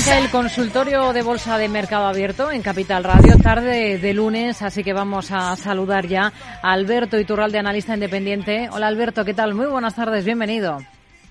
Arranca 0.00 0.18
el 0.18 0.30
consultorio 0.30 1.12
de 1.12 1.22
Bolsa 1.22 1.58
de 1.58 1.68
Mercado 1.68 2.06
Abierto 2.06 2.50
en 2.50 2.62
Capital 2.62 3.04
Radio, 3.04 3.36
tarde 3.36 3.98
de 3.98 4.14
lunes, 4.14 4.62
así 4.62 4.82
que 4.82 4.94
vamos 4.94 5.30
a 5.30 5.54
saludar 5.56 6.06
ya 6.06 6.32
a 6.62 6.72
Alberto 6.72 7.18
Iturralde, 7.18 7.58
analista 7.58 7.92
independiente. 7.92 8.70
Hola 8.72 8.86
Alberto, 8.86 9.26
¿qué 9.26 9.34
tal? 9.34 9.52
Muy 9.52 9.66
buenas 9.66 9.94
tardes, 9.94 10.24
bienvenido. 10.24 10.78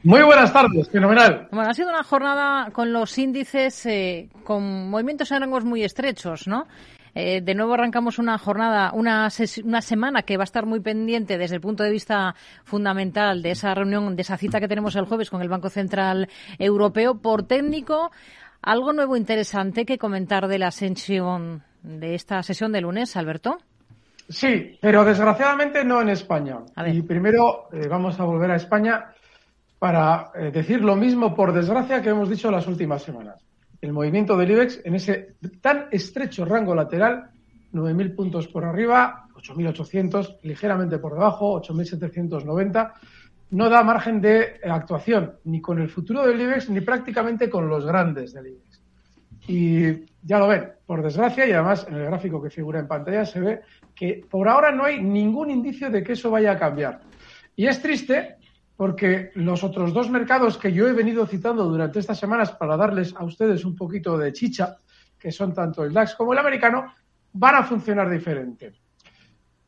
Muy 0.04 0.22
buenas 0.22 0.54
tardes, 0.54 0.88
fenomenal. 0.88 1.48
Bueno, 1.52 1.68
ha 1.68 1.74
sido 1.74 1.90
una 1.90 2.04
jornada 2.04 2.70
con 2.70 2.94
los 2.94 3.18
índices 3.18 3.88
eh, 3.88 4.30
con 4.44 4.88
movimientos 4.88 5.32
en 5.32 5.42
rangos 5.42 5.66
muy 5.66 5.84
estrechos, 5.84 6.48
¿no? 6.48 6.68
Eh, 7.16 7.42
de 7.42 7.56
nuevo 7.56 7.74
arrancamos 7.74 8.20
una 8.20 8.38
jornada, 8.38 8.92
una, 8.94 9.30
una 9.64 9.82
semana 9.82 10.22
que 10.22 10.38
va 10.38 10.44
a 10.44 10.46
estar 10.46 10.66
muy 10.66 10.80
pendiente 10.80 11.38
desde 11.38 11.56
el 11.56 11.62
punto 11.62 11.84
de 11.84 11.90
vista 11.90 12.36
fundamental 12.64 13.42
de 13.42 13.52
esa 13.52 13.74
reunión, 13.74 14.16
de 14.16 14.22
esa 14.22 14.38
cita 14.38 14.60
que 14.60 14.68
tenemos 14.68 14.96
el 14.96 15.06
jueves 15.06 15.30
con 15.30 15.42
el 15.42 15.50
Banco 15.50 15.70
Central 15.70 16.30
Europeo. 16.60 17.16
Por 17.16 17.44
técnico, 17.44 18.12
algo 18.62 18.94
nuevo 18.94 19.16
interesante 19.16 19.86
que 19.86 19.98
comentar 19.98 20.48
de 20.48 20.60
la 20.60 20.72
sesión 20.72 21.64
de 21.82 22.16
esta 22.16 22.44
sesión 22.44 22.72
de 22.72 22.82
lunes, 22.82 23.16
Alberto. 23.16 23.58
Sí, 24.28 24.78
pero 24.80 25.04
desgraciadamente 25.04 25.84
no 25.84 26.02
en 26.02 26.10
España. 26.10 26.60
Y 26.86 27.02
primero 27.02 27.70
eh, 27.72 27.88
vamos 27.88 28.20
a 28.20 28.26
volver 28.26 28.52
a 28.52 28.58
España 28.58 29.08
para 29.80 30.32
eh, 30.36 30.52
decir 30.52 30.82
lo 30.82 30.96
mismo, 30.96 31.34
por 31.34 31.54
desgracia, 31.54 32.02
que 32.02 32.10
hemos 32.10 32.30
dicho 32.30 32.52
las 32.52 32.68
últimas 32.68 33.02
semanas. 33.02 33.44
El 33.82 33.94
movimiento 33.94 34.38
del 34.38 34.52
IBEX 34.52 34.82
en 34.84 34.96
ese 34.96 35.36
tan 35.62 35.88
estrecho 35.90 36.46
rango 36.46 36.76
lateral, 36.76 37.32
9.000 37.74 38.16
puntos 38.16 38.48
por 38.48 38.66
arriba, 38.66 39.28
8.800, 39.36 40.40
ligeramente 40.44 41.00
por 41.00 41.14
debajo, 41.14 41.62
8.790 41.62 42.94
no 43.52 43.70
da 43.70 43.84
margen 43.84 44.22
de 44.22 44.60
actuación 44.64 45.38
ni 45.46 45.62
con 45.62 45.80
el 45.80 45.90
futuro 45.90 46.26
del 46.26 46.40
IBEX 46.40 46.70
ni 46.70 46.82
prácticamente 46.82 47.50
con 47.50 47.68
los 47.68 47.86
grandes 47.86 48.34
del 48.34 48.48
IBEX. 48.48 48.82
Y 49.48 50.06
ya 50.22 50.38
lo 50.38 50.48
ven, 50.48 50.72
por 50.86 51.02
desgracia, 51.02 51.48
y 51.48 51.52
además 51.52 51.86
en 51.88 51.96
el 51.96 52.06
gráfico 52.06 52.42
que 52.42 52.50
figura 52.50 52.80
en 52.80 52.88
pantalla 52.88 53.26
se 53.26 53.40
ve 53.40 53.62
que 53.96 54.24
por 54.30 54.48
ahora 54.48 54.72
no 54.72 54.86
hay 54.86 55.02
ningún 55.02 55.50
indicio 55.50 55.90
de 55.90 56.04
que 56.04 56.14
eso 56.14 56.30
vaya 56.30 56.52
a 56.52 56.60
cambiar. 56.60 57.02
Y 57.56 57.68
es 57.68 57.82
triste 57.82 58.38
porque 58.78 59.32
los 59.36 59.64
otros 59.64 59.94
dos 59.94 60.10
mercados 60.10 60.58
que 60.58 60.72
yo 60.72 60.88
he 60.88 60.94
venido 60.94 61.26
citando 61.26 61.66
durante 61.66 62.00
estas 62.00 62.18
semanas 62.18 62.52
para 62.52 62.78
darles 62.78 63.14
a 63.14 63.26
ustedes 63.26 63.66
un 63.66 63.76
poquito 63.76 64.18
de 64.18 64.32
chicha, 64.32 64.78
que 65.20 65.34
son 65.34 65.54
tanto 65.54 65.84
el 65.84 65.92
DAX 65.92 66.16
como 66.16 66.32
el 66.32 66.40
americano, 66.40 66.94
van 67.34 67.56
a 67.56 67.64
funcionar 67.64 68.10
diferente. 68.10 68.72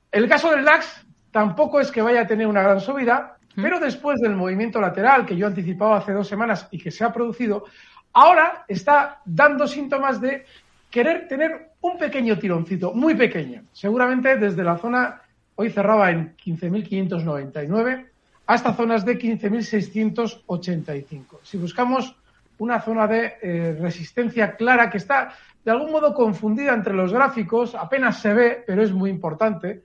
El 0.09 0.29
caso 0.29 0.51
del 0.51 0.63
DAX 0.63 1.05
tampoco 1.29 1.81
es 1.81 1.91
que 1.91 2.01
vaya 2.01 2.21
a 2.21 2.27
tener 2.27 2.47
una 2.47 2.61
gran 2.61 2.79
subida, 2.79 3.37
pero 3.55 3.79
después 3.79 4.19
del 4.19 4.35
movimiento 4.35 4.79
lateral 4.79 5.25
que 5.25 5.35
yo 5.35 5.47
anticipaba 5.47 5.97
hace 5.97 6.13
dos 6.13 6.27
semanas 6.27 6.67
y 6.71 6.79
que 6.79 6.91
se 6.91 7.03
ha 7.03 7.11
producido, 7.11 7.65
ahora 8.13 8.65
está 8.67 9.21
dando 9.25 9.67
síntomas 9.67 10.21
de 10.21 10.45
querer 10.89 11.27
tener 11.27 11.71
un 11.81 11.97
pequeño 11.97 12.37
tironcito, 12.37 12.93
muy 12.93 13.15
pequeño. 13.15 13.63
Seguramente 13.71 14.37
desde 14.37 14.63
la 14.63 14.77
zona, 14.77 15.21
hoy 15.55 15.71
cerraba 15.71 16.11
en 16.11 16.37
15.599, 16.37 18.05
hasta 18.47 18.73
zonas 18.73 19.05
de 19.05 19.17
15.685. 19.17 21.39
Si 21.43 21.57
buscamos 21.57 22.15
una 22.57 22.81
zona 22.81 23.07
de 23.07 23.33
eh, 23.41 23.77
resistencia 23.79 24.55
clara 24.55 24.89
que 24.89 24.97
está 24.97 25.33
de 25.63 25.71
algún 25.71 25.91
modo 25.91 26.13
confundida 26.13 26.73
entre 26.73 26.93
los 26.93 27.13
gráficos, 27.13 27.75
apenas 27.75 28.19
se 28.19 28.33
ve, 28.33 28.63
pero 28.65 28.83
es 28.83 28.91
muy 28.91 29.09
importante, 29.09 29.83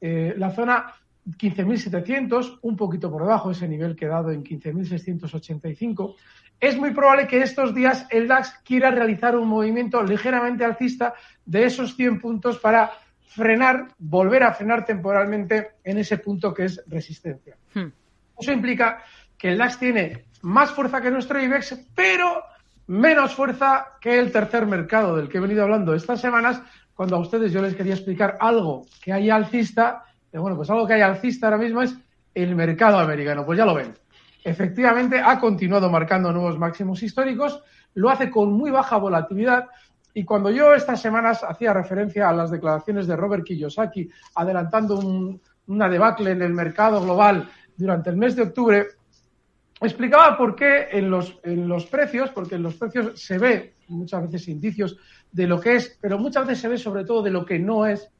eh, 0.00 0.34
la 0.36 0.50
zona 0.50 0.94
15.700, 1.26 2.60
un 2.62 2.76
poquito 2.76 3.10
por 3.10 3.22
debajo, 3.22 3.50
ese 3.50 3.66
nivel 3.66 3.96
quedado 3.96 4.30
en 4.30 4.44
15.685. 4.44 6.14
Es 6.60 6.78
muy 6.78 6.92
probable 6.92 7.26
que 7.26 7.42
estos 7.42 7.74
días 7.74 8.06
el 8.10 8.28
DAX 8.28 8.60
quiera 8.64 8.90
realizar 8.90 9.36
un 9.36 9.48
movimiento 9.48 10.02
ligeramente 10.02 10.64
alcista 10.64 11.14
de 11.44 11.64
esos 11.64 11.96
100 11.96 12.20
puntos 12.20 12.58
para 12.58 12.92
frenar, 13.26 13.88
volver 13.98 14.44
a 14.44 14.54
frenar 14.54 14.84
temporalmente 14.84 15.72
en 15.84 15.98
ese 15.98 16.18
punto 16.18 16.54
que 16.54 16.64
es 16.64 16.82
resistencia. 16.86 17.56
Hmm. 17.74 17.88
Eso 18.38 18.52
implica 18.52 19.02
que 19.36 19.48
el 19.48 19.58
DAX 19.58 19.78
tiene 19.78 20.24
más 20.42 20.70
fuerza 20.70 21.00
que 21.00 21.10
nuestro 21.10 21.42
IBEX, 21.42 21.78
pero 21.94 22.42
menos 22.86 23.34
fuerza 23.34 23.98
que 24.00 24.18
el 24.18 24.30
tercer 24.32 24.66
mercado 24.66 25.16
del 25.16 25.28
que 25.28 25.38
he 25.38 25.40
venido 25.40 25.64
hablando 25.64 25.94
estas 25.94 26.20
semanas, 26.20 26.62
cuando 26.94 27.16
a 27.16 27.20
ustedes 27.20 27.52
yo 27.52 27.60
les 27.60 27.74
quería 27.74 27.94
explicar 27.94 28.38
algo 28.40 28.86
que 29.02 29.12
hay 29.12 29.28
alcista 29.28 30.04
bueno, 30.32 30.56
pues 30.56 30.68
algo 30.70 30.86
que 30.86 30.94
hay 30.94 31.00
alcista 31.00 31.46
ahora 31.46 31.58
mismo 31.58 31.82
es 31.82 31.96
el 32.34 32.54
mercado 32.54 32.98
americano. 32.98 33.44
Pues 33.44 33.58
ya 33.58 33.64
lo 33.64 33.74
ven. 33.74 33.94
Efectivamente, 34.44 35.20
ha 35.20 35.40
continuado 35.40 35.90
marcando 35.90 36.32
nuevos 36.32 36.58
máximos 36.58 37.02
históricos, 37.02 37.62
lo 37.94 38.10
hace 38.10 38.30
con 38.30 38.52
muy 38.52 38.70
baja 38.70 38.96
volatilidad. 38.96 39.66
Y 40.14 40.24
cuando 40.24 40.50
yo 40.50 40.72
estas 40.72 41.00
semanas 41.00 41.42
hacía 41.42 41.72
referencia 41.72 42.28
a 42.28 42.32
las 42.32 42.50
declaraciones 42.50 43.06
de 43.06 43.16
Robert 43.16 43.44
Kiyosaki 43.44 44.08
adelantando 44.36 45.00
una 45.66 45.88
debacle 45.88 46.30
en 46.30 46.42
el 46.42 46.52
mercado 46.52 47.02
global 47.02 47.48
durante 47.76 48.10
el 48.10 48.16
mes 48.16 48.36
de 48.36 48.42
octubre, 48.42 48.86
explicaba 49.80 50.38
por 50.38 50.54
qué 50.54 50.88
en 50.92 51.10
los, 51.10 51.38
en 51.42 51.68
los 51.68 51.86
precios, 51.86 52.30
porque 52.30 52.54
en 52.54 52.62
los 52.62 52.76
precios 52.76 53.20
se 53.20 53.38
ve 53.38 53.74
muchas 53.88 54.22
veces 54.22 54.48
indicios 54.48 54.96
de 55.32 55.46
lo 55.46 55.60
que 55.60 55.76
es, 55.76 55.98
pero 56.00 56.18
muchas 56.18 56.46
veces 56.46 56.62
se 56.62 56.68
ve 56.68 56.78
sobre 56.78 57.04
todo 57.04 57.22
de 57.22 57.30
lo 57.30 57.44
que 57.44 57.58
no 57.58 57.84
es 57.84 58.10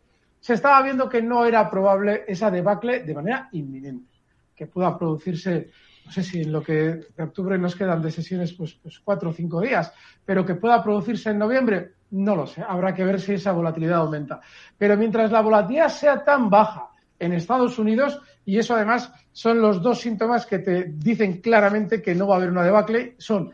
se 0.47 0.55
estaba 0.55 0.81
viendo 0.81 1.09
que 1.09 1.21
no 1.21 1.45
era 1.45 1.69
probable 1.69 2.23
esa 2.29 2.53
debacle 2.53 3.01
de 3.01 3.13
manera 3.13 3.49
inminente, 3.51 4.15
que 4.55 4.69
pueda 4.69 4.97
producirse, 4.97 5.73
no 6.05 6.13
sé 6.13 6.23
si 6.23 6.43
en 6.43 6.53
lo 6.53 6.63
que 6.63 7.01
de 7.17 7.23
octubre 7.25 7.59
nos 7.59 7.75
quedan 7.75 8.01
de 8.01 8.13
sesiones, 8.13 8.53
pues, 8.53 8.75
pues 8.75 9.01
cuatro 9.01 9.31
o 9.31 9.33
cinco 9.33 9.61
días, 9.61 9.93
pero 10.25 10.47
que 10.47 10.55
pueda 10.55 10.81
producirse 10.85 11.31
en 11.31 11.39
noviembre, 11.39 11.95
no 12.13 12.37
lo 12.37 12.47
sé, 12.47 12.63
habrá 12.63 12.95
que 12.95 13.05
ver 13.05 13.21
si 13.21 13.33
esa 13.33 13.51
volatilidad 13.51 13.99
aumenta. 13.99 14.41
Pero 14.79 14.97
mientras 14.97 15.33
la 15.33 15.41
volatilidad 15.41 15.89
sea 15.89 16.23
tan 16.23 16.49
baja 16.49 16.91
en 17.19 17.33
Estados 17.33 17.77
Unidos, 17.81 18.21
y 18.45 18.57
eso 18.57 18.77
además 18.77 19.13
son 19.33 19.61
los 19.61 19.83
dos 19.83 20.01
síntomas 20.01 20.47
que 20.47 20.61
te 20.61 20.93
dicen 20.95 21.41
claramente 21.41 22.01
que 22.01 22.15
no 22.15 22.29
va 22.29 22.35
a 22.35 22.39
haber 22.39 22.51
una 22.51 22.63
debacle, 22.63 23.17
son 23.19 23.53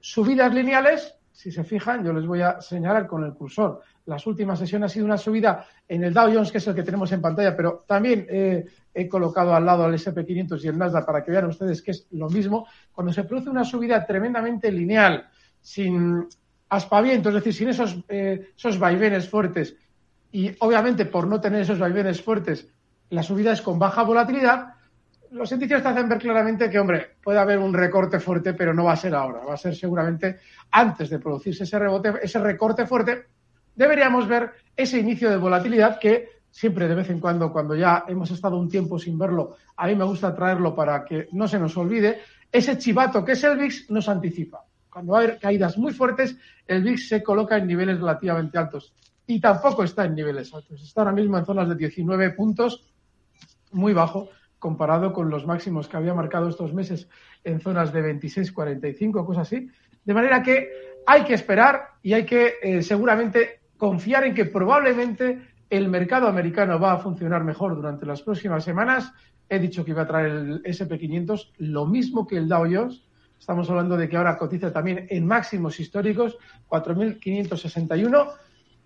subidas 0.00 0.54
lineales, 0.54 1.19
si 1.40 1.50
se 1.50 1.64
fijan, 1.64 2.04
yo 2.04 2.12
les 2.12 2.26
voy 2.26 2.42
a 2.42 2.60
señalar 2.60 3.06
con 3.06 3.24
el 3.24 3.32
cursor 3.32 3.80
las 4.10 4.26
últimas 4.26 4.58
sesiones 4.58 4.90
ha 4.90 4.92
sido 4.92 5.06
una 5.06 5.16
subida 5.16 5.64
en 5.88 6.02
el 6.02 6.12
Dow 6.12 6.32
Jones, 6.32 6.50
que 6.50 6.58
es 6.58 6.66
el 6.66 6.74
que 6.74 6.82
tenemos 6.82 7.12
en 7.12 7.22
pantalla, 7.22 7.56
pero 7.56 7.84
también 7.86 8.26
he 8.28 9.08
colocado 9.08 9.54
al 9.54 9.64
lado 9.64 9.84
al 9.84 9.94
SP500 9.94 10.64
y 10.64 10.66
el 10.66 10.76
Nasdaq 10.76 11.06
para 11.06 11.22
que 11.22 11.30
vean 11.30 11.46
ustedes 11.46 11.80
que 11.80 11.92
es 11.92 12.08
lo 12.10 12.28
mismo. 12.28 12.66
Cuando 12.92 13.12
se 13.12 13.22
produce 13.22 13.50
una 13.50 13.64
subida 13.64 14.04
tremendamente 14.04 14.72
lineal, 14.72 15.28
sin 15.60 16.26
aspaviento, 16.70 17.28
es 17.28 17.36
decir, 17.36 17.54
sin 17.54 17.68
esos, 17.68 17.98
eh, 18.08 18.50
esos 18.56 18.80
vaivenes 18.80 19.28
fuertes, 19.28 19.76
y 20.32 20.50
obviamente 20.58 21.04
por 21.04 21.28
no 21.28 21.40
tener 21.40 21.62
esos 21.62 21.78
vaivenes 21.78 22.20
fuertes, 22.20 22.66
la 23.10 23.22
subida 23.22 23.52
es 23.52 23.62
con 23.62 23.78
baja 23.78 24.02
volatilidad, 24.02 24.74
los 25.32 25.52
indicios 25.52 25.82
te 25.82 25.88
hacen 25.88 26.08
ver 26.08 26.18
claramente 26.18 26.68
que, 26.68 26.78
hombre, 26.78 27.16
puede 27.22 27.38
haber 27.38 27.58
un 27.58 27.72
recorte 27.72 28.18
fuerte, 28.18 28.54
pero 28.54 28.74
no 28.74 28.84
va 28.84 28.92
a 28.92 28.96
ser 28.96 29.14
ahora, 29.14 29.44
va 29.44 29.54
a 29.54 29.58
ser 29.58 29.74
seguramente 29.74 30.38
antes 30.70 31.10
de 31.10 31.18
producirse 31.18 31.64
ese 31.64 31.78
rebote, 31.78 32.12
ese 32.22 32.38
recorte 32.38 32.86
fuerte 32.86 33.26
deberíamos 33.74 34.28
ver 34.28 34.50
ese 34.76 34.98
inicio 34.98 35.30
de 35.30 35.36
volatilidad 35.36 35.98
que 35.98 36.42
siempre 36.50 36.88
de 36.88 36.94
vez 36.94 37.08
en 37.10 37.20
cuando, 37.20 37.52
cuando 37.52 37.74
ya 37.74 38.04
hemos 38.08 38.30
estado 38.30 38.58
un 38.58 38.68
tiempo 38.68 38.98
sin 38.98 39.18
verlo, 39.18 39.56
a 39.76 39.86
mí 39.86 39.94
me 39.94 40.04
gusta 40.04 40.34
traerlo 40.34 40.74
para 40.74 41.04
que 41.04 41.28
no 41.32 41.46
se 41.46 41.58
nos 41.58 41.76
olvide, 41.76 42.20
ese 42.50 42.76
chivato 42.76 43.24
que 43.24 43.32
es 43.32 43.44
el 43.44 43.56
VIX 43.56 43.90
nos 43.90 44.08
anticipa. 44.08 44.64
Cuando 44.90 45.16
hay 45.16 45.38
caídas 45.38 45.78
muy 45.78 45.92
fuertes, 45.92 46.36
el 46.66 46.82
VIX 46.82 47.08
se 47.08 47.22
coloca 47.22 47.56
en 47.56 47.68
niveles 47.68 47.98
relativamente 47.98 48.58
altos. 48.58 48.92
y 49.26 49.40
tampoco 49.40 49.84
está 49.84 50.04
en 50.06 50.16
niveles 50.16 50.52
altos. 50.52 50.82
Está 50.82 51.02
ahora 51.02 51.12
mismo 51.12 51.38
en 51.38 51.46
zonas 51.46 51.68
de 51.68 51.76
19 51.76 52.30
puntos, 52.30 52.84
muy 53.70 53.92
bajo 53.92 54.28
comparado 54.60 55.12
con 55.12 55.30
los 55.30 55.46
máximos 55.46 55.88
que 55.88 55.96
había 55.96 56.14
marcado 56.14 56.48
estos 56.48 56.72
meses 56.72 57.08
en 57.42 57.60
zonas 57.60 57.92
de 57.92 58.02
26, 58.02 58.52
45, 58.52 59.26
cosas 59.26 59.48
así. 59.48 59.68
De 60.04 60.14
manera 60.14 60.42
que 60.42 60.68
hay 61.06 61.24
que 61.24 61.34
esperar 61.34 61.94
y 62.02 62.12
hay 62.12 62.24
que 62.24 62.54
eh, 62.62 62.82
seguramente 62.82 63.62
confiar 63.76 64.24
en 64.24 64.34
que 64.34 64.44
probablemente 64.44 65.40
el 65.70 65.88
mercado 65.88 66.28
americano 66.28 66.78
va 66.78 66.92
a 66.92 66.98
funcionar 66.98 67.42
mejor 67.42 67.74
durante 67.74 68.06
las 68.06 68.22
próximas 68.22 68.62
semanas. 68.62 69.12
He 69.48 69.58
dicho 69.58 69.84
que 69.84 69.92
iba 69.92 70.02
a 70.02 70.06
traer 70.06 70.26
el 70.26 70.62
SP500, 70.62 71.52
lo 71.58 71.86
mismo 71.86 72.26
que 72.26 72.36
el 72.36 72.48
Dow 72.48 72.68
Jones. 72.70 73.02
Estamos 73.38 73.70
hablando 73.70 73.96
de 73.96 74.08
que 74.08 74.16
ahora 74.18 74.36
cotiza 74.36 74.72
también 74.72 75.06
en 75.08 75.26
máximos 75.26 75.80
históricos, 75.80 76.36
4.561 76.68 78.30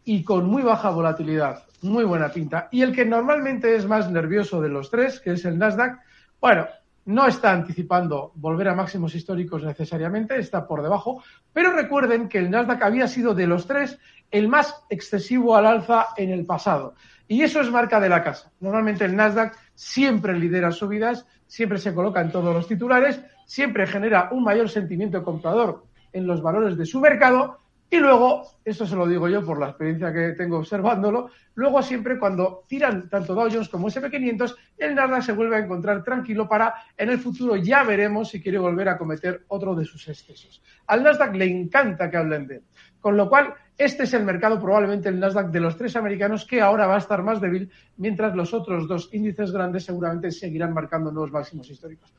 y 0.05 0.23
con 0.23 0.47
muy 0.47 0.63
baja 0.63 0.91
volatilidad, 0.91 1.65
muy 1.83 2.05
buena 2.05 2.31
pinta. 2.31 2.69
Y 2.71 2.83
el 2.83 2.95
que 2.95 3.05
normalmente 3.05 3.75
es 3.75 3.87
más 3.87 4.11
nervioso 4.11 4.61
de 4.61 4.69
los 4.69 4.91
tres, 4.91 5.21
que 5.21 5.33
es 5.33 5.45
el 5.45 5.59
Nasdaq, 5.59 5.99
bueno, 6.41 6.67
no 7.07 7.27
está 7.27 7.53
anticipando 7.53 8.33
volver 8.35 8.69
a 8.69 8.75
máximos 8.75 9.15
históricos 9.15 9.63
necesariamente, 9.63 10.39
está 10.39 10.67
por 10.67 10.83
debajo, 10.83 11.23
pero 11.53 11.73
recuerden 11.73 12.29
que 12.29 12.39
el 12.39 12.51
Nasdaq 12.51 12.83
había 12.83 13.09
sido 13.09 13.35
de 13.35 13.47
los 13.47 13.67
tres 13.67 13.99
el 14.31 14.49
más 14.49 14.85
excesivo 14.89 15.57
al 15.57 15.67
alza 15.67 16.09
en 16.17 16.31
el 16.31 16.47
pasado. 16.47 16.95
Y 17.29 17.43
eso 17.43 17.61
es 17.61 17.71
marca 17.71 18.01
de 18.01 18.09
la 18.09 18.23
casa. 18.23 18.53
Normalmente 18.61 19.05
el 19.05 19.17
Nasdaq 19.17 19.57
siempre 19.75 20.39
lidera 20.39 20.71
subidas, 20.71 21.27
siempre 21.47 21.79
se 21.79 21.95
coloca 21.95 22.21
en 22.21 22.33
todos 22.33 22.55
los 22.55 22.67
titulares, 22.67 23.21
siempre 23.47 23.87
genera 23.87 24.29
un 24.33 24.43
mayor 24.43 24.69
sentimiento 24.69 25.23
comprador 25.23 25.85
en 26.13 26.27
los 26.27 26.43
valores 26.43 26.77
de 26.77 26.87
su 26.87 27.01
mercado 27.01 27.59
y 27.95 28.01
luego, 28.01 28.59
esto 28.65 28.87
se 28.87 28.97
lo 28.97 29.07
digo 29.07 29.29
yo 29.29 29.45
por 29.45 29.61
la 29.61 29.69
experiencia 29.69 30.13
que 30.13 30.33
tengo 30.33 30.59
observándolo, 30.59 31.31
luego 31.55 31.81
siempre 31.81 32.19
cuando 32.19 32.65
tiran 32.67 33.09
tanto 33.09 33.35
Dow 33.35 33.49
Jones 33.49 33.69
como 33.69 33.89
SP500, 33.89 34.57
el 34.79 34.97
Nasdaq 34.97 35.23
se 35.23 35.33
vuelve 35.33 35.57
a 35.57 35.61
encontrar 35.61 36.03
tranquilo 36.03 36.49
para 36.49 36.75
en 36.97 37.11
el 37.11 37.21
futuro 37.21 37.55
ya 37.55 37.85
veremos 37.85 38.31
si 38.31 38.43
quiere 38.43 38.59
volver 38.59 38.89
a 38.89 38.99
cometer 38.99 39.45
otro 39.47 39.77
de 39.77 39.85
sus 39.85 40.09
excesos. 40.09 40.61
Al 40.89 41.05
Nasdaq 41.05 41.37
le 41.37 41.45
encanta 41.45 42.11
que 42.11 42.17
hablen 42.17 42.49
de 42.49 42.57
él. 42.57 42.63
Con 43.01 43.17
lo 43.17 43.29
cual, 43.29 43.55
este 43.79 44.03
es 44.03 44.15
el 44.15 44.25
mercado, 44.25 44.61
probablemente 44.61 45.09
el 45.09 45.21
Nasdaq 45.21 45.53
de 45.53 45.61
los 45.61 45.77
tres 45.77 45.95
americanos, 45.95 46.45
que 46.45 46.61
ahora 46.61 46.89
va 46.89 46.97
a 46.97 46.99
estar 46.99 47.23
más 47.23 47.41
débil, 47.41 47.71
mientras 47.99 48.35
los 48.35 48.53
otros 48.53 48.89
dos 48.89 49.09
índices 49.13 49.53
grandes 49.53 49.85
seguramente 49.85 50.33
seguirán 50.33 50.75
marcando 50.75 51.13
nuevos 51.13 51.31
máximos 51.31 51.71
históricos. 51.71 52.13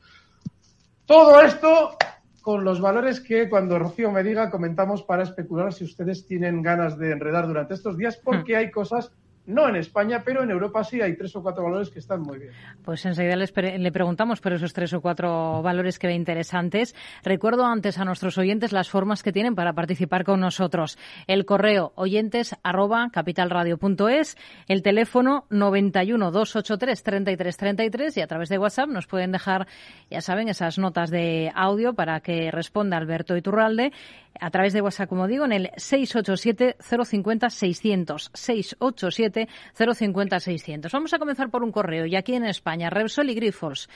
Todo 1.04 1.42
esto 1.42 1.98
con 2.46 2.62
los 2.62 2.80
valores 2.80 3.18
que 3.18 3.48
cuando 3.48 3.76
Rocío 3.76 4.12
me 4.12 4.22
diga 4.22 4.52
comentamos 4.52 5.02
para 5.02 5.24
especular 5.24 5.72
si 5.72 5.82
ustedes 5.82 6.28
tienen 6.28 6.62
ganas 6.62 6.96
de 6.96 7.10
enredar 7.10 7.48
durante 7.48 7.74
estos 7.74 7.96
días, 7.96 8.16
porque 8.22 8.52
hmm. 8.52 8.58
hay 8.58 8.70
cosas 8.70 9.10
no 9.46 9.68
en 9.68 9.76
España, 9.76 10.22
pero 10.24 10.42
en 10.42 10.50
Europa 10.50 10.82
sí 10.84 11.00
hay 11.00 11.16
tres 11.16 11.34
o 11.36 11.42
cuatro 11.42 11.64
valores 11.64 11.90
que 11.90 12.00
están 12.00 12.20
muy 12.20 12.38
bien. 12.38 12.52
Pues 12.84 13.04
enseguida 13.06 13.36
le 13.36 13.92
preguntamos 13.92 14.40
por 14.40 14.52
esos 14.52 14.72
tres 14.72 14.92
o 14.92 15.00
cuatro 15.00 15.62
valores 15.62 15.98
que 15.98 16.06
ve 16.06 16.14
interesantes. 16.14 16.94
Recuerdo 17.22 17.64
antes 17.64 17.98
a 17.98 18.04
nuestros 18.04 18.38
oyentes 18.38 18.72
las 18.72 18.90
formas 18.90 19.22
que 19.22 19.32
tienen 19.32 19.54
para 19.54 19.72
participar 19.72 20.24
con 20.24 20.40
nosotros. 20.40 20.98
El 21.26 21.44
correo 21.44 21.92
oyentes 21.94 22.56
arroba 22.62 23.08
capitalradio.es, 23.12 24.36
el 24.68 24.82
teléfono 24.82 25.46
91 25.50 26.30
283 26.30 27.02
33 27.02 27.56
33 27.56 28.16
y 28.16 28.20
a 28.20 28.26
través 28.26 28.48
de 28.48 28.58
WhatsApp 28.58 28.88
nos 28.88 29.06
pueden 29.06 29.32
dejar, 29.32 29.66
ya 30.10 30.20
saben, 30.20 30.48
esas 30.48 30.78
notas 30.78 31.10
de 31.10 31.52
audio 31.54 31.94
para 31.94 32.20
que 32.20 32.50
responda 32.50 32.96
Alberto 32.96 33.36
Iturralde 33.36 33.92
a 34.40 34.50
través 34.50 34.72
de 34.72 34.82
WhatsApp, 34.82 35.08
como 35.08 35.26
digo, 35.26 35.44
en 35.44 35.52
el 35.52 35.70
687 35.76 36.76
050 36.80 37.50
600 37.50 38.30
687 38.34 39.35
050 39.74 40.40
600. 40.40 40.92
Vamos 40.92 41.12
a 41.14 41.18
comenzar 41.18 41.50
por 41.50 41.62
un 41.62 41.72
correo. 41.72 42.06
Y 42.06 42.16
aquí 42.16 42.34
en 42.34 42.44
España, 42.44 42.90
Repsol 42.90 43.30
y 43.30 43.34
Grifols. 43.34 43.88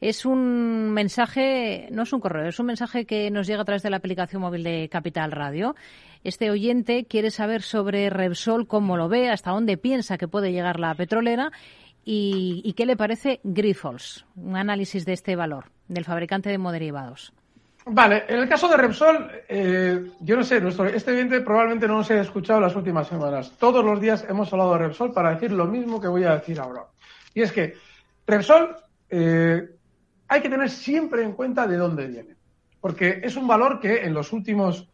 Es 0.00 0.26
un 0.26 0.90
mensaje, 0.90 1.88
no 1.92 2.02
es 2.02 2.12
un 2.12 2.20
correo, 2.20 2.48
es 2.48 2.58
un 2.58 2.66
mensaje 2.66 3.06
que 3.06 3.30
nos 3.30 3.46
llega 3.46 3.62
a 3.62 3.64
través 3.64 3.82
de 3.82 3.90
la 3.90 3.98
aplicación 3.98 4.42
móvil 4.42 4.64
de 4.64 4.88
Capital 4.90 5.30
Radio. 5.30 5.76
Este 6.24 6.50
oyente 6.50 7.04
quiere 7.04 7.30
saber 7.30 7.62
sobre 7.62 8.10
Repsol, 8.10 8.66
cómo 8.66 8.96
lo 8.96 9.08
ve, 9.08 9.30
hasta 9.30 9.52
dónde 9.52 9.76
piensa 9.76 10.18
que 10.18 10.28
puede 10.28 10.52
llegar 10.52 10.78
la 10.78 10.94
petrolera 10.94 11.52
y, 12.04 12.72
qué 12.76 12.86
le 12.86 12.96
parece 12.96 13.40
Grifols. 13.44 14.26
Un 14.36 14.56
análisis 14.56 15.04
de 15.04 15.12
este 15.12 15.36
valor, 15.36 15.70
del 15.88 16.04
fabricante 16.04 16.50
de 16.50 16.58
moderivados. 16.58 17.32
Vale, 17.84 18.24
en 18.28 18.38
el 18.38 18.48
caso 18.48 18.68
de 18.68 18.76
Repsol, 18.76 19.30
eh, 19.48 20.10
yo 20.20 20.36
no 20.36 20.44
sé, 20.44 20.60
nuestro, 20.60 20.86
este 20.86 21.10
oyente 21.10 21.40
probablemente 21.40 21.88
no 21.88 21.96
nos 21.96 22.10
haya 22.10 22.20
escuchado 22.20 22.60
las 22.60 22.76
últimas 22.76 23.08
semanas. 23.08 23.52
Todos 23.58 23.84
los 23.84 24.00
días 24.00 24.24
hemos 24.28 24.52
hablado 24.52 24.72
de 24.74 24.78
Repsol 24.78 25.12
para 25.12 25.34
decir 25.34 25.50
lo 25.50 25.66
mismo 25.66 26.00
que 26.00 26.06
voy 26.06 26.22
a 26.22 26.34
decir 26.34 26.60
ahora. 26.60 26.84
Y 27.34 27.42
es 27.42 27.50
que 27.50 27.74
Repsol 28.24 28.76
eh, 29.10 29.68
hay 30.28 30.40
que 30.40 30.48
tener 30.48 30.70
siempre 30.70 31.24
en 31.24 31.32
cuenta 31.32 31.66
de 31.66 31.76
dónde 31.76 32.06
viene. 32.06 32.36
Porque 32.80 33.20
es 33.22 33.36
un 33.36 33.48
valor 33.48 33.80
que 33.80 34.04
en 34.04 34.14
los 34.14 34.32
últimos 34.32 34.88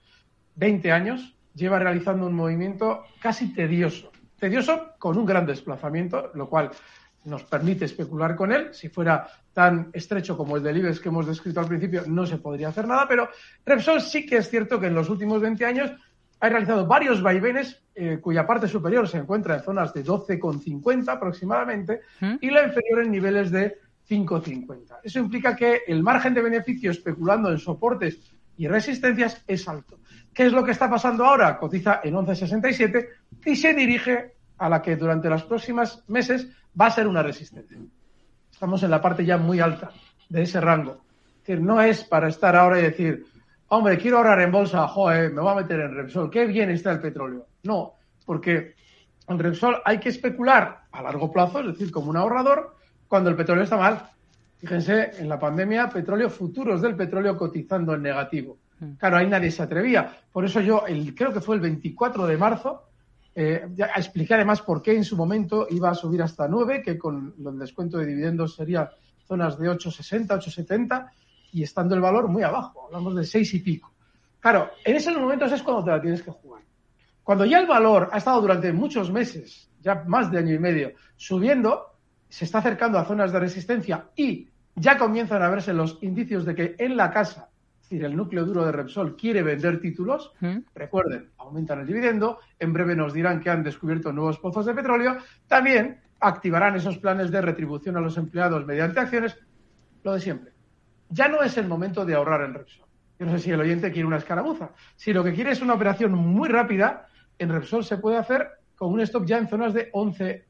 20 0.56 0.90
años 0.90 1.36
lleva 1.54 1.78
realizando 1.78 2.26
un 2.26 2.34
movimiento 2.34 3.04
casi 3.20 3.52
tedioso. 3.52 4.10
Tedioso 4.38 4.92
con 4.98 5.18
un 5.18 5.26
gran 5.26 5.44
desplazamiento, 5.44 6.30
lo 6.34 6.48
cual 6.48 6.70
nos 7.24 7.44
permite 7.44 7.84
especular 7.84 8.34
con 8.36 8.52
él. 8.52 8.68
Si 8.72 8.88
fuera 8.88 9.28
tan 9.52 9.90
estrecho 9.92 10.36
como 10.36 10.56
el 10.56 10.62
del 10.62 10.78
IBEX 10.78 11.00
que 11.00 11.08
hemos 11.08 11.26
descrito 11.26 11.60
al 11.60 11.68
principio, 11.68 12.04
no 12.06 12.26
se 12.26 12.38
podría 12.38 12.68
hacer 12.68 12.86
nada, 12.86 13.06
pero 13.08 13.28
Repsol 13.66 14.00
sí 14.00 14.24
que 14.24 14.38
es 14.38 14.48
cierto 14.48 14.78
que 14.78 14.86
en 14.86 14.94
los 14.94 15.08
últimos 15.08 15.40
20 15.40 15.64
años 15.64 15.90
ha 16.40 16.48
realizado 16.48 16.86
varios 16.86 17.20
vaivenes 17.20 17.82
eh, 17.94 18.18
cuya 18.20 18.46
parte 18.46 18.68
superior 18.68 19.08
se 19.08 19.18
encuentra 19.18 19.56
en 19.56 19.62
zonas 19.62 19.92
de 19.92 20.04
12,50 20.04 21.08
aproximadamente 21.08 22.02
¿Mm? 22.20 22.36
y 22.40 22.50
la 22.50 22.62
inferior 22.62 23.02
en 23.02 23.10
niveles 23.10 23.50
de 23.50 23.78
5,50. 24.08 24.98
Eso 25.02 25.18
implica 25.18 25.56
que 25.56 25.82
el 25.86 26.02
margen 26.02 26.34
de 26.34 26.42
beneficio 26.42 26.90
especulando 26.90 27.50
en 27.50 27.58
soportes 27.58 28.18
y 28.56 28.68
resistencias 28.68 29.42
es 29.46 29.68
alto. 29.68 29.98
¿Qué 30.32 30.46
es 30.46 30.52
lo 30.52 30.64
que 30.64 30.70
está 30.70 30.88
pasando 30.88 31.24
ahora? 31.24 31.58
Cotiza 31.58 32.00
en 32.04 32.14
11,67 32.14 33.08
y 33.44 33.56
se 33.56 33.74
dirige 33.74 34.34
a 34.58 34.68
la 34.68 34.82
que 34.82 34.96
durante 34.96 35.28
los 35.28 35.44
próximos 35.44 36.04
meses 36.08 36.48
va 36.80 36.86
a 36.86 36.90
ser 36.90 37.06
una 37.06 37.22
resistencia. 37.22 37.78
Estamos 38.50 38.82
en 38.82 38.90
la 38.90 39.00
parte 39.00 39.24
ya 39.24 39.36
muy 39.36 39.60
alta 39.60 39.90
de 40.28 40.42
ese 40.42 40.60
rango. 40.60 40.98
Es 41.38 41.46
decir, 41.46 41.62
no 41.62 41.80
es 41.80 42.04
para 42.04 42.28
estar 42.28 42.56
ahora 42.56 42.78
y 42.78 42.82
decir, 42.82 43.26
hombre, 43.68 43.98
quiero 43.98 44.18
ahorrar 44.18 44.40
en 44.40 44.52
bolsa, 44.52 44.86
joder, 44.88 45.32
me 45.32 45.40
voy 45.40 45.52
a 45.52 45.62
meter 45.62 45.80
en 45.80 45.94
Repsol, 45.94 46.30
qué 46.30 46.46
bien 46.46 46.70
está 46.70 46.92
el 46.92 47.00
petróleo. 47.00 47.46
No, 47.62 47.94
porque 48.24 48.74
en 49.28 49.38
Repsol 49.38 49.80
hay 49.84 49.98
que 49.98 50.08
especular 50.08 50.82
a 50.90 51.02
largo 51.02 51.30
plazo, 51.32 51.60
es 51.60 51.66
decir, 51.66 51.90
como 51.90 52.10
un 52.10 52.16
ahorrador, 52.16 52.76
cuando 53.06 53.30
el 53.30 53.36
petróleo 53.36 53.64
está 53.64 53.76
mal. 53.76 54.10
Fíjense, 54.58 55.12
en 55.18 55.28
la 55.28 55.38
pandemia, 55.38 55.88
petróleo, 55.88 56.28
futuros 56.28 56.82
del 56.82 56.96
petróleo 56.96 57.36
cotizando 57.36 57.94
en 57.94 58.02
negativo. 58.02 58.58
Mm. 58.80 58.92
Claro, 58.94 59.16
ahí 59.16 59.28
nadie 59.28 59.50
se 59.50 59.62
atrevía. 59.62 60.12
Por 60.32 60.44
eso 60.44 60.60
yo, 60.60 60.84
el, 60.86 61.14
creo 61.14 61.32
que 61.32 61.40
fue 61.40 61.56
el 61.56 61.60
24 61.60 62.26
de 62.26 62.36
marzo, 62.36 62.87
eh, 63.40 63.68
expliqué 63.94 64.34
además 64.34 64.62
por 64.62 64.82
qué 64.82 64.96
en 64.96 65.04
su 65.04 65.16
momento 65.16 65.68
iba 65.70 65.88
a 65.88 65.94
subir 65.94 66.20
hasta 66.20 66.48
9, 66.48 66.82
que 66.82 66.98
con 66.98 67.36
el 67.38 67.56
descuento 67.56 67.96
de 67.96 68.06
dividendos 68.06 68.56
sería 68.56 68.90
zonas 69.28 69.56
de 69.56 69.70
8,60, 69.70 70.26
8,70 70.26 71.08
y 71.52 71.62
estando 71.62 71.94
el 71.94 72.00
valor 72.00 72.26
muy 72.26 72.42
abajo, 72.42 72.86
hablamos 72.86 73.14
de 73.14 73.22
6 73.22 73.54
y 73.54 73.60
pico. 73.60 73.94
Claro, 74.40 74.72
en 74.84 74.96
esos 74.96 75.16
momentos 75.16 75.52
es 75.52 75.62
cuando 75.62 75.84
te 75.84 75.90
la 75.92 76.00
tienes 76.00 76.20
que 76.20 76.32
jugar. 76.32 76.62
Cuando 77.22 77.44
ya 77.44 77.60
el 77.60 77.68
valor 77.68 78.08
ha 78.10 78.18
estado 78.18 78.40
durante 78.40 78.72
muchos 78.72 79.12
meses, 79.12 79.70
ya 79.80 80.02
más 80.04 80.32
de 80.32 80.38
año 80.38 80.54
y 80.54 80.58
medio, 80.58 80.94
subiendo, 81.16 81.94
se 82.28 82.44
está 82.44 82.58
acercando 82.58 82.98
a 82.98 83.04
zonas 83.04 83.30
de 83.30 83.38
resistencia 83.38 84.08
y 84.16 84.48
ya 84.74 84.98
comienzan 84.98 85.44
a 85.44 85.48
verse 85.48 85.72
los 85.72 85.98
indicios 86.02 86.44
de 86.44 86.56
que 86.56 86.74
en 86.76 86.96
la 86.96 87.12
casa 87.12 87.50
decir, 87.88 88.04
el 88.04 88.16
núcleo 88.16 88.44
duro 88.44 88.64
de 88.64 88.72
Repsol 88.72 89.16
quiere 89.16 89.42
vender 89.42 89.80
títulos, 89.80 90.32
recuerden, 90.74 91.30
aumentan 91.38 91.80
el 91.80 91.86
dividendo, 91.86 92.38
en 92.58 92.72
breve 92.72 92.94
nos 92.94 93.12
dirán 93.12 93.40
que 93.40 93.50
han 93.50 93.62
descubierto 93.62 94.12
nuevos 94.12 94.38
pozos 94.38 94.66
de 94.66 94.74
petróleo, 94.74 95.16
también 95.46 96.00
activarán 96.20 96.76
esos 96.76 96.98
planes 96.98 97.30
de 97.30 97.40
retribución 97.40 97.96
a 97.96 98.00
los 98.00 98.16
empleados 98.18 98.66
mediante 98.66 99.00
acciones, 99.00 99.36
lo 100.02 100.14
de 100.14 100.20
siempre. 100.20 100.52
Ya 101.08 101.28
no 101.28 101.42
es 101.42 101.56
el 101.56 101.66
momento 101.66 102.04
de 102.04 102.14
ahorrar 102.14 102.42
en 102.42 102.54
Repsol. 102.54 102.86
Yo 103.18 103.26
no 103.26 103.32
sé 103.32 103.38
si 103.40 103.50
el 103.50 103.60
oyente 103.60 103.90
quiere 103.90 104.06
una 104.06 104.18
escaramuza. 104.18 104.70
Si 104.94 105.12
lo 105.12 105.24
que 105.24 105.32
quiere 105.32 105.52
es 105.52 105.62
una 105.62 105.74
operación 105.74 106.12
muy 106.12 106.48
rápida, 106.48 107.08
en 107.38 107.48
Repsol 107.48 107.84
se 107.84 107.98
puede 107.98 108.16
hacer 108.16 108.48
con 108.76 108.92
un 108.92 109.00
stop 109.00 109.24
ya 109.24 109.38
en 109.38 109.48
zonas 109.48 109.74
de 109.74 109.88
11, 109.92 110.44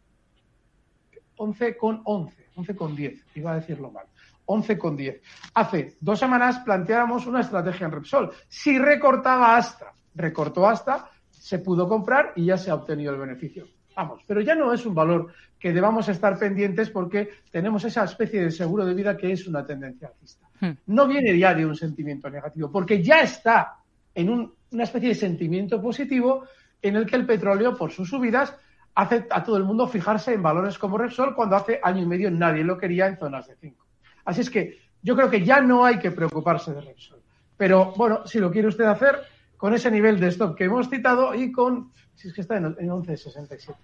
11 1.36 1.76
con 1.76 2.02
11, 2.04 2.46
11 2.56 2.76
con 2.76 2.96
10, 2.96 3.24
iba 3.36 3.52
a 3.52 3.56
decirlo 3.56 3.90
mal. 3.90 4.06
11,10. 4.48 5.20
Hace 5.54 5.96
dos 6.00 6.18
semanas 6.18 6.60
planteáramos 6.60 7.26
una 7.26 7.42
estrategia 7.42 7.86
en 7.86 7.92
Repsol. 7.92 8.32
Si 8.48 8.78
recortaba 8.78 9.56
hasta, 9.56 9.92
recortó 10.14 10.66
hasta, 10.66 11.10
se 11.30 11.58
pudo 11.58 11.86
comprar 11.86 12.32
y 12.34 12.46
ya 12.46 12.56
se 12.56 12.70
ha 12.70 12.74
obtenido 12.74 13.12
el 13.12 13.20
beneficio. 13.20 13.66
Vamos, 13.94 14.22
pero 14.26 14.40
ya 14.40 14.54
no 14.54 14.72
es 14.72 14.86
un 14.86 14.94
valor 14.94 15.32
que 15.58 15.72
debamos 15.72 16.08
estar 16.08 16.38
pendientes 16.38 16.88
porque 16.90 17.28
tenemos 17.50 17.84
esa 17.84 18.04
especie 18.04 18.42
de 18.42 18.50
seguro 18.50 18.84
de 18.84 18.94
vida 18.94 19.16
que 19.16 19.32
es 19.32 19.46
una 19.46 19.66
tendencia 19.66 20.08
alcista. 20.08 20.46
Hmm. 20.60 20.72
No 20.86 21.06
viene 21.06 21.36
ya 21.38 21.54
de 21.54 21.66
un 21.66 21.76
sentimiento 21.76 22.30
negativo, 22.30 22.70
porque 22.70 23.02
ya 23.02 23.20
está 23.20 23.78
en 24.14 24.52
una 24.70 24.84
especie 24.84 25.10
de 25.10 25.14
sentimiento 25.14 25.80
positivo 25.82 26.44
en 26.80 26.96
el 26.96 27.06
que 27.06 27.16
el 27.16 27.26
petróleo, 27.26 27.76
por 27.76 27.90
sus 27.90 28.08
subidas, 28.08 28.56
hace 28.94 29.26
a 29.30 29.42
todo 29.42 29.56
el 29.56 29.64
mundo 29.64 29.86
fijarse 29.86 30.32
en 30.32 30.42
valores 30.42 30.78
como 30.78 30.98
Repsol 30.98 31.34
cuando 31.34 31.56
hace 31.56 31.80
año 31.82 32.02
y 32.02 32.06
medio 32.06 32.30
nadie 32.30 32.64
lo 32.64 32.78
quería 32.78 33.06
en 33.06 33.18
zonas 33.18 33.46
de 33.46 33.56
5. 33.56 33.87
Así 34.28 34.42
es 34.42 34.50
que 34.50 34.78
yo 35.02 35.16
creo 35.16 35.30
que 35.30 35.42
ya 35.42 35.62
no 35.62 35.86
hay 35.86 35.98
que 35.98 36.10
preocuparse 36.10 36.74
de 36.74 36.82
Repsol. 36.82 37.22
Pero 37.56 37.94
bueno, 37.96 38.26
si 38.26 38.38
lo 38.38 38.50
quiere 38.50 38.68
usted 38.68 38.84
hacer 38.84 39.20
con 39.56 39.72
ese 39.72 39.90
nivel 39.90 40.20
de 40.20 40.28
stop 40.28 40.54
que 40.54 40.64
hemos 40.64 40.90
citado 40.90 41.34
y 41.34 41.50
con, 41.50 41.94
si 42.14 42.28
es 42.28 42.34
que 42.34 42.42
está 42.42 42.58
en, 42.58 42.64
11.67, 42.64 43.74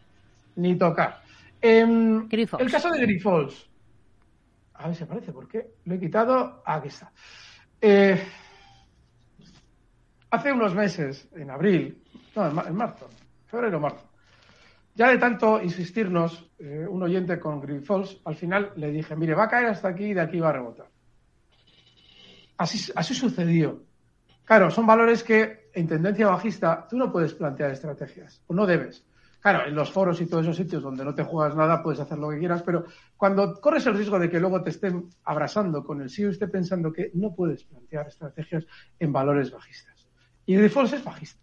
ni 0.56 0.76
tocar. 0.76 1.22
Em, 1.62 2.28
el 2.30 2.70
caso 2.70 2.90
de 2.90 3.00
Grifols. 3.00 3.70
A 4.74 4.88
ver 4.88 4.96
si 4.96 5.04
aparece, 5.04 5.32
¿por 5.32 5.48
qué? 5.48 5.76
Lo 5.86 5.94
he 5.94 5.98
quitado. 5.98 6.62
Aquí 6.66 6.88
está. 6.88 7.10
Eh, 7.80 8.22
hace 10.28 10.52
unos 10.52 10.74
meses, 10.74 11.26
en 11.34 11.50
abril, 11.50 12.02
no, 12.36 12.66
en, 12.66 12.76
marzo, 12.76 13.08
febrero, 13.46 13.80
marzo, 13.80 14.04
ya 14.94 15.10
de 15.10 15.18
tanto 15.18 15.60
insistirnos, 15.60 16.50
eh, 16.58 16.86
un 16.88 17.02
oyente 17.02 17.38
con 17.40 17.60
Grifols, 17.60 18.20
al 18.24 18.36
final 18.36 18.72
le 18.76 18.90
dije, 18.90 19.16
mire, 19.16 19.34
va 19.34 19.44
a 19.44 19.48
caer 19.48 19.66
hasta 19.66 19.88
aquí 19.88 20.04
y 20.04 20.14
de 20.14 20.20
aquí 20.20 20.38
va 20.38 20.50
a 20.50 20.52
rebotar. 20.52 20.88
Así, 22.56 22.92
así 22.94 23.14
sucedió. 23.14 23.82
Claro, 24.44 24.70
son 24.70 24.86
valores 24.86 25.24
que 25.24 25.70
en 25.72 25.88
tendencia 25.88 26.28
bajista 26.28 26.86
tú 26.88 26.96
no 26.96 27.10
puedes 27.10 27.34
plantear 27.34 27.70
estrategias, 27.70 28.42
o 28.46 28.54
no 28.54 28.66
debes. 28.66 29.04
Claro, 29.40 29.66
en 29.66 29.74
los 29.74 29.90
foros 29.90 30.20
y 30.22 30.26
todos 30.26 30.44
esos 30.44 30.56
sitios 30.56 30.82
donde 30.82 31.04
no 31.04 31.14
te 31.14 31.22
juegas 31.22 31.54
nada 31.54 31.82
puedes 31.82 32.00
hacer 32.00 32.16
lo 32.16 32.30
que 32.30 32.38
quieras, 32.38 32.62
pero 32.62 32.86
cuando 33.16 33.60
corres 33.60 33.84
el 33.86 33.94
riesgo 33.94 34.18
de 34.18 34.30
que 34.30 34.40
luego 34.40 34.62
te 34.62 34.70
estén 34.70 35.10
abrasando 35.24 35.84
con 35.84 36.00
el 36.00 36.08
SIO, 36.08 36.30
esté 36.30 36.48
pensando 36.48 36.92
que 36.92 37.10
no 37.12 37.34
puedes 37.34 37.64
plantear 37.64 38.06
estrategias 38.06 38.64
en 38.98 39.12
valores 39.12 39.50
bajistas. 39.50 40.08
Y 40.46 40.56
Grifols 40.56 40.94
es 40.94 41.04
bajista. 41.04 41.42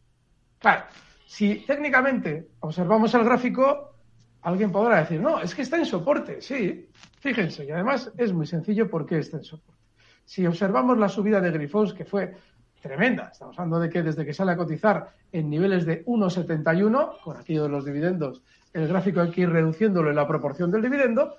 Claro, 0.58 0.86
si 1.32 1.64
técnicamente 1.66 2.50
observamos 2.60 3.14
el 3.14 3.24
gráfico, 3.24 3.96
alguien 4.42 4.70
podrá 4.70 4.98
decir, 4.98 5.22
no, 5.22 5.40
es 5.40 5.56
que 5.56 5.62
está 5.62 5.78
en 5.78 5.86
soporte. 5.86 6.42
Sí, 6.42 6.90
fíjense, 7.22 7.64
y 7.64 7.72
además 7.72 8.12
es 8.18 8.34
muy 8.34 8.46
sencillo 8.46 8.90
por 8.90 9.06
qué 9.06 9.20
está 9.20 9.38
en 9.38 9.46
soporte. 9.46 9.82
Si 10.26 10.46
observamos 10.46 10.98
la 10.98 11.08
subida 11.08 11.40
de 11.40 11.52
Grifols, 11.52 11.94
que 11.94 12.04
fue 12.04 12.36
tremenda. 12.82 13.30
Estamos 13.32 13.58
hablando 13.58 13.80
de 13.80 13.90
que 13.90 14.04
desde 14.04 14.26
que 14.26 14.34
sale 14.34 14.52
a 14.52 14.58
cotizar 14.58 15.08
en 15.32 15.50
niveles 15.50 15.86
de 15.86 16.04
1,71, 16.04 17.22
con 17.22 17.38
aquello 17.38 17.64
de 17.64 17.70
los 17.70 17.86
dividendos, 17.86 18.44
el 18.74 18.90
gráfico 18.90 19.22
hay 19.22 19.32
que 19.32 19.42
ir 19.42 19.50
reduciéndolo 19.50 20.10
en 20.10 20.18
la 20.18 20.28
proporción 20.28 20.70
del 20.70 20.82
dividendo, 20.82 21.36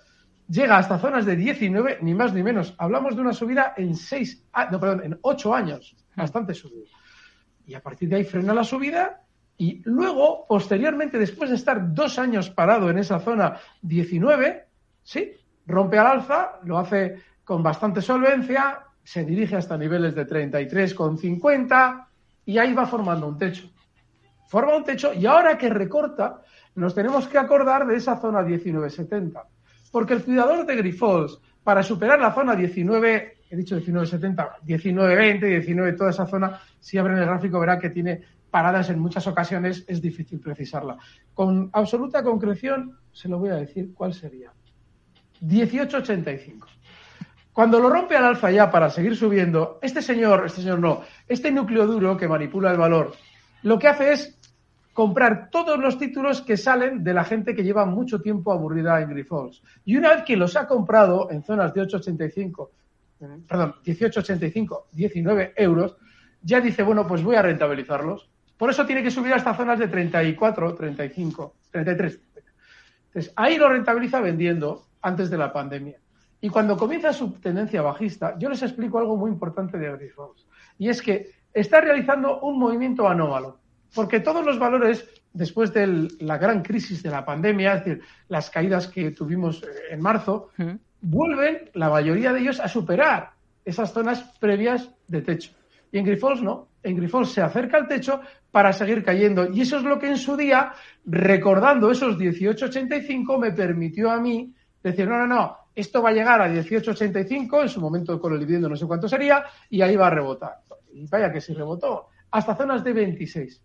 llega 0.49 0.79
hasta 0.79 0.99
zonas 0.99 1.27
de 1.27 1.37
19, 1.37 1.99
ni 2.01 2.15
más 2.15 2.33
ni 2.33 2.43
menos. 2.43 2.75
Hablamos 2.79 3.15
de 3.15 3.21
una 3.21 3.35
subida 3.35 3.75
en 3.77 3.95
6, 3.95 4.47
no, 4.71 4.81
perdón, 4.81 5.03
en 5.05 5.19
8 5.21 5.55
años, 5.55 5.95
bastante 6.17 6.55
subida. 6.55 6.89
Y 7.67 7.75
a 7.75 7.83
partir 7.83 8.09
de 8.09 8.17
ahí 8.17 8.25
frena 8.25 8.55
la 8.55 8.65
subida 8.65 9.19
y 9.63 9.81
luego, 9.85 10.45
posteriormente, 10.49 11.21
después 11.21 11.49
de 11.49 11.55
estar 11.55 11.95
dos 11.95 12.19
años 12.19 12.51
parado 12.51 12.91
en 12.91 12.99
esa 12.99 13.21
zona 13.21 13.61
19, 13.83 14.65
sí, 15.05 15.35
rompe 15.67 16.01
al 16.01 16.09
alza, 16.09 16.59
lo 16.65 16.79
hace 16.79 17.23
con 17.45 17.63
bastante 17.63 18.03
solvencia, 18.03 18.81
se 19.05 19.25
dirige 19.25 19.55
hasta 19.55 19.79
niveles 19.79 20.17
de 20.17 20.27
33,50 20.27 22.07
y 22.45 22.59
ahí 22.59 22.75
va 22.75 22.87
formando 22.87 23.29
un 23.29 23.39
techo. 23.39 23.71
Forma 24.49 24.75
un 24.75 24.83
techo 24.83 25.15
y 25.15 25.27
ahora 25.27 25.57
que 25.57 25.71
recorta, 25.71 26.43
nos 26.75 26.93
tenemos 26.93 27.29
que 27.29 27.39
acordar 27.39 27.87
de 27.87 27.95
esa 27.95 28.17
zona 28.17 28.43
19,70. 28.43 29.45
Porque 29.93 30.15
el 30.15 30.25
cuidador 30.25 30.67
de 30.67 30.75
Grifols, 30.75 31.41
para 31.63 31.85
superar 31.85 32.19
la 32.19 32.35
zona 32.35 32.57
19, 32.57 33.37
he 33.49 33.57
dicho 33.57 33.77
19,70, 33.77 34.57
19,20, 34.67 35.39
19, 35.39 35.93
toda 35.93 36.11
esa 36.11 36.27
zona, 36.27 36.61
si 36.81 36.99
abren 36.99 37.19
el 37.19 37.27
gráfico 37.27 37.61
verá 37.61 37.79
que 37.79 37.91
tiene 37.91 38.23
paradas 38.53 38.91
en 38.91 39.01
muchas 39.01 39.27
ocasiones, 39.27 39.85
es 39.89 40.03
difícil 40.03 40.39
precisarla. 40.39 40.99
Con 41.33 41.71
absoluta 41.73 42.23
concreción, 42.23 42.99
se 43.11 43.29
lo 43.29 43.39
voy 43.39 43.49
a 43.49 43.55
decir 43.55 43.95
cuál 43.95 44.13
sería. 44.13 44.53
18,85. 45.41 46.67
Cuando 47.53 47.81
lo 47.81 47.89
rompe 47.89 48.15
al 48.15 48.27
alza 48.27 48.51
ya 48.51 48.71
para 48.71 48.91
seguir 48.91 49.17
subiendo, 49.17 49.79
este 49.81 50.03
señor, 50.03 50.45
este 50.47 50.61
señor 50.61 50.79
no, 50.79 51.01
este 51.27 51.51
núcleo 51.51 51.87
duro 51.87 52.17
que 52.17 52.29
manipula 52.29 52.71
el 52.71 52.77
valor, 52.77 53.15
lo 53.63 53.79
que 53.79 53.89
hace 53.89 54.13
es 54.13 54.39
comprar 54.93 55.49
todos 55.51 55.79
los 55.79 55.99
títulos 55.99 56.43
que 56.43 56.59
salen 56.59 57.03
de 57.03 57.15
la 57.15 57.25
gente 57.25 57.55
que 57.55 57.65
lleva 57.65 57.87
mucho 57.87 58.21
tiempo 58.21 58.53
aburrida 58.53 59.01
en 59.01 59.09
Grifols. 59.09 59.63
Y 59.87 59.97
una 59.97 60.11
vez 60.11 60.25
que 60.25 60.37
los 60.37 60.57
ha 60.57 60.67
comprado 60.67 61.31
en 61.31 61.43
zonas 61.43 61.73
de 61.73 61.83
8,85, 61.83 62.69
perdón, 63.49 63.77
18,85, 63.83 64.85
19 64.93 65.55
euros, 65.57 65.97
ya 66.43 66.61
dice, 66.61 66.83
bueno, 66.83 67.07
pues 67.07 67.23
voy 67.23 67.37
a 67.37 67.43
rentabilizarlos. 67.43 68.29
Por 68.63 68.71
eso 68.71 68.87
tiene 68.87 69.03
que 69.03 69.11
subir 69.11 69.35
hasta 69.35 69.55
zonas 69.55 69.77
de 69.81 69.89
34, 69.89 70.77
35, 70.77 71.55
33. 71.73 72.21
Entonces, 73.09 73.33
ahí 73.35 73.57
lo 73.57 73.69
rentabiliza 73.69 74.21
vendiendo 74.21 74.87
antes 75.01 75.31
de 75.31 75.37
la 75.37 75.53
pandemia. 75.53 75.97
Y 76.41 76.49
cuando 76.49 76.77
comienza 76.77 77.13
su 77.13 77.33
tendencia 77.41 77.83
bajista, 77.83 78.39
yo 78.39 78.49
les 78.49 78.63
explico 78.63 79.01
algo 79.01 79.17
muy 79.17 79.33
importante 79.33 79.79
de 79.79 79.91
Grifols. 79.91 80.47
Y 80.79 80.91
es 80.91 81.03
que 81.03 81.33
está 81.53 81.81
realizando 81.81 82.39
un 82.39 82.57
movimiento 82.57 83.09
anómalo. 83.09 83.59
Porque 83.97 84.21
todos 84.21 84.47
los 84.47 84.61
valores, 84.61 85.09
después 85.33 85.75
de 85.75 86.09
la 86.21 86.39
gran 86.39 86.63
crisis 86.63 87.03
de 87.03 87.11
la 87.11 87.25
pandemia, 87.25 87.75
es 87.75 87.85
decir, 87.85 88.05
las 88.29 88.49
caídas 88.49 88.87
que 88.87 89.11
tuvimos 89.11 89.65
eh, 89.65 89.67
en 89.91 90.01
marzo, 90.01 90.51
vuelven, 91.01 91.69
la 91.75 91.91
mayoría 91.91 92.33
de 92.33 92.39
ellos, 92.39 92.61
a 92.61 92.69
superar 92.69 93.33
esas 93.65 93.93
zonas 93.93 94.23
previas 94.39 94.89
de 95.09 95.23
techo. 95.23 95.51
Y 95.91 95.99
en 95.99 96.05
Grifols 96.05 96.41
no. 96.43 96.69
En 96.83 96.97
Grifols 96.97 97.31
se 97.31 97.43
acerca 97.43 97.77
al 97.77 97.87
techo 97.87 98.21
para 98.51 98.73
seguir 98.73 99.05
cayendo. 99.05 99.49
Y 99.51 99.63
eso 99.63 99.79
es 99.79 99.85
lo 99.85 99.99
que 99.99 100.09
en 100.09 100.17
su 100.17 100.37
día, 100.37 100.73
recordando 101.05 101.91
esos 101.91 102.19
1885, 102.19 103.39
me 103.39 103.53
permitió 103.53 104.11
a 104.11 104.21
mí 104.21 104.53
decir, 104.83 105.09
no, 105.09 105.19
no, 105.19 105.27
no, 105.27 105.57
esto 105.75 106.03
va 106.03 106.11
a 106.11 106.13
llegar 106.13 106.41
a 106.41 106.49
18,85, 106.49 107.63
en 107.63 107.69
su 107.69 107.81
momento 107.81 108.21
con 108.21 108.33
el 108.33 108.41
dividendo 108.41 108.69
no 108.69 108.77
sé 108.77 108.87
cuánto 108.87 109.09
sería, 109.09 109.45
y 109.71 109.81
ahí 109.81 109.97
va 109.97 110.09
a 110.09 110.11
rebotar. 110.11 110.59
Y 110.93 111.07
vaya 111.07 111.33
que 111.33 111.41
si 111.41 111.55
rebotó, 111.55 112.09
hasta 112.31 112.55
zonas 112.55 112.85
de 112.85 112.93
26. 112.93 113.63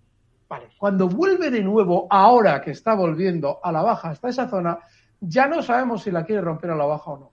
Vale, 0.48 0.70
cuando 0.78 1.10
vuelve 1.10 1.52
de 1.52 1.62
nuevo, 1.62 2.08
ahora 2.10 2.62
que 2.62 2.72
está 2.72 2.94
volviendo 2.94 3.60
a 3.62 3.72
la 3.72 3.82
baja 3.82 4.12
hasta 4.12 4.30
esa 4.30 4.48
zona, 4.48 4.80
ya 5.20 5.48
no 5.48 5.62
sabemos 5.62 6.04
si 6.04 6.12
la 6.12 6.24
quiere 6.24 6.42
romper 6.42 6.72
a 6.72 6.76
la 6.76 6.86
baja 6.86 7.12
o 7.12 7.20
no. 7.20 7.32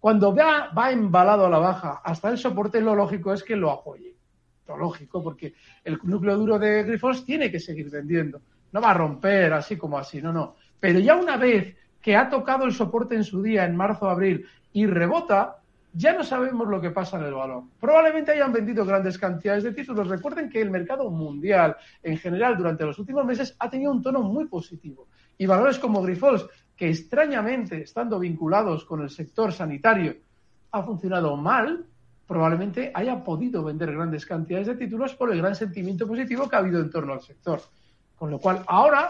Cuando 0.00 0.34
va, 0.34 0.70
va 0.76 0.90
embalado 0.90 1.46
a 1.46 1.50
la 1.50 1.58
baja 1.58 2.00
hasta 2.04 2.30
el 2.30 2.38
soporte, 2.38 2.80
lo 2.80 2.94
lógico 2.94 3.32
es 3.32 3.42
que 3.42 3.56
lo 3.56 3.70
apoye. 3.70 4.13
Lógico, 4.68 5.22
porque 5.22 5.54
el 5.84 5.98
núcleo 6.02 6.36
duro 6.36 6.58
de 6.58 6.82
Grifols 6.84 7.24
tiene 7.24 7.50
que 7.50 7.60
seguir 7.60 7.90
vendiendo. 7.90 8.40
No 8.72 8.80
va 8.80 8.90
a 8.90 8.94
romper 8.94 9.52
así 9.52 9.76
como 9.76 9.98
así, 9.98 10.22
no, 10.22 10.32
no. 10.32 10.56
Pero 10.80 10.98
ya 10.98 11.16
una 11.16 11.36
vez 11.36 11.76
que 12.00 12.16
ha 12.16 12.28
tocado 12.28 12.64
el 12.64 12.72
soporte 12.72 13.14
en 13.14 13.24
su 13.24 13.42
día, 13.42 13.64
en 13.64 13.76
marzo, 13.76 14.08
abril, 14.08 14.46
y 14.72 14.86
rebota, 14.86 15.58
ya 15.92 16.12
no 16.12 16.24
sabemos 16.24 16.66
lo 16.66 16.80
que 16.80 16.90
pasa 16.90 17.18
en 17.18 17.24
el 17.24 17.34
valor. 17.34 17.62
Probablemente 17.78 18.32
hayan 18.32 18.52
vendido 18.52 18.84
grandes 18.84 19.16
cantidades 19.16 19.62
de 19.62 19.72
títulos. 19.72 20.08
Recuerden 20.08 20.50
que 20.50 20.60
el 20.60 20.70
mercado 20.70 21.08
mundial, 21.10 21.76
en 22.02 22.18
general, 22.18 22.56
durante 22.56 22.84
los 22.84 22.98
últimos 22.98 23.24
meses, 23.24 23.54
ha 23.58 23.70
tenido 23.70 23.92
un 23.92 24.02
tono 24.02 24.20
muy 24.22 24.46
positivo. 24.46 25.06
Y 25.38 25.46
valores 25.46 25.78
como 25.78 26.02
Grifols, 26.02 26.46
que 26.76 26.88
extrañamente, 26.88 27.82
estando 27.82 28.18
vinculados 28.18 28.84
con 28.84 29.02
el 29.02 29.10
sector 29.10 29.52
sanitario, 29.52 30.16
ha 30.72 30.82
funcionado 30.82 31.36
mal, 31.36 31.86
probablemente 32.26 32.90
haya 32.94 33.22
podido 33.22 33.62
vender 33.62 33.92
grandes 33.92 34.26
cantidades 34.26 34.66
de 34.68 34.76
títulos 34.76 35.14
por 35.14 35.32
el 35.32 35.38
gran 35.38 35.54
sentimiento 35.54 36.06
positivo 36.06 36.48
que 36.48 36.56
ha 36.56 36.60
habido 36.60 36.80
en 36.80 36.90
torno 36.90 37.12
al 37.12 37.20
sector. 37.20 37.60
Con 38.16 38.30
lo 38.30 38.38
cual, 38.38 38.62
ahora 38.66 39.08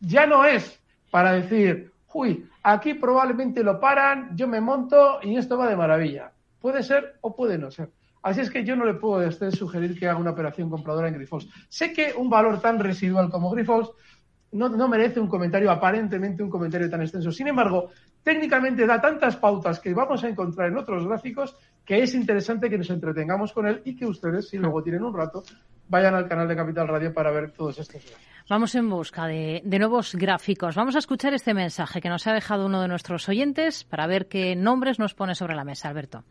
ya 0.00 0.26
no 0.26 0.44
es 0.44 0.80
para 1.10 1.32
decir, 1.32 1.92
uy, 2.12 2.48
aquí 2.62 2.94
probablemente 2.94 3.62
lo 3.62 3.78
paran, 3.78 4.36
yo 4.36 4.48
me 4.48 4.60
monto 4.60 5.20
y 5.22 5.36
esto 5.36 5.56
va 5.56 5.68
de 5.68 5.76
maravilla. 5.76 6.32
Puede 6.60 6.82
ser 6.82 7.16
o 7.20 7.34
puede 7.36 7.58
no 7.58 7.70
ser. 7.70 7.90
Así 8.22 8.40
es 8.40 8.50
que 8.50 8.64
yo 8.64 8.74
no 8.74 8.84
le 8.84 8.94
puedo 8.94 9.24
a 9.24 9.28
usted 9.28 9.52
sugerir 9.52 9.96
que 9.96 10.08
haga 10.08 10.18
una 10.18 10.32
operación 10.32 10.68
compradora 10.68 11.06
en 11.06 11.14
Grifols. 11.14 11.48
Sé 11.68 11.92
que 11.92 12.12
un 12.16 12.28
valor 12.28 12.60
tan 12.60 12.80
residual 12.80 13.30
como 13.30 13.50
Grifols 13.50 13.92
no, 14.52 14.68
no, 14.68 14.88
merece 14.88 15.20
un 15.20 15.28
comentario, 15.28 15.70
aparentemente 15.70 16.42
un 16.42 16.50
comentario 16.50 16.88
tan 16.88 17.02
extenso. 17.02 17.30
Sin 17.30 17.48
embargo, 17.48 17.90
técnicamente 18.22 18.86
da 18.86 19.00
tantas 19.00 19.36
pautas 19.36 19.80
que 19.80 19.94
vamos 19.94 20.24
a 20.24 20.28
encontrar 20.28 20.68
en 20.68 20.78
otros 20.78 21.06
gráficos 21.06 21.56
que 21.84 22.02
es 22.02 22.14
interesante 22.14 22.68
que 22.68 22.78
nos 22.78 22.90
entretengamos 22.90 23.52
con 23.52 23.66
él 23.66 23.82
y 23.84 23.94
que 23.94 24.06
ustedes, 24.06 24.48
si 24.48 24.58
luego 24.58 24.82
tienen 24.82 25.04
un 25.04 25.14
rato, 25.14 25.44
vayan 25.88 26.14
al 26.14 26.28
canal 26.28 26.48
de 26.48 26.56
Capital 26.56 26.88
Radio 26.88 27.14
para 27.14 27.30
ver 27.30 27.52
todos 27.52 27.78
estos 27.78 28.02
gráficos. 28.02 28.36
Vamos 28.48 28.74
en 28.76 28.88
busca 28.88 29.26
de, 29.26 29.60
nuevos 29.64 30.14
gráficos. 30.14 30.76
Vamos 30.76 30.94
a 30.94 31.00
escuchar 31.00 31.34
este 31.34 31.52
mensaje 31.52 32.00
que 32.00 32.08
nos 32.08 32.26
ha 32.26 32.32
dejado 32.32 32.66
uno 32.66 32.80
de 32.80 32.88
nuestros 32.88 33.28
oyentes 33.28 33.84
para 33.84 34.06
ver 34.06 34.28
qué 34.28 34.54
nombres 34.54 34.98
nos 34.98 35.14
pone 35.14 35.34
sobre 35.34 35.56
la 35.56 35.64
mesa, 35.64 35.88
Alberto. 35.88 36.22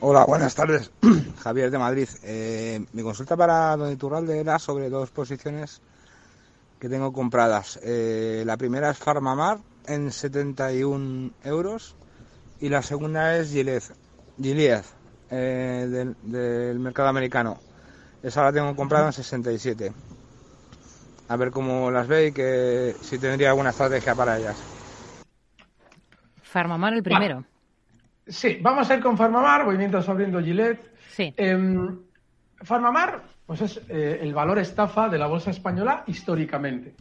Hola, 0.00 0.24
buenas 0.26 0.54
tardes. 0.54 0.90
Javier 1.40 1.70
de 1.70 1.78
Madrid. 1.78 2.08
Eh, 2.22 2.84
mi 2.92 3.02
consulta 3.02 3.36
para 3.36 3.76
Don 3.76 3.92
Iturralde 3.92 4.38
era 4.38 4.58
sobre 4.58 4.88
dos 4.88 5.10
posiciones 5.10 5.82
que 6.78 6.88
tengo 6.88 7.12
compradas. 7.12 7.78
Eh, 7.82 8.42
la 8.46 8.56
primera 8.56 8.90
es 8.90 8.98
Farmamar 8.98 9.58
en 9.86 10.12
71 10.12 11.30
euros 11.44 11.96
y 12.60 12.68
la 12.68 12.82
segunda 12.82 13.36
es 13.36 13.50
Gilead, 13.50 13.82
Gilead 14.40 14.84
eh, 15.30 15.86
del, 15.88 16.16
del 16.22 16.78
mercado 16.78 17.08
americano. 17.08 17.58
Esa 18.22 18.42
la 18.42 18.52
tengo 18.52 18.74
comprada 18.74 19.06
en 19.06 19.12
67. 19.12 19.92
a 21.28 21.36
ver 21.36 21.50
cómo 21.50 21.90
las 21.90 22.08
ve 22.08 22.28
y 22.28 22.32
que 22.32 22.94
si 23.00 23.18
tendría 23.18 23.50
alguna 23.50 23.70
estrategia 23.70 24.14
para 24.14 24.38
ellas. 24.38 24.56
Farmamar 26.42 26.94
el 26.94 27.02
primero. 27.02 27.44
Sí, 28.26 28.58
vamos 28.60 28.90
a 28.90 28.96
ir 28.96 29.02
con 29.02 29.16
Farmamar, 29.16 29.64
voy 29.64 29.76
mientras 29.76 30.08
abriendo 30.08 30.40
Gillette. 30.40 30.80
Sí. 31.12 31.32
Em, 31.36 31.98
Farmamar, 32.62 33.22
pues 33.46 33.60
es 33.60 33.80
eh, 33.88 34.18
el 34.20 34.34
valor 34.34 34.58
estafa 34.58 35.08
de 35.08 35.18
la 35.18 35.26
bolsa 35.26 35.50
española 35.50 36.02
históricamente. 36.06 36.94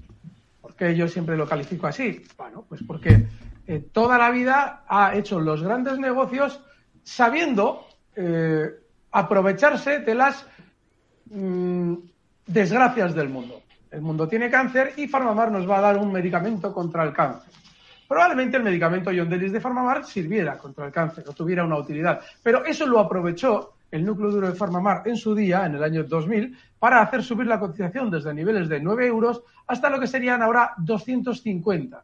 ¿Por 0.62 0.76
qué 0.76 0.96
yo 0.96 1.08
siempre 1.08 1.38
lo 1.38 1.48
califico 1.48 1.88
así? 1.88 2.24
Bueno, 2.38 2.66
pues 2.68 2.82
porque 2.86 3.28
eh, 3.66 3.90
toda 3.92 4.18
la 4.18 4.30
vida 4.30 4.84
ha 4.88 5.16
hecho 5.16 5.40
los 5.40 5.64
grandes 5.64 5.98
negocios 5.98 6.62
sabiendo 7.04 7.88
eh, 8.16 8.70
aprovecharse 9.12 10.00
de 10.00 10.16
las 10.16 10.46
mm, 11.32 11.94
desgracias 12.46 13.16
del 13.16 13.30
mundo. 13.30 13.62
El 13.90 14.02
mundo 14.02 14.28
tiene 14.28 14.50
cáncer 14.50 14.94
y 14.98 15.08
Farmamar 15.08 15.52
nos 15.52 15.68
va 15.68 15.80
a 15.80 15.82
dar 15.82 15.98
un 15.98 16.12
medicamento 16.12 16.74
contra 16.74 17.04
el 17.04 17.14
cáncer. 17.14 17.52
Probablemente 18.08 18.58
el 18.58 18.64
medicamento 18.64 19.12
Yondelis 19.12 19.52
de 19.52 19.60
Farmamar 19.60 20.06
sirviera 20.06 20.58
contra 20.58 20.86
el 20.86 20.92
cáncer 20.92 21.26
o 21.28 21.34
tuviera 21.34 21.66
una 21.66 21.78
utilidad, 21.78 22.22
pero 22.44 22.64
eso 22.64 22.86
lo 22.86 23.00
aprovechó 23.00 23.77
el 23.92 24.06
núcleo 24.06 24.32
duro 24.32 24.48
de 24.48 24.56
Farmamar 24.56 25.04
en 25.06 25.16
su 25.16 25.34
día, 25.34 25.66
en 25.66 25.76
el 25.76 25.84
año 25.84 26.04
2000, 26.04 26.58
para 26.80 27.02
hacer 27.02 27.24
subir 27.24 27.48
la 27.48 27.60
cotización 27.60 28.10
desde 28.12 28.34
niveles 28.34 28.70
de 28.70 28.80
9 28.80 29.08
euros 29.08 29.44
hasta 29.68 29.90
lo 29.90 30.00
que 30.00 30.08
serían 30.08 30.42
ahora 30.42 30.74
250, 30.78 32.04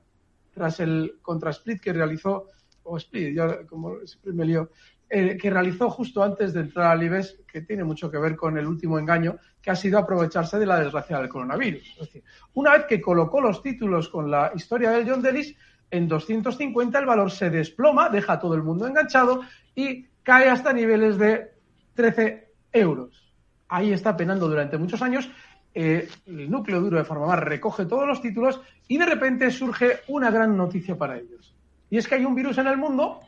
tras 0.54 0.80
el 0.80 1.18
contrasplit 1.22 1.82
que 1.82 1.94
realizó, 1.94 2.50
o 2.84 2.98
split, 2.98 3.36
yo 3.36 3.66
como 3.68 4.06
siempre 4.06 4.34
me 4.34 4.46
lío, 4.46 4.70
eh, 5.10 5.38
que 5.38 5.50
realizó 5.50 5.90
justo 5.90 6.24
antes 6.24 6.54
de 6.54 6.62
entrar 6.62 6.88
al 6.88 7.04
IBEX, 7.04 7.38
que 7.48 7.62
tiene 7.62 7.84
mucho 7.84 8.10
que 8.10 8.18
ver 8.18 8.36
con 8.36 8.58
el 8.58 8.66
último 8.66 8.98
engaño, 8.98 9.38
que 9.62 9.70
ha 9.70 9.76
sido 9.76 10.00
aprovecharse 10.00 10.58
de 10.58 10.66
la 10.66 10.80
desgracia 10.80 11.20
del 11.20 11.30
coronavirus. 11.30 11.84
Es 12.00 12.08
decir, 12.08 12.24
una 12.56 12.72
vez 12.72 12.86
que 12.86 13.00
colocó 13.00 13.40
los 13.40 13.62
títulos 13.62 14.10
con 14.10 14.32
la 14.32 14.52
historia 14.56 14.92
del 14.92 15.08
John 15.08 15.22
Dennis, 15.22 15.56
en 15.92 16.08
250 16.08 16.98
el 16.98 17.06
valor 17.06 17.30
se 17.30 17.52
desploma, 17.52 18.10
deja 18.10 18.34
a 18.34 18.40
todo 18.40 18.56
el 18.56 18.64
mundo 18.64 18.88
enganchado 18.88 19.42
y 19.76 20.08
cae 20.24 20.50
hasta 20.50 20.74
niveles 20.74 21.20
de 21.20 21.53
13 21.94 22.52
euros. 22.72 23.34
Ahí 23.68 23.92
está 23.92 24.16
penando 24.16 24.48
durante 24.48 24.78
muchos 24.78 25.02
años. 25.02 25.30
Eh, 25.74 26.08
el 26.28 26.52
núcleo 26.52 26.82
duro 26.82 26.98
de 26.98 27.06
Farmamar 27.06 27.48
recoge 27.48 27.86
todos 27.86 28.08
los 28.08 28.22
títulos 28.22 28.62
y 28.88 28.98
de 28.98 29.06
repente 29.06 29.50
surge 29.50 30.02
una 30.08 30.30
gran 30.30 30.56
noticia 30.56 30.98
para 30.98 31.18
ellos. 31.18 31.56
Y 31.90 31.98
es 31.98 32.08
que 32.08 32.16
hay 32.16 32.26
un 32.26 32.36
virus 32.36 32.58
en 32.58 32.68
el 32.68 32.78
mundo 32.78 33.22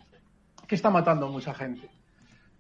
que 0.68 0.76
está 0.76 0.90
matando 0.90 1.28
a 1.28 1.32
mucha 1.32 1.54
gente. 1.54 1.90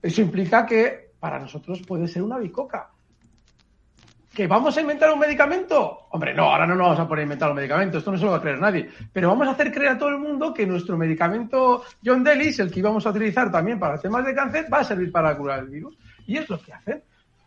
Eso 0.01 0.21
implica 0.21 0.65
que 0.65 1.13
para 1.19 1.39
nosotros 1.39 1.81
puede 1.81 2.07
ser 2.07 2.23
una 2.23 2.37
bicoca. 2.37 2.91
¿Que 4.35 4.47
vamos 4.47 4.75
a 4.75 4.81
inventar 4.81 5.13
un 5.13 5.19
medicamento? 5.19 6.07
Hombre, 6.09 6.33
no, 6.33 6.43
ahora 6.43 6.67
no 6.67 6.75
nos 6.75 6.87
vamos 6.87 6.99
a 6.99 7.07
poner 7.07 7.21
a 7.21 7.23
inventar 7.23 7.49
un 7.49 7.55
medicamento, 7.55 7.99
esto 7.99 8.11
no 8.11 8.17
se 8.17 8.25
lo 8.25 8.31
va 8.31 8.37
a 8.37 8.41
creer 8.41 8.59
nadie. 8.59 8.89
Pero 9.13 9.29
vamos 9.29 9.47
a 9.47 9.51
hacer 9.51 9.71
creer 9.71 9.93
a 9.93 9.97
todo 9.97 10.09
el 10.09 10.17
mundo 10.17 10.53
que 10.53 10.67
nuestro 10.67 10.97
medicamento 10.97 11.83
John 12.03 12.21
Delis, 12.21 12.59
el 12.59 12.69
que 12.69 12.79
íbamos 12.79 13.05
a 13.05 13.11
utilizar 13.11 13.49
también 13.49 13.79
para 13.79 13.97
temas 13.97 14.25
de 14.25 14.35
cáncer, 14.35 14.67
va 14.71 14.79
a 14.79 14.83
servir 14.83 15.09
para 15.09 15.37
curar 15.37 15.59
el 15.59 15.69
virus. 15.69 15.97
Y 16.27 16.35
es 16.35 16.49
lo 16.49 16.61
que 16.61 16.73
hacen. 16.73 17.01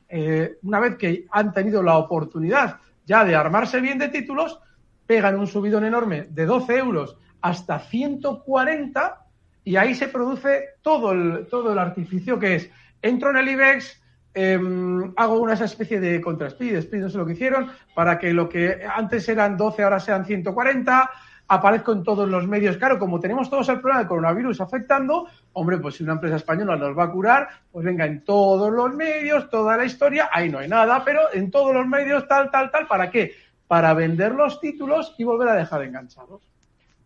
Eh, 0.09 0.57
una 0.63 0.81
vez 0.81 0.97
que 0.97 1.27
han 1.31 1.53
tenido 1.53 1.83
la 1.83 1.99
oportunidad 1.99 2.79
ya 3.05 3.23
de 3.23 3.37
armarse 3.37 3.83
bien 3.83 3.99
de 3.99 4.09
títulos, 4.09 4.59
pegan 5.07 5.39
un 5.39 5.47
subidón 5.47 5.85
enorme 5.85 6.29
de 6.31 6.47
12 6.47 6.79
euros 6.79 7.19
hasta 7.43 7.81
140 7.81 9.27
y 9.63 9.77
ahí 9.77 9.95
se 9.95 10.09
produce 10.09 10.77
todo 10.81 11.13
el, 11.13 11.47
todo 11.51 11.71
el 11.71 11.79
artificio 11.79 12.39
que 12.39 12.55
es, 12.55 12.71
entro 13.03 13.29
en 13.29 13.37
el 13.37 13.49
IBEX, 13.49 14.03
em, 14.39 15.13
hago 15.17 15.39
una 15.39 15.55
especie 15.55 15.99
de 15.99 16.21
contraspeed, 16.21 16.77
speed, 16.77 17.03
no 17.03 17.09
sé 17.09 17.19
lo 17.19 17.27
que 17.27 17.33
hicieron, 17.33 17.71
para 17.95 18.19
que 18.19 18.33
lo 18.33 18.49
que 18.49 18.87
antes 18.95 19.29
eran 19.29 19.57
12 19.57 19.83
ahora 19.83 19.99
sean 19.99 20.25
140, 20.25 21.11
aparezco 21.49 21.93
en 21.93 22.05
todos 22.05 22.29
los 22.29 22.47
medios. 22.47 22.77
Claro, 22.77 22.99
como 22.99 23.19
tenemos 23.19 23.51
todos 23.51 23.69
el 23.69 23.81
problema 23.81 24.01
del 24.01 24.09
coronavirus 24.09 24.61
afectando, 24.61 25.27
hombre, 25.55 25.79
pues 25.79 25.97
si 25.97 26.05
una 26.05 26.13
empresa 26.13 26.37
española 26.37 26.77
nos 26.77 26.97
va 26.97 27.05
a 27.05 27.11
curar, 27.11 27.49
pues 27.73 27.85
venga 27.85 28.07
en 28.07 28.23
todos 28.23 28.71
los 28.71 28.95
medios, 28.95 29.51
toda 29.51 29.77
la 29.77 29.85
historia, 29.85 30.29
ahí 30.33 30.49
no 30.49 30.59
hay 30.59 30.69
nada, 30.69 31.03
pero 31.05 31.23
en 31.33 31.51
todos 31.51 31.75
los 31.75 31.87
medios, 31.87 32.29
tal, 32.29 32.51
tal, 32.51 32.71
tal, 32.71 32.87
¿para 32.87 33.11
qué? 33.11 33.33
Para 33.67 33.93
vender 33.95 34.33
los 34.35 34.61
títulos 34.61 35.15
y 35.19 35.25
volver 35.25 35.49
a 35.49 35.55
dejar 35.55 35.83
enganchados. 35.83 36.43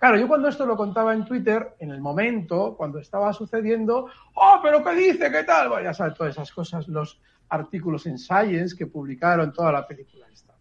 Claro, 0.03 0.19
yo 0.19 0.27
cuando 0.27 0.49
esto 0.49 0.67
lo 0.67 0.77
contaba 0.77 1.15
en 1.15 1.25
Twitter, 1.25 1.77
en 1.79 1.93
el 1.93 2.01
momento, 2.01 2.75
cuando 2.77 2.99
estaba 2.99 3.33
sucediendo, 3.33 4.09
oh, 4.35 4.59
pero 4.61 4.83
¿qué 4.83 4.95
dice? 4.97 5.31
¿Qué 5.31 5.45
tal? 5.45 5.69
Bueno, 5.69 5.85
ya 5.85 5.95
sabes, 5.95 6.15
todas 6.15 6.33
esas 6.33 6.51
cosas, 6.51 6.89
los 6.89 7.23
artículos 7.51 8.05
en 8.07 8.19
Science 8.19 8.75
que 8.77 8.89
publicaron 8.89 9.53
toda 9.53 9.71
la 9.71 9.87
película 9.87 10.27
esta. 10.33 10.55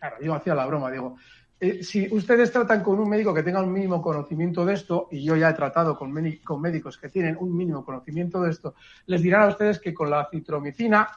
Claro, 0.00 0.16
yo 0.20 0.34
hacía 0.34 0.52
la 0.56 0.66
broma, 0.66 0.90
digo, 0.90 1.14
eh, 1.60 1.84
si 1.84 2.12
ustedes 2.12 2.50
tratan 2.50 2.82
con 2.82 2.98
un 2.98 3.08
médico 3.08 3.32
que 3.32 3.44
tenga 3.44 3.62
un 3.62 3.72
mínimo 3.72 4.02
conocimiento 4.02 4.66
de 4.66 4.74
esto, 4.74 5.06
y 5.12 5.22
yo 5.22 5.36
ya 5.36 5.50
he 5.50 5.54
tratado 5.54 5.96
con, 5.96 6.12
con 6.42 6.60
médicos 6.60 6.98
que 6.98 7.08
tienen 7.08 7.36
un 7.38 7.56
mínimo 7.56 7.84
conocimiento 7.84 8.42
de 8.42 8.50
esto, 8.50 8.74
les 9.06 9.22
dirán 9.22 9.42
a 9.42 9.46
ustedes 9.46 9.78
que 9.78 9.94
con 9.94 10.10
la 10.10 10.28
citromicina, 10.28 11.08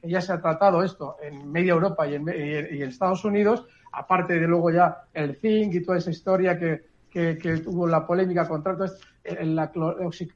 que 0.00 0.08
ya 0.08 0.20
se 0.20 0.32
ha 0.32 0.40
tratado 0.40 0.84
esto 0.84 1.16
en 1.20 1.50
media 1.50 1.72
Europa 1.72 2.06
y 2.06 2.14
en, 2.14 2.28
y 2.28 2.80
en 2.80 2.88
Estados 2.90 3.24
Unidos, 3.24 3.66
aparte 3.90 4.34
de 4.34 4.46
luego 4.46 4.70
ya 4.70 5.06
el 5.12 5.34
zinc 5.34 5.74
y 5.74 5.82
toda 5.82 5.98
esa 5.98 6.12
historia 6.12 6.56
que 6.56 6.93
que, 7.14 7.60
tuvo 7.62 7.86
la 7.86 8.04
polémica 8.04 8.48
contra 8.48 8.76
en 9.22 9.54
la 9.54 9.70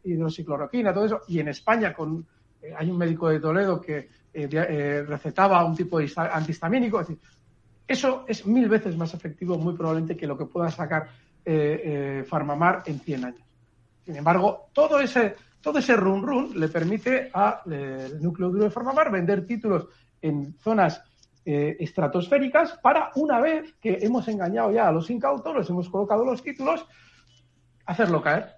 hidroxicloroquina, 0.05 0.95
todo 0.95 1.05
eso, 1.05 1.21
y 1.27 1.41
en 1.41 1.49
España 1.49 1.93
con, 1.93 2.25
eh, 2.63 2.73
hay 2.77 2.89
un 2.89 2.97
médico 2.97 3.29
de 3.29 3.41
Toledo 3.41 3.81
que 3.81 4.09
eh, 4.33 4.49
eh, 4.53 5.05
recetaba 5.07 5.65
un 5.65 5.75
tipo 5.75 5.99
de 5.99 6.11
antihistamínico. 6.17 7.05
Eso 7.87 8.25
es 8.29 8.47
mil 8.47 8.69
veces 8.69 8.97
más 8.97 9.13
efectivo, 9.13 9.59
muy 9.59 9.75
probablemente, 9.75 10.17
que 10.17 10.27
lo 10.27 10.39
que 10.39 10.47
pueda 10.47 10.71
sacar 10.71 11.09
Farmamar 12.27 12.83
en 12.85 13.01
100 13.01 13.25
años. 13.25 13.41
Sin 14.05 14.17
embargo, 14.17 14.69
todo 14.75 15.01
ese, 15.01 15.35
todo 15.63 15.79
ese 15.79 15.97
run 15.97 16.23
run 16.23 16.61
le 16.61 16.69
permite 16.69 17.31
al 17.33 18.21
núcleo 18.21 18.51
duro 18.51 18.65
de 18.65 18.71
Farmamar 18.71 19.11
vender 19.11 19.47
títulos 19.47 19.87
en 20.21 20.55
zonas 20.59 21.03
eh, 21.51 21.79
estratosféricas 21.81 22.79
para 22.83 23.11
una 23.15 23.41
vez 23.41 23.75
que 23.81 24.01
hemos 24.03 24.29
engañado 24.29 24.71
ya 24.71 24.87
a 24.87 24.93
los 24.93 25.09
incautos, 25.09 25.57
les 25.57 25.71
hemos 25.71 25.89
colocado 25.89 26.23
los 26.23 26.43
títulos, 26.43 26.87
hacerlo 27.87 28.21
caer. 28.21 28.57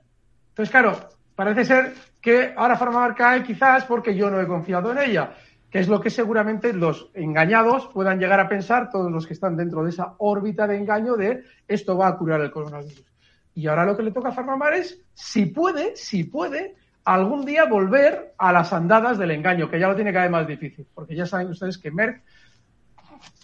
Entonces, 0.49 0.73
claro, 0.73 0.99
parece 1.37 1.65
ser 1.65 1.95
que 2.21 2.53
ahora 2.57 2.77
Farmamar 2.77 3.15
cae 3.15 3.45
quizás 3.45 3.85
porque 3.85 4.17
yo 4.17 4.29
no 4.29 4.41
he 4.41 4.47
confiado 4.49 4.91
en 4.91 4.99
ella, 4.99 5.35
que 5.71 5.79
es 5.79 5.87
lo 5.87 6.01
que 6.01 6.11
seguramente 6.11 6.73
los 6.73 7.13
engañados 7.15 7.87
puedan 7.95 8.19
llegar 8.19 8.41
a 8.41 8.49
pensar, 8.49 8.91
todos 8.91 9.13
los 9.13 9.25
que 9.25 9.35
están 9.35 9.57
dentro 9.57 9.85
de 9.85 9.91
esa 9.91 10.17
órbita 10.19 10.67
de 10.67 10.79
engaño 10.79 11.15
de 11.15 11.45
esto 11.69 11.97
va 11.97 12.09
a 12.09 12.19
curar 12.19 12.41
el 12.41 12.51
coronavirus. 12.51 13.05
Y 13.55 13.69
ahora 13.69 13.85
lo 13.85 13.97
que 13.97 14.03
le 14.03 14.11
toca 14.11 14.31
a 14.31 14.33
Farmamar 14.33 14.75
es, 14.75 15.01
si 15.15 15.47
puede, 15.47 15.95
si 15.95 16.25
puede, 16.25 16.75
algún 17.05 17.45
día 17.47 17.67
volver 17.67 18.35
a 18.37 18.53
las 18.53 18.73
andadas 18.73 19.17
del 19.17 19.31
engaño, 19.31 19.71
que 19.71 19.79
ya 19.79 19.87
lo 19.87 19.95
tiene 19.95 20.13
cada 20.13 20.25
vez 20.25 20.33
más 20.33 20.49
difícil, 20.49 20.89
porque 20.93 21.15
ya 21.15 21.25
saben 21.25 21.51
ustedes 21.51 21.79
que 21.79 21.93
Merck 21.93 22.21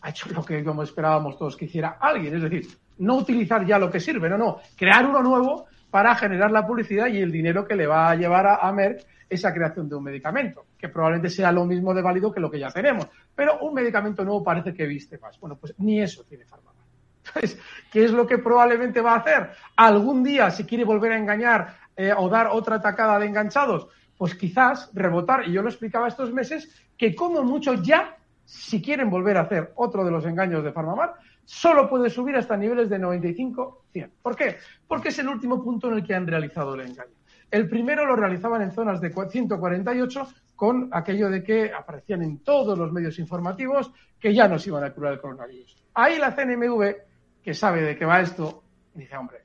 ha 0.03 0.11
hecho 0.11 0.29
lo 0.31 0.45
que 0.45 0.63
como 0.65 0.83
esperábamos 0.83 1.39
todos 1.39 1.57
que 1.57 1.67
hiciera 1.67 1.99
alguien, 2.01 2.35
es 2.35 2.43
decir, 2.43 2.67
no 2.99 3.17
utilizar 3.17 3.65
ya 3.67 3.79
lo 3.79 3.91
que 3.91 4.01
sirve, 4.01 4.29
no, 4.29 4.39
no, 4.39 4.61
crear 4.77 5.07
uno 5.07 5.23
nuevo 5.23 5.67
para 5.91 6.15
generar 6.15 6.51
la 6.51 6.67
publicidad 6.67 7.07
y 7.09 7.19
el 7.19 7.33
dinero 7.33 7.67
que 7.67 7.77
le 7.77 7.87
va 7.87 8.11
a 8.11 8.15
llevar 8.15 8.47
a, 8.61 8.73
Merck 8.73 9.05
esa 9.29 9.53
creación 9.53 9.89
de 9.89 9.97
un 9.97 10.05
medicamento, 10.05 10.67
que 10.79 10.89
probablemente 10.89 11.31
sea 11.31 11.51
lo 11.51 11.65
mismo 11.65 11.93
de 11.95 12.03
válido 12.03 12.33
que 12.33 12.41
lo 12.41 12.51
que 12.51 12.59
ya 12.59 12.71
tenemos, 12.71 13.09
pero 13.35 13.59
un 13.61 13.75
medicamento 13.75 14.25
nuevo 14.25 14.43
parece 14.43 14.73
que 14.73 14.87
viste 14.87 15.19
más. 15.19 15.39
Bueno, 15.41 15.57
pues 15.57 15.75
ni 15.79 16.01
eso 16.01 16.25
tiene 16.25 16.45
Farmamar. 16.45 16.85
Entonces, 17.27 17.59
¿qué 17.91 18.05
es 18.05 18.13
lo 18.13 18.27
que 18.27 18.39
probablemente 18.39 19.01
va 19.01 19.15
a 19.15 19.19
hacer? 19.19 19.51
Algún 19.77 20.23
día, 20.23 20.51
si 20.51 20.65
quiere 20.65 20.85
volver 20.85 21.13
a 21.13 21.19
engañar 21.19 21.77
eh, 21.97 22.13
o 22.17 22.29
dar 22.29 22.49
otra 22.49 22.77
atacada 22.77 23.19
de 23.19 23.27
enganchados, 23.27 23.89
pues 24.17 24.35
quizás 24.35 24.91
rebotar, 24.95 25.49
y 25.49 25.53
yo 25.53 25.63
lo 25.63 25.69
explicaba 25.69 26.09
estos 26.09 26.33
meses, 26.33 26.87
que 26.97 27.15
como 27.15 27.43
mucho 27.43 27.75
ya 27.75 28.17
si 28.47 28.81
quieren 28.81 29.11
volver 29.11 29.37
a 29.37 29.43
hacer 29.43 29.73
otro 29.75 30.05
de 30.05 30.11
los 30.11 30.25
engaños 30.25 30.65
de 30.65 30.73
Farmamar, 30.73 31.15
solo 31.45 31.91
puede 31.91 32.09
subir 32.09 32.37
hasta 32.37 32.57
niveles 32.57 32.89
de 32.89 32.99
95-100. 32.99 34.11
¿Por 34.23 34.37
qué? 34.37 34.57
Porque 34.87 35.09
es 35.09 35.19
el 35.19 35.29
último 35.29 35.63
punto 35.63 35.89
en 35.89 35.95
el 35.99 36.05
que 36.07 36.15
han 36.15 36.27
realizado 36.27 36.75
el 36.75 36.83
engaño. 36.83 37.13
El 37.51 37.69
primero 37.69 38.07
lo 38.07 38.17
realizaban 38.17 38.63
en 38.63 38.73
zonas 38.73 39.01
de 39.01 39.13
148 39.13 40.29
con 40.55 40.89
aquello 40.93 41.29
de 41.29 41.43
que 41.43 41.73
aparecían 41.73 42.23
en 42.23 42.39
todos 42.39 42.79
los 42.79 42.93
medios 42.93 43.19
informativos 43.19 43.93
que 44.19 44.35
ya 44.35 44.49
nos 44.49 44.67
iban 44.67 44.85
a 44.85 44.93
curar 44.93 45.15
el 45.15 45.21
coronavirus. 45.21 45.77
Ahí 45.95 46.19
la 46.19 46.35
CNMV, 46.35 46.95
que 47.43 47.55
sabe 47.55 47.83
de 47.83 47.97
qué 47.97 48.05
va 48.05 48.21
esto, 48.21 48.63
dice, 48.95 49.17
hombre, 49.17 49.39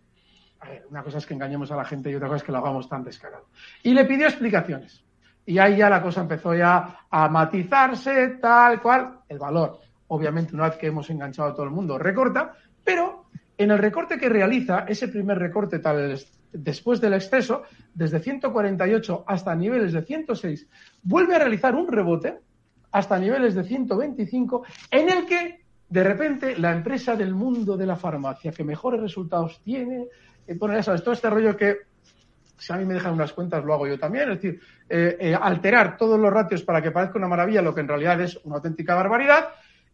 a 0.59 0.69
ver, 0.69 0.85
una 0.89 1.03
cosa 1.03 1.17
es 1.17 1.25
que 1.25 1.33
engañemos 1.33 1.71
a 1.71 1.75
la 1.75 1.85
gente 1.85 2.09
y 2.09 2.15
otra 2.15 2.27
cosa 2.27 2.37
es 2.37 2.43
que 2.43 2.51
lo 2.51 2.59
hagamos 2.59 2.87
tan 2.87 3.03
descarado. 3.03 3.47
Y 3.83 3.93
le 3.93 4.05
pidió 4.05 4.27
explicaciones. 4.27 5.03
Y 5.45 5.57
ahí 5.57 5.77
ya 5.77 5.89
la 5.89 6.01
cosa 6.01 6.21
empezó 6.21 6.53
ya 6.53 7.05
a 7.09 7.29
matizarse, 7.29 8.37
tal 8.41 8.81
cual. 8.81 9.19
El 9.27 9.39
valor, 9.39 9.79
obviamente, 10.07 10.55
una 10.55 10.69
vez 10.69 10.77
que 10.77 10.87
hemos 10.87 11.09
enganchado 11.09 11.49
a 11.49 11.53
todo 11.53 11.65
el 11.65 11.71
mundo, 11.71 11.97
recorta, 11.97 12.53
pero 12.83 13.25
en 13.57 13.71
el 13.71 13.77
recorte 13.77 14.17
que 14.17 14.29
realiza, 14.29 14.85
ese 14.87 15.07
primer 15.07 15.37
recorte 15.37 15.79
tal 15.79 16.17
después 16.51 16.99
del 16.99 17.13
exceso, 17.13 17.63
desde 17.93 18.19
148 18.19 19.23
hasta 19.27 19.55
niveles 19.55 19.93
de 19.93 20.01
106, 20.01 20.67
vuelve 21.03 21.35
a 21.35 21.39
realizar 21.39 21.75
un 21.75 21.87
rebote 21.87 22.39
hasta 22.91 23.19
niveles 23.19 23.55
de 23.55 23.63
125, 23.63 24.63
en 24.91 25.09
el 25.09 25.25
que 25.25 25.61
de 25.87 26.03
repente 26.03 26.57
la 26.57 26.71
empresa 26.71 27.15
del 27.15 27.33
mundo 27.33 27.77
de 27.77 27.85
la 27.85 27.95
farmacia 27.95 28.51
que 28.51 28.63
mejores 28.63 29.01
resultados 29.01 29.61
tiene, 29.63 30.07
eh, 30.47 30.55
bueno, 30.55 30.75
ya 30.75 30.83
sabes, 30.83 31.03
todo 31.03 31.13
este 31.13 31.29
rollo 31.29 31.55
que 31.55 31.77
si 32.61 32.71
a 32.71 32.77
mí 32.77 32.85
me 32.85 32.93
dejan 32.93 33.13
unas 33.13 33.33
cuentas 33.33 33.65
lo 33.65 33.73
hago 33.73 33.87
yo 33.87 33.97
también, 33.97 34.29
es 34.29 34.39
decir, 34.39 34.61
eh, 34.87 35.17
eh, 35.19 35.35
alterar 35.35 35.97
todos 35.97 36.19
los 36.19 36.31
ratios 36.31 36.61
para 36.61 36.79
que 36.79 36.91
parezca 36.91 37.17
una 37.17 37.27
maravilla 37.27 37.63
lo 37.63 37.73
que 37.73 37.81
en 37.81 37.87
realidad 37.87 38.21
es 38.21 38.39
una 38.43 38.57
auténtica 38.57 38.93
barbaridad 38.93 39.49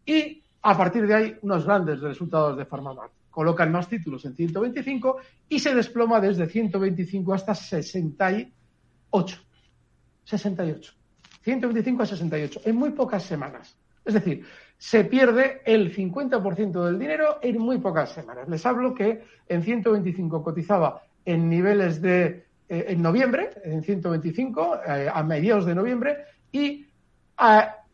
y 0.05 0.43
a 0.61 0.77
partir 0.77 1.07
de 1.07 1.13
ahí 1.13 1.37
unos 1.43 1.65
grandes 1.65 2.01
resultados 2.01 2.57
de 2.57 2.65
Farmamar. 2.65 3.09
Colocan 3.29 3.71
más 3.71 3.87
títulos 3.87 4.25
en 4.25 4.35
125 4.35 5.17
y 5.47 5.59
se 5.59 5.73
desploma 5.73 6.19
desde 6.19 6.47
125 6.47 7.33
hasta 7.33 7.55
68. 7.55 9.37
68. 10.25 10.93
125 11.43 12.03
a 12.03 12.05
68 12.05 12.61
en 12.65 12.75
muy 12.75 12.89
pocas 12.89 13.23
semanas. 13.23 13.77
Es 14.03 14.13
decir, 14.13 14.43
se 14.77 15.05
pierde 15.05 15.61
el 15.65 15.95
50% 15.95 16.83
del 16.83 16.99
dinero 16.99 17.39
en 17.41 17.59
muy 17.59 17.77
pocas 17.77 18.11
semanas. 18.11 18.49
Les 18.49 18.65
hablo 18.65 18.93
que 18.93 19.23
en 19.47 19.63
125 19.63 20.43
cotizaba 20.43 21.03
en 21.23 21.49
niveles 21.49 22.01
de 22.01 22.46
eh, 22.69 22.85
en 22.89 23.01
noviembre, 23.01 23.51
en 23.63 23.83
125, 23.83 24.79
eh, 24.85 25.09
a 25.13 25.23
mediados 25.23 25.65
de 25.65 25.75
noviembre, 25.75 26.17
y 26.51 26.85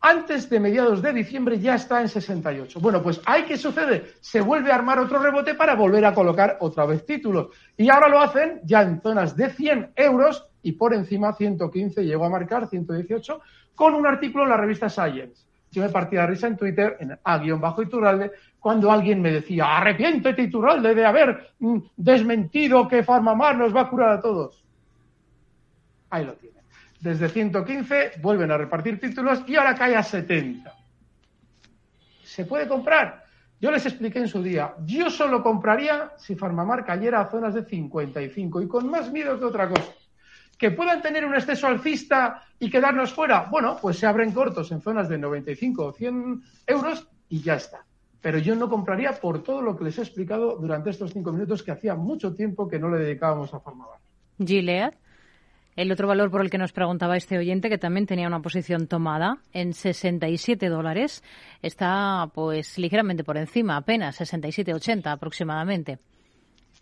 antes 0.00 0.50
de 0.50 0.60
mediados 0.60 1.00
de 1.00 1.12
diciembre 1.12 1.58
ya 1.58 1.74
está 1.74 2.00
en 2.00 2.08
68. 2.08 2.78
Bueno, 2.80 3.02
pues 3.02 3.20
hay 3.24 3.44
que 3.44 3.56
sucede, 3.56 4.12
se 4.20 4.40
vuelve 4.40 4.70
a 4.70 4.74
armar 4.74 4.98
otro 4.98 5.18
rebote 5.18 5.54
para 5.54 5.74
volver 5.74 6.04
a 6.04 6.14
colocar 6.14 6.58
otra 6.60 6.84
vez 6.86 7.06
títulos. 7.06 7.48
Y 7.76 7.88
ahora 7.88 8.08
lo 8.08 8.20
hacen 8.20 8.60
ya 8.64 8.82
en 8.82 9.00
zonas 9.00 9.36
de 9.36 9.50
100 9.50 9.92
euros 9.96 10.46
y 10.62 10.72
por 10.72 10.92
encima 10.92 11.32
115 11.32 12.04
llegó 12.04 12.24
a 12.24 12.30
marcar 12.30 12.68
118 12.68 13.40
con 13.74 13.94
un 13.94 14.06
artículo 14.06 14.44
en 14.44 14.50
la 14.50 14.56
revista 14.56 14.88
Science. 14.88 15.46
Yo 15.70 15.82
me 15.82 15.88
partía 15.88 16.20
de 16.20 16.26
risa 16.28 16.46
en 16.46 16.56
Twitter, 16.56 16.96
en 17.00 17.18
A-Iturralde, 17.24 18.32
cuando 18.60 18.92
alguien 18.92 19.20
me 19.20 19.32
decía, 19.32 19.76
arrepiéntete 19.76 20.42
Iturralde 20.42 20.94
de 20.94 21.04
haber 21.04 21.54
mm, 21.58 21.78
desmentido 21.96 22.86
que 22.86 23.02
Farmamar 23.02 23.56
nos 23.56 23.74
va 23.74 23.82
a 23.82 23.90
curar 23.90 24.10
a 24.10 24.20
todos. 24.20 24.63
Ahí 26.14 26.24
lo 26.24 26.34
tienen. 26.34 26.62
Desde 27.00 27.28
115 27.28 28.12
vuelven 28.22 28.52
a 28.52 28.56
repartir 28.56 29.00
títulos 29.00 29.42
y 29.48 29.56
ahora 29.56 29.74
cae 29.74 29.96
a 29.96 30.02
70. 30.04 30.72
¿Se 32.22 32.44
puede 32.44 32.68
comprar? 32.68 33.24
Yo 33.60 33.72
les 33.72 33.84
expliqué 33.84 34.20
en 34.20 34.28
su 34.28 34.40
día, 34.40 34.74
yo 34.84 35.10
solo 35.10 35.42
compraría 35.42 36.12
si 36.16 36.36
Farmamar 36.36 36.84
cayera 36.84 37.20
a 37.20 37.30
zonas 37.30 37.54
de 37.54 37.64
55 37.64 38.62
y 38.62 38.68
con 38.68 38.88
más 38.88 39.10
miedo 39.10 39.36
que 39.38 39.44
otra 39.44 39.68
cosa 39.68 39.92
que 40.56 40.70
puedan 40.70 41.02
tener 41.02 41.24
un 41.24 41.34
exceso 41.34 41.66
alcista 41.66 42.44
y 42.60 42.70
quedarnos 42.70 43.12
fuera, 43.12 43.48
bueno, 43.50 43.76
pues 43.82 43.98
se 43.98 44.06
abren 44.06 44.30
cortos 44.30 44.70
en 44.70 44.80
zonas 44.80 45.08
de 45.08 45.18
95 45.18 45.84
o 45.84 45.92
100 45.92 46.42
euros 46.68 47.08
y 47.28 47.40
ya 47.40 47.54
está. 47.54 47.84
Pero 48.20 48.38
yo 48.38 48.54
no 48.54 48.70
compraría 48.70 49.12
por 49.12 49.42
todo 49.42 49.60
lo 49.60 49.76
que 49.76 49.82
les 49.82 49.98
he 49.98 50.02
explicado 50.02 50.56
durante 50.58 50.90
estos 50.90 51.12
cinco 51.12 51.32
minutos 51.32 51.64
que 51.64 51.72
hacía 51.72 51.96
mucho 51.96 52.34
tiempo 52.34 52.68
que 52.68 52.78
no 52.78 52.88
le 52.88 52.98
dedicábamos 52.98 53.52
a 53.52 53.58
Farmabar. 53.58 53.98
Gilead, 54.38 54.94
el 55.76 55.90
otro 55.92 56.08
valor 56.08 56.30
por 56.30 56.40
el 56.40 56.50
que 56.50 56.58
nos 56.58 56.72
preguntaba 56.72 57.16
este 57.16 57.38
oyente, 57.38 57.68
que 57.68 57.78
también 57.78 58.06
tenía 58.06 58.26
una 58.26 58.40
posición 58.40 58.86
tomada 58.86 59.38
en 59.52 59.72
67 59.72 60.68
dólares, 60.68 61.22
está 61.62 62.30
pues 62.34 62.78
ligeramente 62.78 63.24
por 63.24 63.36
encima, 63.36 63.76
apenas 63.76 64.20
67,80 64.20 65.06
aproximadamente. 65.06 65.98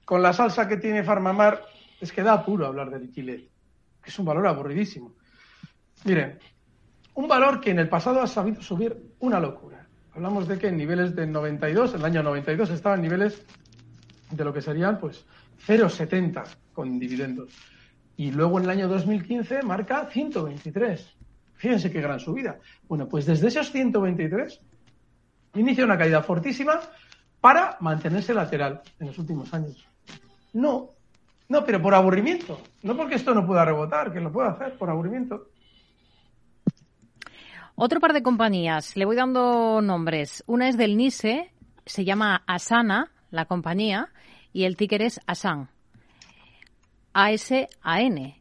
Con 0.04 0.22
la 0.22 0.32
salsa 0.32 0.68
que 0.68 0.76
tiene 0.76 1.04
Farmamar, 1.04 1.62
es 2.00 2.12
que 2.12 2.22
da 2.22 2.32
apuro 2.32 2.66
hablar 2.66 2.90
de 2.90 3.08
Gilead 3.08 3.52
que 4.02 4.10
es 4.10 4.18
un 4.18 4.26
valor 4.26 4.46
aburridísimo. 4.46 5.14
Miren, 6.04 6.38
un 7.14 7.28
valor 7.28 7.60
que 7.60 7.70
en 7.70 7.78
el 7.78 7.88
pasado 7.88 8.20
ha 8.20 8.26
sabido 8.26 8.60
subir 8.60 8.96
una 9.20 9.38
locura. 9.38 9.86
Hablamos 10.14 10.48
de 10.48 10.58
que 10.58 10.68
en 10.68 10.76
niveles 10.76 11.14
de 11.14 11.26
92, 11.26 11.94
en 11.94 12.00
el 12.00 12.04
año 12.04 12.22
92 12.22 12.70
estaba 12.70 12.96
en 12.96 13.02
niveles 13.02 13.42
de 14.30 14.44
lo 14.44 14.52
que 14.52 14.60
serían 14.60 14.98
pues 14.98 15.24
0,70 15.66 16.44
con 16.72 16.98
dividendos. 16.98 17.52
Y 18.16 18.30
luego 18.30 18.58
en 18.58 18.64
el 18.64 18.70
año 18.70 18.88
2015 18.88 19.62
marca 19.62 20.08
123. 20.10 21.16
Fíjense 21.54 21.90
qué 21.90 22.00
gran 22.00 22.20
subida. 22.20 22.58
Bueno, 22.88 23.08
pues 23.08 23.26
desde 23.26 23.48
esos 23.48 23.70
123 23.70 24.60
inicia 25.54 25.84
una 25.84 25.98
caída 25.98 26.22
fortísima 26.22 26.80
para 27.40 27.76
mantenerse 27.80 28.34
lateral 28.34 28.82
en 28.98 29.06
los 29.08 29.18
últimos 29.18 29.52
años. 29.54 29.86
No, 30.52 30.90
no, 31.48 31.64
pero 31.64 31.82
por 31.82 31.94
aburrimiento. 31.94 32.60
No 32.82 32.96
porque 32.96 33.16
esto 33.16 33.34
no 33.34 33.46
pueda 33.46 33.64
rebotar, 33.64 34.12
que 34.12 34.20
lo 34.20 34.32
pueda 34.32 34.50
hacer 34.50 34.76
por 34.78 34.90
aburrimiento. 34.90 35.48
Otro 37.74 38.00
par 38.00 38.12
de 38.12 38.22
compañías, 38.22 38.96
le 38.96 39.04
voy 39.04 39.16
dando 39.16 39.80
nombres. 39.82 40.44
Una 40.46 40.68
es 40.68 40.76
del 40.76 40.96
NISE, 40.96 41.50
se 41.86 42.04
llama 42.04 42.42
Asana, 42.46 43.10
la 43.30 43.46
compañía, 43.46 44.10
y 44.52 44.64
el 44.64 44.76
ticker 44.76 45.02
es 45.02 45.20
ASAN. 45.26 45.71
A-S-A-N. 47.14 48.38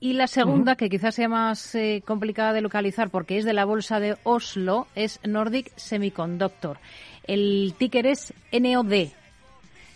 Y 0.00 0.14
la 0.14 0.26
segunda, 0.26 0.74
que 0.74 0.88
quizás 0.88 1.14
sea 1.14 1.28
más 1.28 1.74
eh, 1.76 2.02
complicada 2.04 2.52
de 2.52 2.60
localizar 2.60 3.10
porque 3.10 3.38
es 3.38 3.44
de 3.44 3.52
la 3.52 3.64
bolsa 3.64 4.00
de 4.00 4.16
Oslo, 4.24 4.88
es 4.96 5.20
Nordic 5.22 5.70
Semiconductor. 5.76 6.78
El 7.24 7.74
ticker 7.78 8.06
es 8.06 8.34
NOD. 8.52 9.10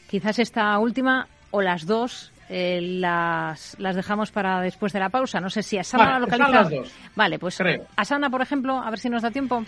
Quizás 0.09 0.38
esta 0.38 0.79
última 0.79 1.27
o 1.51 1.61
las 1.61 1.87
dos 1.87 2.33
eh, 2.49 2.81
las, 2.81 3.77
las 3.81 3.97
dejamos 3.97 4.31
para 4.31 4.61
después 4.61 4.92
de 4.92 5.01
la 5.01 5.09
pausa. 5.09 5.40
No 5.40 5.51
sé 5.51 5.62
si 5.62 5.79
Asana 5.79 6.12
la 6.12 6.19
localiza. 6.21 6.69
Vale, 7.16 7.38
pues 7.38 7.59
Asana, 7.97 8.31
por 8.31 8.42
ejemplo, 8.42 8.79
a 8.79 8.88
ver 8.90 8.99
si 9.01 9.11
nos 9.11 9.23
da 9.23 9.31
tiempo. 9.31 9.64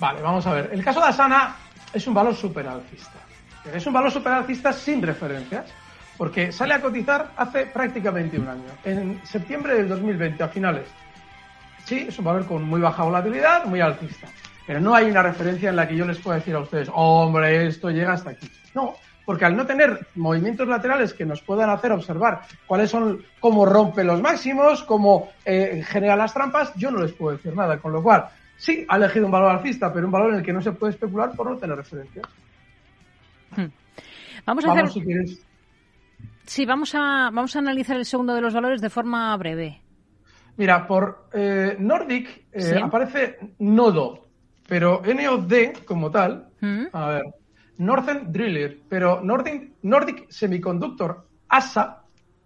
Vale, 0.00 0.20
vamos 0.20 0.44
a 0.46 0.54
ver. 0.54 0.70
El 0.72 0.82
caso 0.82 1.00
de 1.00 1.06
Asana 1.06 1.54
es 1.92 2.04
un 2.06 2.14
valor 2.14 2.34
super 2.34 2.66
alcista. 2.66 3.20
Es 3.72 3.86
un 3.86 3.92
valor 3.92 4.10
super 4.10 4.32
alcista 4.32 4.72
sin 4.72 5.00
referencias, 5.00 5.66
porque 6.16 6.52
sale 6.52 6.74
a 6.74 6.80
cotizar 6.80 7.32
hace 7.36 7.66
prácticamente 7.66 8.38
un 8.38 8.48
año, 8.48 8.68
en 8.84 9.20
septiembre 9.24 9.74
del 9.74 9.88
2020, 9.88 10.42
a 10.42 10.48
finales. 10.48 10.86
Sí, 11.84 12.06
es 12.08 12.18
un 12.18 12.24
valor 12.24 12.46
con 12.46 12.62
muy 12.62 12.80
baja 12.80 13.02
volatilidad, 13.02 13.64
muy 13.64 13.80
alcista. 13.80 14.28
Pero 14.66 14.80
no 14.80 14.94
hay 14.94 15.10
una 15.10 15.22
referencia 15.22 15.70
en 15.70 15.76
la 15.76 15.88
que 15.88 15.96
yo 15.96 16.06
les 16.06 16.18
pueda 16.18 16.38
decir 16.38 16.54
a 16.54 16.60
ustedes, 16.60 16.88
hombre, 16.92 17.66
esto 17.66 17.90
llega 17.90 18.12
hasta 18.12 18.30
aquí. 18.30 18.48
No, 18.74 18.94
porque 19.24 19.44
al 19.44 19.56
no 19.56 19.66
tener 19.66 20.06
movimientos 20.14 20.68
laterales 20.68 21.12
que 21.12 21.24
nos 21.24 21.42
puedan 21.42 21.70
hacer 21.70 21.92
observar 21.92 22.42
cuáles 22.66 22.90
son, 22.90 23.24
cómo 23.40 23.66
rompe 23.66 24.04
los 24.04 24.20
máximos, 24.20 24.82
cómo 24.84 25.30
eh, 25.44 25.82
genera 25.86 26.16
las 26.16 26.32
trampas, 26.32 26.72
yo 26.76 26.90
no 26.90 27.02
les 27.02 27.12
puedo 27.12 27.36
decir 27.36 27.54
nada. 27.56 27.78
Con 27.78 27.92
lo 27.92 28.02
cual, 28.02 28.28
sí, 28.56 28.86
ha 28.88 28.96
elegido 28.96 29.26
un 29.26 29.32
valor 29.32 29.50
alcista, 29.50 29.92
pero 29.92 30.06
un 30.06 30.12
valor 30.12 30.30
en 30.30 30.38
el 30.38 30.44
que 30.44 30.52
no 30.52 30.62
se 30.62 30.72
puede 30.72 30.92
especular 30.92 31.32
por 31.34 31.50
no 31.50 31.56
tener 31.56 31.76
referencias. 31.76 32.24
Hmm. 33.56 33.66
Vamos 34.46 34.64
a 34.64 34.72
hacer... 34.72 35.26
Sí, 36.44 36.66
vamos 36.66 36.94
a, 36.94 37.30
vamos 37.32 37.54
a 37.56 37.60
analizar 37.60 37.96
el 37.96 38.04
segundo 38.04 38.34
de 38.34 38.40
los 38.40 38.54
valores 38.54 38.80
de 38.80 38.90
forma 38.90 39.36
breve. 39.36 39.80
Mira, 40.56 40.86
por 40.86 41.28
eh, 41.32 41.76
Nordic 41.78 42.46
eh, 42.52 42.78
aparece 42.82 43.38
Nodo, 43.58 44.28
pero 44.68 45.02
NOD 45.02 45.84
como 45.84 46.10
tal, 46.10 46.48
hmm. 46.60 46.84
a 46.92 47.08
ver, 47.08 47.22
Northern 47.78 48.30
Driller, 48.30 48.80
pero 48.88 49.22
Nordic, 49.22 49.72
Nordic 49.82 50.30
Semiconductor, 50.30 51.26
ASA, 51.48 52.02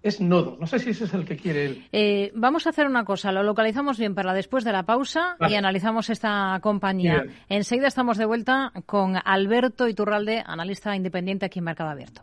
es 0.06 0.20
nodo. 0.20 0.56
No 0.60 0.66
sé 0.66 0.78
si 0.78 0.90
ese 0.90 1.04
es 1.04 1.14
el 1.14 1.24
que 1.24 1.36
quiere 1.36 1.64
él. 1.66 1.88
Eh, 1.90 2.30
vamos 2.34 2.66
a 2.66 2.70
hacer 2.70 2.86
una 2.86 3.04
cosa, 3.04 3.32
lo 3.32 3.42
localizamos 3.42 3.98
bien 3.98 4.14
para 4.14 4.34
después 4.34 4.62
de 4.62 4.72
la 4.72 4.84
pausa 4.84 5.36
y 5.48 5.54
analizamos 5.54 6.10
esta 6.10 6.58
compañía. 6.62 7.24
Enseguida 7.48 7.88
estamos 7.88 8.16
de 8.16 8.24
vuelta 8.24 8.72
con 8.86 9.16
Alberto 9.24 9.88
Iturralde, 9.88 10.42
analista 10.46 10.94
independiente 10.94 11.46
aquí 11.46 11.58
en 11.58 11.64
Mercado 11.64 11.90
Abierto. 11.90 12.22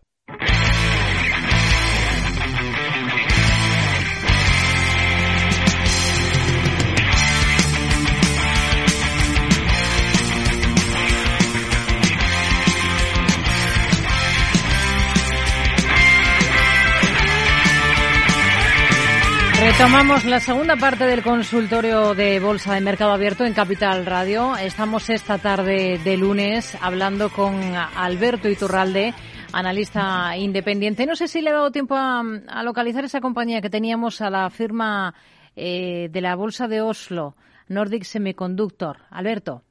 Retomamos 19.81 20.25
la 20.25 20.39
segunda 20.39 20.75
parte 20.75 21.05
del 21.05 21.23
consultorio 21.23 22.13
de 22.13 22.39
Bolsa 22.39 22.75
de 22.75 22.81
Mercado 22.81 23.13
Abierto 23.13 23.45
en 23.45 23.53
Capital 23.55 24.05
Radio. 24.05 24.55
Estamos 24.55 25.09
esta 25.09 25.39
tarde 25.39 25.99
de 26.03 26.17
lunes 26.17 26.77
hablando 26.79 27.29
con 27.29 27.55
Alberto 27.55 28.47
Iturralde, 28.47 29.11
analista 29.51 30.37
independiente. 30.37 31.07
No 31.07 31.15
sé 31.15 31.27
si 31.27 31.41
le 31.41 31.49
ha 31.49 31.53
dado 31.53 31.71
tiempo 31.71 31.95
a, 31.97 32.21
localizar 32.63 33.03
esa 33.05 33.21
compañía 33.21 33.59
que 33.59 33.71
teníamos 33.71 34.21
a 34.21 34.29
la 34.29 34.51
firma 34.51 35.15
eh, 35.55 36.09
de 36.11 36.21
la 36.21 36.35
Bolsa 36.35 36.67
de 36.67 36.81
Oslo, 36.81 37.35
Nordic 37.67 38.03
Semiconductor. 38.03 38.97
Alberto. 39.09 39.63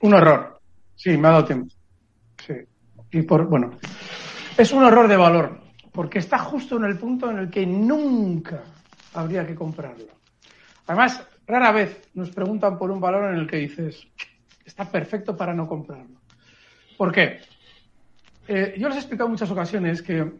Un 0.00 0.14
horror. 0.14 0.62
Sí, 0.94 1.14
me 1.18 1.28
ha 1.28 1.32
dado 1.32 1.44
tiempo. 1.44 1.74
Sí. 2.38 2.54
Y 3.10 3.20
por, 3.20 3.46
bueno, 3.48 3.72
es 4.56 4.72
un 4.72 4.82
horror 4.82 5.08
de 5.08 5.16
valor, 5.18 5.60
porque 5.92 6.20
está 6.20 6.38
justo 6.38 6.78
en 6.78 6.84
el 6.84 6.96
punto 6.96 7.30
en 7.30 7.36
el 7.36 7.50
que 7.50 7.66
nunca 7.66 8.62
habría 9.14 9.46
que 9.46 9.54
comprarlo. 9.54 10.06
Además, 10.86 11.26
rara 11.46 11.72
vez 11.72 12.08
nos 12.14 12.30
preguntan 12.30 12.78
por 12.78 12.90
un 12.90 13.00
valor 13.00 13.32
en 13.32 13.40
el 13.40 13.46
que 13.46 13.56
dices, 13.56 14.06
está 14.64 14.84
perfecto 14.84 15.36
para 15.36 15.54
no 15.54 15.66
comprarlo. 15.66 16.20
¿Por 16.96 17.12
qué? 17.12 17.40
Eh, 18.48 18.74
yo 18.78 18.88
les 18.88 18.96
he 18.96 19.00
explicado 19.00 19.26
en 19.26 19.32
muchas 19.32 19.50
ocasiones 19.50 20.02
que, 20.02 20.30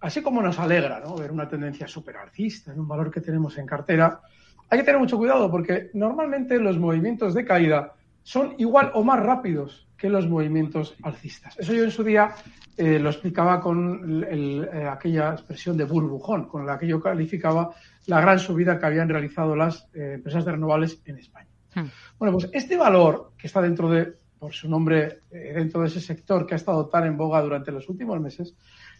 así 0.00 0.22
como 0.22 0.42
nos 0.42 0.58
alegra 0.58 1.02
ver 1.18 1.30
una 1.30 1.48
tendencia 1.48 1.86
súper 1.86 2.16
alcista 2.16 2.72
en 2.72 2.80
un 2.80 2.88
valor 2.88 3.10
que 3.10 3.20
tenemos 3.20 3.56
en 3.58 3.66
cartera, 3.66 4.20
hay 4.68 4.78
que 4.78 4.84
tener 4.84 5.00
mucho 5.00 5.16
cuidado 5.16 5.50
porque 5.50 5.90
normalmente 5.94 6.58
los 6.58 6.78
movimientos 6.78 7.34
de 7.34 7.44
caída 7.44 7.94
son 8.22 8.54
igual 8.58 8.90
o 8.94 9.04
más 9.04 9.20
rápidos 9.20 9.86
que 9.96 10.10
los 10.10 10.28
movimientos 10.28 10.96
alcistas. 11.02 11.56
Eso 11.58 11.72
yo 11.72 11.84
en 11.84 11.90
su 11.90 12.02
día 12.02 12.34
eh, 12.76 12.98
lo 12.98 13.08
explicaba 13.08 13.60
con 13.60 14.24
eh, 14.28 14.88
aquella 14.90 15.32
expresión 15.32 15.76
de 15.76 15.84
burbujón, 15.84 16.46
con 16.46 16.66
la 16.66 16.78
que 16.78 16.86
yo 16.86 17.00
calificaba 17.00 17.70
la 18.06 18.20
gran 18.20 18.38
subida 18.38 18.78
que 18.78 18.86
habían 18.86 19.08
realizado 19.08 19.56
las 19.56 19.88
eh, 19.94 20.12
empresas 20.14 20.44
de 20.44 20.52
renovables 20.52 21.00
en 21.04 21.18
España. 21.18 21.48
Hmm. 21.74 21.86
Bueno, 22.18 22.32
pues 22.32 22.48
este 22.52 22.76
valor 22.76 23.32
que 23.36 23.46
está 23.46 23.60
dentro 23.60 23.90
de, 23.90 24.14
por 24.38 24.52
su 24.52 24.68
nombre, 24.68 25.22
dentro 25.30 25.80
de 25.82 25.88
ese 25.88 26.00
sector 26.00 26.46
que 26.46 26.54
ha 26.54 26.56
estado 26.56 26.86
tan 26.88 27.06
en 27.06 27.16
boga 27.16 27.40
durante 27.42 27.72
los 27.72 27.88
últimos 27.88 28.20
meses, 28.20 28.54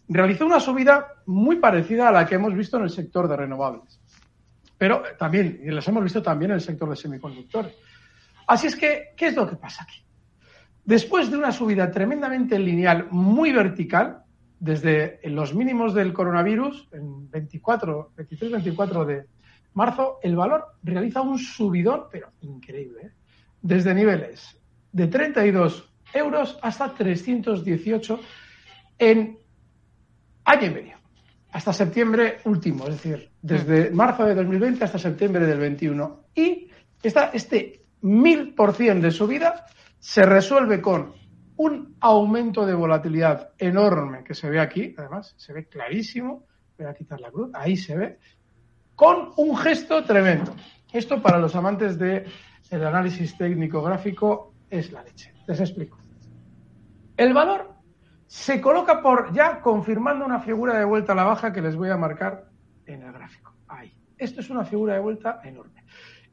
realizó 0.09 0.47
una 0.47 0.61
subida 0.61 1.15
muy 1.27 1.57
parecida 1.57 2.09
a 2.09 2.13
la 2.13 2.27
que 2.27 2.37
hemos 2.37 2.55
visto 2.55 2.77
en 2.77 2.85
el 2.85 2.91
sector 2.91 3.29
de 3.29 3.37
renovables. 3.37 4.01
Pero 4.79 5.03
también, 5.19 5.61
y 5.65 5.71
las 5.71 5.89
hemos 5.89 6.05
visto 6.05 6.23
también 6.23 6.51
en 6.51 6.57
el 6.57 6.61
sector 6.61 6.89
de 6.89 6.97
semiconductores. 6.97 7.75
Así 8.47 8.67
es 8.67 8.77
que, 8.77 9.15
¿qué 9.17 9.29
es 9.29 9.37
lo 9.37 9.49
que 9.49 9.57
pasa 9.57 9.83
aquí? 9.85 10.05
Después 10.85 11.31
de 11.31 11.37
una 11.37 11.51
subida 11.51 11.91
tremendamente 11.91 12.59
lineal, 12.59 13.09
muy 13.11 13.53
vertical, 13.53 14.23
desde 14.59 15.21
los 15.25 15.55
mínimos 15.55 15.95
del 15.95 16.13
coronavirus, 16.13 16.89
en 16.93 17.31
24, 17.31 18.13
23-24 18.17 19.05
de 19.05 19.27
marzo, 19.75 20.19
el 20.23 20.37
valor 20.37 20.65
realiza 20.83 21.21
un 21.21 21.39
subidón, 21.39 22.05
pero 22.11 22.29
increíble, 22.41 23.01
¿eh? 23.03 23.11
desde 23.61 23.95
niveles 23.95 24.59
de 24.93 25.07
32 25.09 25.93
euros 26.15 26.59
hasta 26.63 26.95
318 26.95 28.21
en 28.99 29.39
año 30.45 30.67
y 30.67 30.71
medio, 30.71 30.97
hasta 31.51 31.73
septiembre 31.73 32.39
último, 32.45 32.87
es 32.89 33.03
decir, 33.03 33.31
desde 33.43 33.91
marzo 33.91 34.25
de 34.25 34.35
2020 34.35 34.85
hasta 34.85 34.99
septiembre 34.99 35.47
del 35.47 35.59
21. 35.59 36.25
Y 36.35 36.69
esta, 37.03 37.31
este 37.35 37.83
mil 38.01 38.55
por 38.55 38.75
cien 38.75 39.01
de 39.01 39.11
subida 39.11 39.67
se 39.99 40.25
resuelve 40.25 40.81
con 40.81 41.13
un 41.57 41.97
aumento 42.01 42.67
de 42.67 42.75
volatilidad 42.75 43.51
enorme 43.59 44.25
que 44.25 44.35
se 44.35 44.51
ve 44.51 44.61
aquí, 44.61 44.95
además 44.97 45.35
se 45.37 45.53
ve 45.53 45.67
clarísimo, 45.67 46.47
voy 46.77 46.87
a 46.87 46.95
quitar 46.95 47.21
la 47.21 47.31
cruz, 47.31 47.51
ahí 47.55 47.77
se 47.77 47.97
ve, 47.97 48.19
con 48.95 49.31
un 49.37 49.57
gesto 49.57 50.05
tremendo. 50.05 50.55
Esto 50.93 51.21
para 51.21 51.39
los 51.39 51.55
amantes 51.57 51.99
del 51.99 52.25
análisis 52.71 53.37
técnico 53.37 53.83
gráfico 53.83 54.55
es 54.71 54.93
la 54.93 55.03
leche. 55.03 55.33
Les 55.47 55.61
explico. 55.61 55.99
El 57.17 57.33
valor 57.33 57.75
se 58.27 58.61
coloca 58.61 59.01
por 59.01 59.33
ya 59.33 59.61
confirmando 59.61 60.25
una 60.25 60.41
figura 60.41 60.79
de 60.79 60.85
vuelta 60.85 61.13
a 61.13 61.17
la 61.17 61.25
baja 61.25 61.53
que 61.53 61.63
les 61.63 61.77
voy 61.77 61.91
a 61.91 61.97
marcar 61.97 62.51
en 62.85 63.03
el 63.03 63.13
gráfico. 63.13 63.55
Ahí. 63.69 63.93
Esto 64.19 64.41
es 64.41 64.51
una 64.51 64.65
figura 64.65 64.95
de 64.95 65.01
vuelta 65.01 65.41
enorme. 65.45 65.85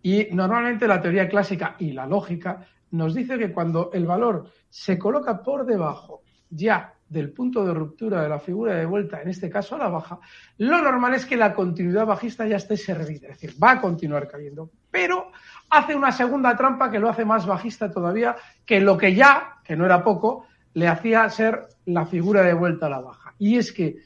Y 0.01 0.27
normalmente 0.31 0.87
la 0.87 1.01
teoría 1.01 1.29
clásica 1.29 1.75
y 1.79 1.91
la 1.91 2.05
lógica 2.05 2.65
nos 2.93 3.15
dice 3.15 3.39
que 3.39 3.51
cuando 3.51 3.89
el 3.91 4.05
valor 4.05 4.45
se 4.69 4.99
coloca 4.99 5.41
por 5.41 5.65
debajo 5.65 6.21
ya 6.49 6.93
del 7.09 7.31
punto 7.31 7.65
de 7.65 7.73
ruptura 7.73 8.21
de 8.21 8.29
la 8.29 8.39
figura 8.39 8.75
de 8.75 8.85
vuelta, 8.85 9.19
en 9.21 9.29
este 9.29 9.49
caso 9.49 9.75
a 9.75 9.79
la 9.79 9.87
baja, 9.87 10.19
lo 10.57 10.79
normal 10.79 11.15
es 11.15 11.25
que 11.25 11.35
la 11.35 11.55
continuidad 11.55 12.05
bajista 12.05 12.45
ya 12.45 12.57
esté 12.57 12.77
servida, 12.77 13.29
es 13.29 13.39
decir, 13.39 13.61
va 13.61 13.71
a 13.71 13.81
continuar 13.81 14.27
cayendo, 14.27 14.69
pero 14.91 15.31
hace 15.71 15.95
una 15.95 16.11
segunda 16.11 16.55
trampa 16.55 16.91
que 16.91 16.99
lo 16.99 17.09
hace 17.09 17.25
más 17.25 17.47
bajista 17.47 17.91
todavía 17.91 18.35
que 18.63 18.79
lo 18.79 18.95
que 18.95 19.15
ya, 19.15 19.57
que 19.63 19.75
no 19.75 19.85
era 19.85 20.03
poco, 20.03 20.45
le 20.73 20.87
hacía 20.87 21.27
ser 21.29 21.67
la 21.85 22.05
figura 22.05 22.43
de 22.43 22.53
vuelta 22.53 22.85
a 22.85 22.89
la 22.89 22.99
baja. 22.99 23.33
Y 23.39 23.57
es 23.57 23.71
que, 23.71 23.97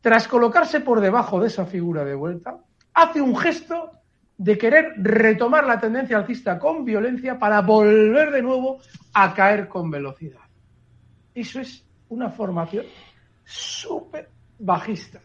tras 0.00 0.26
colocarse 0.26 0.80
por 0.80 1.00
debajo 1.00 1.38
de 1.38 1.48
esa 1.48 1.66
figura 1.66 2.02
de 2.04 2.14
vuelta, 2.14 2.56
hace 2.94 3.20
un 3.20 3.36
gesto 3.36 3.90
de 4.42 4.58
querer 4.58 4.94
retomar 4.96 5.64
la 5.64 5.78
tendencia 5.78 6.16
alcista 6.16 6.58
con 6.58 6.84
violencia 6.84 7.38
para 7.38 7.60
volver 7.60 8.32
de 8.32 8.42
nuevo 8.42 8.80
a 9.14 9.32
caer 9.32 9.68
con 9.68 9.88
velocidad. 9.88 10.40
Eso 11.32 11.60
es 11.60 11.86
una 12.08 12.28
formación 12.28 12.84
súper 13.44 14.28
bajista. 14.58 15.20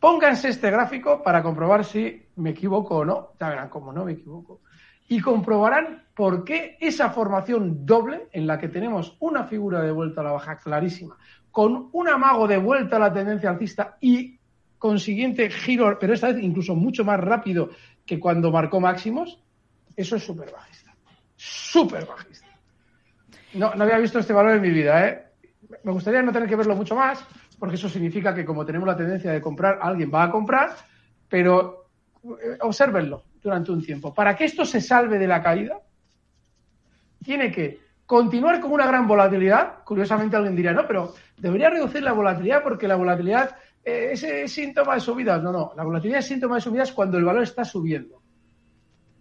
Pónganse 0.00 0.48
este 0.48 0.68
gráfico 0.68 1.22
para 1.22 1.44
comprobar 1.44 1.84
si 1.84 2.26
me 2.36 2.50
equivoco 2.50 2.96
o 2.96 3.04
no. 3.04 3.28
Ya 3.38 3.50
verán 3.50 3.68
cómo 3.68 3.92
no 3.92 4.04
me 4.04 4.12
equivoco. 4.12 4.62
Y 5.06 5.20
comprobarán 5.20 6.06
por 6.12 6.42
qué 6.42 6.76
esa 6.80 7.10
formación 7.10 7.86
doble, 7.86 8.28
en 8.32 8.48
la 8.48 8.58
que 8.58 8.68
tenemos 8.68 9.16
una 9.20 9.44
figura 9.44 9.80
de 9.80 9.92
vuelta 9.92 10.22
a 10.22 10.24
la 10.24 10.32
baja 10.32 10.58
clarísima, 10.58 11.16
con 11.52 11.88
un 11.92 12.08
amago 12.08 12.48
de 12.48 12.56
vuelta 12.56 12.96
a 12.96 13.00
la 13.00 13.12
tendencia 13.12 13.50
alcista 13.50 13.96
y 14.00 14.40
consiguiente 14.76 15.50
giro, 15.50 15.98
pero 16.00 16.14
esta 16.14 16.32
vez 16.32 16.42
incluso 16.42 16.74
mucho 16.74 17.04
más 17.04 17.20
rápido 17.20 17.68
que 18.10 18.18
cuando 18.18 18.50
marcó 18.50 18.80
máximos, 18.80 19.38
eso 19.94 20.16
es 20.16 20.24
súper 20.24 20.50
bajista. 20.50 20.92
Súper 21.36 22.04
bajista. 22.04 22.48
No, 23.54 23.72
no 23.76 23.84
había 23.84 23.98
visto 23.98 24.18
este 24.18 24.32
valor 24.32 24.56
en 24.56 24.62
mi 24.62 24.70
vida, 24.70 25.06
¿eh? 25.06 25.26
Me 25.84 25.92
gustaría 25.92 26.20
no 26.20 26.32
tener 26.32 26.48
que 26.48 26.56
verlo 26.56 26.74
mucho 26.74 26.96
más, 26.96 27.24
porque 27.56 27.76
eso 27.76 27.88
significa 27.88 28.34
que 28.34 28.44
como 28.44 28.66
tenemos 28.66 28.88
la 28.88 28.96
tendencia 28.96 29.30
de 29.30 29.40
comprar, 29.40 29.78
alguien 29.80 30.10
va 30.12 30.24
a 30.24 30.30
comprar, 30.32 30.74
pero 31.28 31.86
eh, 32.24 32.58
obsérvenlo 32.62 33.22
durante 33.40 33.70
un 33.70 33.80
tiempo. 33.80 34.12
Para 34.12 34.34
que 34.34 34.46
esto 34.46 34.64
se 34.64 34.80
salve 34.80 35.16
de 35.16 35.28
la 35.28 35.40
caída, 35.40 35.78
tiene 37.22 37.52
que 37.52 37.78
continuar 38.06 38.58
con 38.58 38.72
una 38.72 38.88
gran 38.88 39.06
volatilidad. 39.06 39.84
Curiosamente 39.84 40.34
alguien 40.34 40.56
diría, 40.56 40.72
no, 40.72 40.84
pero 40.84 41.14
debería 41.36 41.70
reducir 41.70 42.02
la 42.02 42.12
volatilidad 42.12 42.64
porque 42.64 42.88
la 42.88 42.96
volatilidad 42.96 43.54
ese 43.90 44.42
es 44.42 44.52
síntoma 44.52 44.94
de 44.94 45.00
subidas. 45.00 45.42
No, 45.42 45.52
no. 45.52 45.72
La 45.76 45.84
volatilidad 45.84 46.20
es 46.20 46.26
síntoma 46.26 46.56
de 46.56 46.60
subidas 46.60 46.92
cuando 46.92 47.18
el 47.18 47.24
valor 47.24 47.42
está 47.42 47.64
subiendo. 47.64 48.20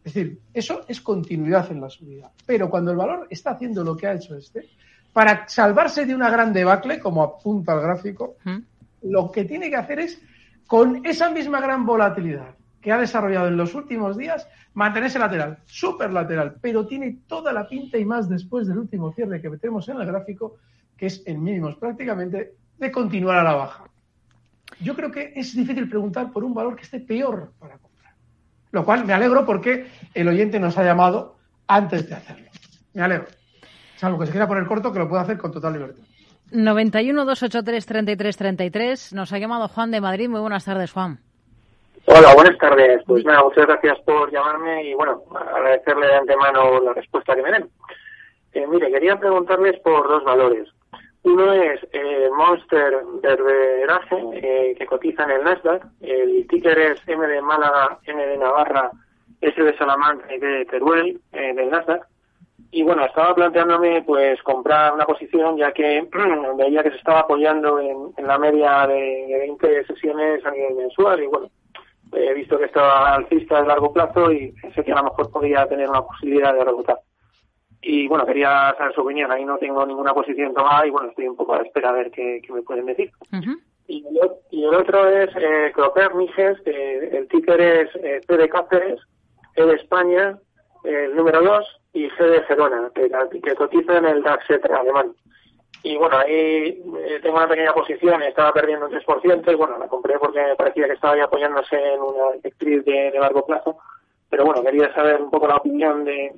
Es 0.03 0.13
decir, 0.13 0.39
eso 0.53 0.85
es 0.87 1.01
continuidad 1.01 1.71
en 1.71 1.81
la 1.81 1.89
subida. 1.89 2.31
Pero 2.45 2.69
cuando 2.69 2.91
el 2.91 2.97
valor 2.97 3.27
está 3.29 3.51
haciendo 3.51 3.83
lo 3.83 3.95
que 3.95 4.07
ha 4.07 4.13
hecho 4.13 4.35
este, 4.35 4.69
para 5.13 5.47
salvarse 5.47 6.05
de 6.05 6.15
una 6.15 6.29
gran 6.29 6.53
debacle, 6.53 6.99
como 6.99 7.21
apunta 7.21 7.73
el 7.73 7.81
gráfico, 7.81 8.37
lo 9.03 9.31
que 9.31 9.45
tiene 9.45 9.69
que 9.69 9.75
hacer 9.75 9.99
es, 9.99 10.21
con 10.67 11.05
esa 11.05 11.29
misma 11.29 11.59
gran 11.59 11.85
volatilidad 11.85 12.55
que 12.81 12.91
ha 12.91 12.97
desarrollado 12.97 13.49
en 13.49 13.57
los 13.57 13.75
últimos 13.75 14.17
días, 14.17 14.47
mantenerse 14.73 15.19
lateral, 15.19 15.59
súper 15.65 16.13
lateral, 16.13 16.55
pero 16.61 16.87
tiene 16.87 17.19
toda 17.27 17.51
la 17.51 17.67
pinta 17.67 17.97
y 17.97 18.05
más 18.05 18.29
después 18.29 18.67
del 18.67 18.77
último 18.77 19.11
cierre 19.11 19.41
que 19.41 19.49
metemos 19.49 19.89
en 19.89 19.99
el 19.99 20.07
gráfico, 20.07 20.55
que 20.95 21.07
es 21.07 21.21
en 21.25 21.43
mínimos 21.43 21.75
prácticamente, 21.75 22.53
de 22.77 22.91
continuar 22.91 23.39
a 23.39 23.43
la 23.43 23.53
baja 23.53 23.89
yo 24.81 24.95
creo 24.95 25.11
que 25.11 25.33
es 25.35 25.55
difícil 25.55 25.89
preguntar 25.89 26.31
por 26.31 26.43
un 26.43 26.53
valor 26.53 26.75
que 26.75 26.83
esté 26.83 26.99
peor 26.99 27.51
para 27.59 27.77
comprar. 27.77 28.13
Lo 28.71 28.85
cual 28.85 29.05
me 29.05 29.13
alegro 29.13 29.45
porque 29.45 29.87
el 30.13 30.27
oyente 30.27 30.59
nos 30.59 30.77
ha 30.77 30.83
llamado 30.83 31.35
antes 31.67 32.07
de 32.07 32.15
hacerlo. 32.15 32.49
Me 32.93 33.01
alegro. 33.01 33.27
Salvo 33.95 34.19
que 34.19 34.27
se 34.27 34.31
quiera 34.31 34.47
poner 34.47 34.65
corto, 34.65 34.93
que 34.93 34.99
lo 34.99 35.09
pueda 35.09 35.23
hacer 35.23 35.37
con 35.37 35.51
total 35.51 35.73
libertad. 35.73 36.03
91 36.51 37.25
283 37.25 37.85
33 37.85 38.37
33. 38.37 39.13
Nos 39.13 39.33
ha 39.33 39.37
llamado 39.37 39.67
Juan 39.67 39.91
de 39.91 40.01
Madrid. 40.01 40.29
Muy 40.29 40.39
buenas 40.39 40.65
tardes, 40.65 40.91
Juan. 40.91 41.19
Hola, 42.05 42.33
buenas 42.33 42.57
tardes. 42.57 43.03
Pues 43.05 43.23
nada, 43.23 43.43
muchas 43.43 43.67
gracias 43.67 43.99
por 43.99 44.31
llamarme 44.31 44.83
y 44.85 44.93
bueno, 44.95 45.21
agradecerle 45.35 46.07
de 46.07 46.15
antemano 46.15 46.79
la 46.81 46.93
respuesta 46.93 47.35
que 47.35 47.43
me 47.43 47.51
den. 47.51 47.69
Eh, 48.53 48.65
mire, 48.67 48.89
quería 48.89 49.19
preguntarles 49.19 49.79
por 49.81 50.07
dos 50.07 50.23
valores. 50.23 50.67
Uno 51.23 51.51
es 51.51 51.81
eh, 51.91 52.29
Monster 52.35 53.03
Berberaje, 53.21 54.15
eh, 54.33 54.75
que 54.77 54.85
cotiza 54.85 55.23
en 55.23 55.31
el 55.31 55.43
Nasdaq. 55.43 55.85
El 55.99 56.47
ticker 56.47 56.79
es 56.79 57.01
M 57.07 57.27
de 57.27 57.41
Málaga, 57.41 57.99
M 58.05 58.25
de 58.25 58.37
Navarra, 58.37 58.89
S 59.41 59.61
de 59.61 59.77
Salamanca 59.77 60.33
y 60.33 60.39
de 60.39 60.65
Teruel, 60.65 61.19
eh, 61.33 61.53
del 61.53 61.69
Nasdaq. 61.69 62.07
Y 62.71 62.83
bueno, 62.83 63.03
estaba 63.03 63.35
planteándome 63.35 64.03
pues 64.03 64.41
comprar 64.43 64.93
una 64.93 65.05
posición 65.05 65.57
ya 65.57 65.71
que 65.73 66.07
veía 66.57 66.83
que 66.83 66.91
se 66.91 66.97
estaba 66.97 67.21
apoyando 67.21 67.79
en, 67.79 68.13
la 68.25 68.37
media 68.37 68.87
de, 68.87 69.25
20 69.39 69.85
sesiones 69.87 70.45
a 70.45 70.51
nivel 70.51 70.75
mensual 70.75 71.21
y 71.21 71.27
bueno, 71.27 71.49
he 72.13 72.33
visto 72.33 72.57
que 72.57 72.65
estaba 72.65 73.15
alcista 73.15 73.61
de 73.61 73.67
largo 73.67 73.91
plazo 73.91 74.31
y 74.31 74.51
pensé 74.61 74.83
que 74.83 74.91
a 74.91 74.97
lo 74.97 75.05
mejor 75.05 75.31
podría 75.31 75.67
tener 75.67 75.89
una 75.89 76.03
posibilidad 76.03 76.53
de 76.53 76.63
rebotar. 76.63 76.99
Y 77.81 78.07
bueno, 78.07 78.25
quería 78.25 78.75
saber 78.77 78.93
su 78.93 79.01
opinión. 79.01 79.31
Ahí 79.31 79.45
no 79.45 79.57
tengo 79.57 79.85
ninguna 79.85 80.13
posición 80.13 80.53
tomada 80.53 80.85
y 80.85 80.89
bueno, 80.89 81.09
estoy 81.09 81.27
un 81.27 81.35
poco 81.35 81.53
a 81.53 81.57
la 81.57 81.63
espera 81.63 81.89
a 81.89 81.93
ver 81.93 82.11
qué, 82.11 82.41
me 82.49 82.61
pueden 82.61 82.85
decir. 82.85 83.11
y, 83.87 84.05
el, 84.51 84.75
otro 84.75 85.07
es 85.07 85.29
eh, 85.35 85.73
Miges, 86.15 86.59
que 86.61 87.17
el 87.17 87.27
ticker 87.29 87.61
es 87.61 87.95
eh, 87.95 88.21
P 88.27 88.37
de 88.37 88.49
Cáceres, 88.49 88.99
E 89.55 89.65
de 89.65 89.75
España, 89.75 90.37
el 90.83 91.15
número 91.15 91.41
2 91.41 91.81
y 91.93 92.09
G 92.09 92.29
de 92.29 92.43
Gerona, 92.43 92.91
que, 92.93 93.09
que 93.41 93.55
cotiza 93.55 93.97
en 93.97 94.05
el 94.05 94.23
DAX 94.23 94.45
alemán. 94.77 95.13
Y 95.81 95.95
bueno, 95.95 96.17
ahí 96.17 96.83
eh, 96.99 97.19
tengo 97.23 97.37
una 97.37 97.47
pequeña 97.47 97.71
posición, 97.71 98.21
estaba 98.21 98.51
perdiendo 98.51 98.87
un 98.87 98.91
3% 98.91 99.51
y 99.51 99.55
bueno, 99.55 99.77
la 99.77 99.87
compré 99.87 100.19
porque 100.19 100.41
me 100.41 100.55
parecía 100.57 100.87
que 100.87 100.93
estaba 100.93 101.13
ahí 101.13 101.21
apoyándose 101.21 101.77
en 101.77 102.01
una 102.01 102.33
directriz 102.33 102.83
de 102.83 103.11
largo 103.17 103.45
plazo 103.45 103.77
pero 104.29 104.45
bueno, 104.45 104.63
quería 104.63 104.93
saber 104.93 105.21
un 105.21 105.31
poco 105.31 105.47
la 105.47 105.57
opinión 105.57 106.05
de, 106.05 106.33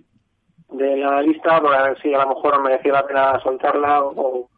de 0.71 0.97
la 0.97 1.21
lista 1.21 1.61
para 1.61 1.83
ver 1.89 2.01
si 2.01 2.13
a 2.13 2.19
lo 2.23 2.29
mejor 2.29 2.61
merecía 2.61 2.93
la 2.93 3.05
pena 3.07 3.39
soltarla 3.41 4.03
o, 4.03 4.49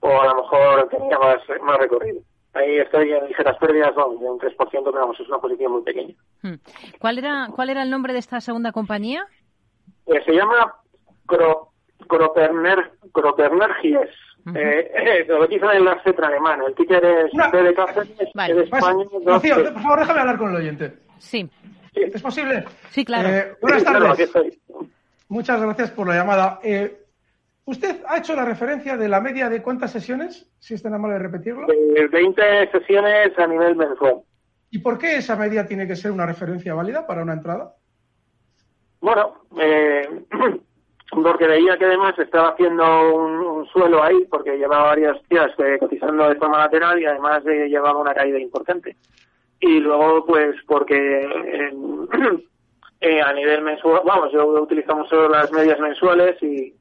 o 0.00 0.20
a 0.20 0.26
lo 0.26 0.34
mejor 0.42 0.88
tenía 0.88 1.18
más, 1.18 1.36
más 1.62 1.78
recorrido. 1.78 2.20
Ahí 2.54 2.78
estoy 2.78 3.12
en 3.12 3.26
ligeras 3.28 3.56
pérdidas, 3.58 3.94
de 3.94 4.02
un 4.02 4.38
3%, 4.38 4.56
pero 4.70 4.92
vamos, 4.92 5.20
es 5.20 5.28
una 5.28 5.38
posición 5.38 5.72
muy 5.72 5.82
pequeña. 5.82 6.14
Hmm. 6.42 6.54
¿Cuál 6.98 7.18
era, 7.18 7.48
cuál 7.54 7.70
era 7.70 7.82
el 7.82 7.90
nombre 7.90 8.12
de 8.12 8.18
esta 8.18 8.40
segunda 8.40 8.72
compañía? 8.72 9.26
Eh, 10.06 10.20
se 10.24 10.32
llama 10.32 10.74
Cro, 11.26 11.68
Croperner, 12.08 12.92
Cropernergies. 13.12 14.08
eh, 14.54 14.90
eh, 14.94 15.24
lo 15.28 15.46
dicen 15.46 15.68
en 15.70 15.84
la 15.84 16.02
cetra 16.02 16.28
alemana. 16.28 16.64
El 16.66 16.74
ticker 16.74 17.04
es 17.04 17.30
C 17.52 17.62
de 17.62 17.74
café, 17.74 18.00
vale. 18.34 18.54
de 18.54 18.62
España. 18.62 19.04
Rocío, 19.26 19.56
por 19.74 19.82
favor, 19.82 19.98
déjame 20.00 20.20
hablar 20.20 20.38
con 20.38 20.50
el 20.50 20.56
oyente. 20.56 20.94
Sí. 21.18 21.48
¿Es 21.94 22.22
posible? 22.22 22.64
Sí, 22.90 23.04
claro. 23.04 23.28
Eh, 23.28 23.56
buenas 23.60 23.84
tardes. 23.84 24.32
Muchas 25.28 25.60
gracias 25.60 25.90
por 25.90 26.08
la 26.08 26.14
llamada. 26.14 26.60
Eh, 26.62 27.04
¿Usted 27.64 28.02
ha 28.08 28.16
hecho 28.16 28.34
la 28.34 28.46
referencia 28.46 28.96
de 28.96 29.08
la 29.08 29.20
media 29.20 29.50
de 29.50 29.60
cuántas 29.60 29.92
sesiones, 29.92 30.50
si 30.58 30.72
es 30.72 30.82
tan 30.82 30.94
amable 30.94 31.16
de 31.16 31.22
repetirlo? 31.22 31.66
20 31.66 32.70
sesiones 32.70 33.38
a 33.38 33.46
nivel 33.46 33.76
mensual. 33.76 34.22
¿Y 34.70 34.78
por 34.78 34.98
qué 34.98 35.16
esa 35.16 35.36
media 35.36 35.66
tiene 35.66 35.86
que 35.86 35.96
ser 35.96 36.10
una 36.10 36.24
referencia 36.24 36.74
válida 36.74 37.06
para 37.06 37.22
una 37.22 37.34
entrada? 37.34 37.74
Bueno, 39.00 39.34
eh, 39.60 40.08
porque 41.10 41.46
veía 41.46 41.76
que 41.76 41.84
además 41.84 42.18
estaba 42.18 42.50
haciendo 42.50 43.14
un, 43.14 43.66
suelo 43.66 44.02
ahí, 44.02 44.24
porque 44.30 44.56
llevaba 44.56 44.84
varios 44.84 45.18
días 45.28 45.50
eh, 45.58 45.76
cotizando 45.78 46.26
de 46.28 46.36
forma 46.36 46.58
lateral 46.58 46.98
y 47.00 47.04
además 47.04 47.42
eh, 47.46 47.68
llevaba 47.68 48.00
una 48.00 48.14
caída 48.14 48.38
importante. 48.38 48.96
Y 49.60 49.80
luego, 49.80 50.24
pues, 50.24 50.56
porque 50.66 51.28
a 53.00 53.32
nivel 53.32 53.62
mensual, 53.62 54.02
vamos, 54.04 54.32
yo 54.32 54.46
utilizamos 54.60 55.08
solo 55.08 55.28
las 55.28 55.52
medias 55.52 55.78
mensuales 55.78 56.42
y, 56.42 56.74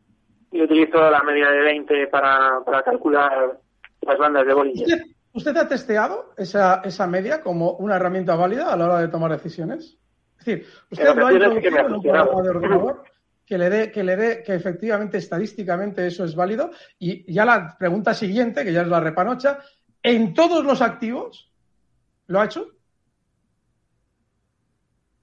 y 0.52 0.62
utilizo 0.62 1.10
la 1.10 1.22
media 1.22 1.50
de 1.50 1.60
20 1.60 2.08
para, 2.08 2.62
para 2.66 2.84
calcular 2.84 3.60
las 4.02 4.18
bandas 4.18 4.46
de 4.46 4.54
Bollinger. 4.54 5.06
¿Usted, 5.34 5.56
ha 5.56 5.68
testeado 5.68 6.34
esa, 6.36 6.82
esa 6.84 7.06
media 7.06 7.42
como 7.42 7.74
una 7.74 7.98
herramienta 7.98 8.36
válida 8.36 8.74
a 8.74 8.78
la 8.78 8.86
hora 8.86 9.00
de 9.00 9.08
tomar 9.10 9.32
decisiones? 9.32 9.98
Es 10.40 10.46
decir, 10.46 10.68
usted 10.90 11.16
lo 11.16 11.28
ha 11.28 11.34
introducido 11.34 11.78
en 11.78 11.94
un 11.94 12.02
programa 12.02 12.42
de 12.42 12.50
ordenador 12.50 13.04
que 13.46 13.58
le 13.58 13.70
dé 13.70 13.92
que 13.92 14.04
le 14.04 14.16
dé 14.18 14.44
que 14.44 14.56
efectivamente 14.56 15.18
estadísticamente 15.18 16.06
eso 16.06 16.26
es 16.26 16.36
válido 16.36 16.72
y 17.00 17.32
ya 17.32 17.46
la 17.46 17.78
pregunta 17.78 18.14
siguiente 18.14 18.66
que 18.66 18.74
ya 18.74 18.82
es 18.82 18.88
la 18.90 19.00
repanocha 19.00 19.60
en 20.04 20.34
todos 20.34 20.66
los 20.66 20.82
activos 20.82 21.50
lo 22.28 22.42
ha 22.42 22.46
hecho 22.46 22.68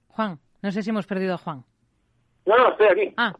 Juan 0.07 0.39
no 0.65 0.71
sé 0.71 0.81
si 0.81 0.89
hemos 0.89 1.07
perdido 1.07 1.35
a 1.35 1.37
Juan 1.37 1.63
no, 2.45 2.57
no, 2.57 2.69
estoy 2.69 2.87
aquí. 2.87 3.13
Ah. 3.17 3.33